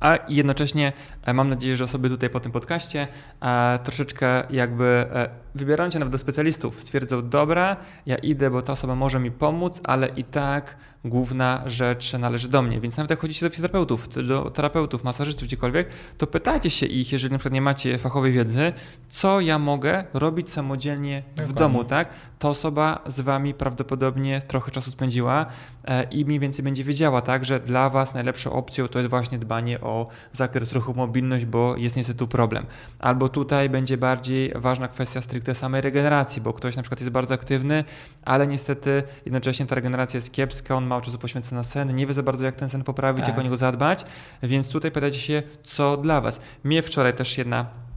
[0.00, 0.92] A jednocześnie
[1.22, 3.08] e, mam nadzieję, że osoby tutaj po tym podcaście
[3.40, 5.06] e, troszeczkę jakby
[5.54, 7.76] wybierając się nawet do specjalistów stwierdzą, dobra,
[8.06, 12.62] ja idę, bo ta osoba może mi pomóc, ale i tak główna rzecz należy do
[12.62, 12.80] mnie.
[12.80, 15.88] Więc nawet jak chodzicie do fizjoterapeutów, do terapeutów, masażystów, gdziekolwiek,
[16.18, 18.72] to pytajcie się ich, jeżeli na przykład nie macie fachowej wiedzy,
[19.08, 21.54] co ja mogę robić samodzielnie Dokładnie.
[21.54, 22.14] w domu, tak?
[22.38, 25.46] Ta osoba z wami prawdopodobnie trochę czasu spędziła
[25.84, 29.38] e, i mniej więcej będzie wiedziała, tak, że dla was najlepszą opcją to jest właśnie
[29.38, 32.66] dbanie o zakres ruchu, mobilność, bo jest niestety tu problem.
[32.98, 37.34] Albo tutaj będzie bardziej ważna kwestia stricte samej regeneracji, bo ktoś na przykład jest bardzo
[37.34, 37.84] aktywny,
[38.24, 42.14] ale niestety jednocześnie ta regeneracja jest kiepska, on mało czasu poświęca na sen, nie wie
[42.14, 43.28] za bardzo jak ten sen poprawić, tak.
[43.28, 44.04] jak o niego zadbać,
[44.42, 46.40] więc tutaj pytajcie się, co dla Was.
[46.64, 47.87] Mnie wczoraj też jedna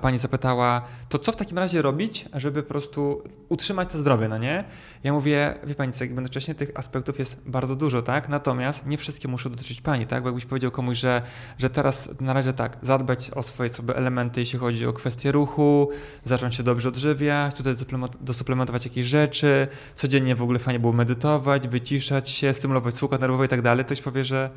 [0.00, 4.38] pani zapytała, to co w takim razie robić, żeby po prostu utrzymać to zdrowie, no
[4.38, 4.64] nie?
[5.04, 8.28] Ja mówię, wie pani co, jednocześnie tych aspektów jest bardzo dużo, tak?
[8.28, 10.22] Natomiast nie wszystkie muszą dotyczyć pani, tak?
[10.22, 11.22] Bo jakbyś powiedział komuś, że,
[11.58, 15.88] że teraz na razie tak, zadbać o swoje sobie elementy, jeśli chodzi o kwestie ruchu,
[16.24, 17.74] zacząć się dobrze odżywiać, tutaj
[18.20, 23.48] dosuplementować jakieś rzeczy, codziennie w ogóle fajnie było medytować, wyciszać się, stymulować słuch nerwowy i
[23.48, 24.50] tak dalej, to powie, że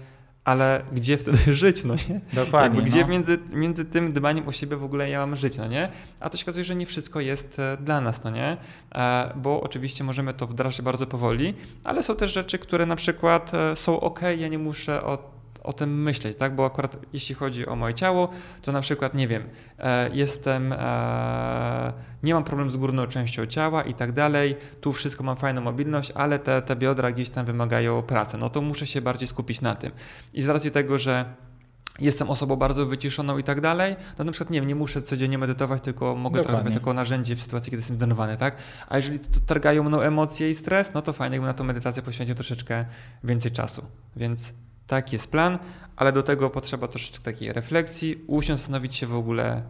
[0.45, 2.21] ale gdzie wtedy żyć, no nie?
[2.33, 2.77] Dokładnie.
[2.77, 3.07] Jakby gdzie no.
[3.07, 5.89] między, między tym dbaniem o siebie w ogóle ja mam żyć, no nie?
[6.19, 8.57] A to się okazuje, że nie wszystko jest e, dla nas, no nie?
[8.95, 11.53] E, bo oczywiście możemy to wdrażać bardzo powoli,
[11.83, 15.34] ale są też rzeczy, które na przykład e, są ok, ja nie muszę o
[15.65, 16.55] o tym myśleć, tak?
[16.55, 18.29] Bo akurat jeśli chodzi o moje ciało,
[18.61, 19.43] to na przykład, nie wiem,
[19.79, 21.93] e, jestem, e,
[22.23, 26.11] nie mam problemu z górną częścią ciała i tak dalej, tu wszystko mam fajną mobilność,
[26.15, 29.75] ale te, te biodra gdzieś tam wymagają pracy, no to muszę się bardziej skupić na
[29.75, 29.91] tym.
[30.33, 31.25] I z racji tego, że
[31.99, 35.37] jestem osobą bardzo wyciszoną i tak dalej, no na przykład nie wiem, nie muszę codziennie
[35.37, 38.55] medytować, tylko mogę traktować jako narzędzie w sytuacji, kiedy jestem zdenerwowany, tak?
[38.87, 42.03] A jeżeli to targają mną emocje i stres, no to fajnie, jakbym na tą medytację
[42.03, 42.85] poświęcił troszeczkę
[43.23, 43.85] więcej czasu.
[44.15, 44.53] Więc
[44.87, 45.59] taki jest plan,
[45.95, 49.61] ale do tego potrzeba troszeczkę takiej refleksji, usiąść, zastanowić się w ogóle,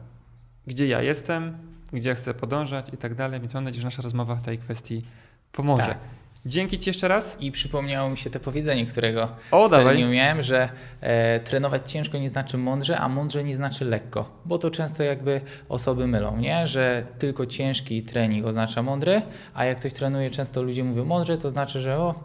[0.67, 1.57] gdzie ja jestem,
[1.93, 4.57] gdzie ja chcę podążać i tak dalej, więc mam nadzieję, że nasza rozmowa w tej
[4.57, 5.05] kwestii
[5.51, 5.85] pomoże.
[5.85, 5.97] Tak.
[6.45, 7.37] Dzięki Ci jeszcze raz.
[7.39, 9.97] I przypomniało mi się to powiedzenie, którego O, dawaj.
[9.97, 10.69] nie umiałem, że
[11.01, 14.41] e, trenować ciężko nie znaczy mądrze, a mądrze nie znaczy lekko.
[14.45, 16.67] Bo to często jakby osoby mylą, nie?
[16.67, 19.21] Że tylko ciężki trening oznacza mądry,
[19.53, 22.15] a jak ktoś trenuje, często ludzie mówią mądrze, to znaczy, że o,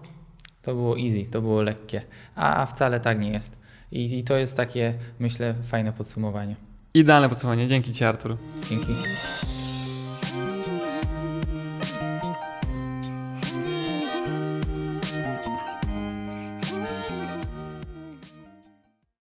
[0.63, 2.03] to było easy, to było lekkie.
[2.35, 3.59] A, a wcale tak nie jest.
[3.93, 6.57] I, I to jest takie, myślę, fajne podsumowanie.
[6.95, 7.67] Idealne podsumowanie.
[7.67, 8.37] Dzięki Ci, Artur.
[8.71, 8.93] Dzięki.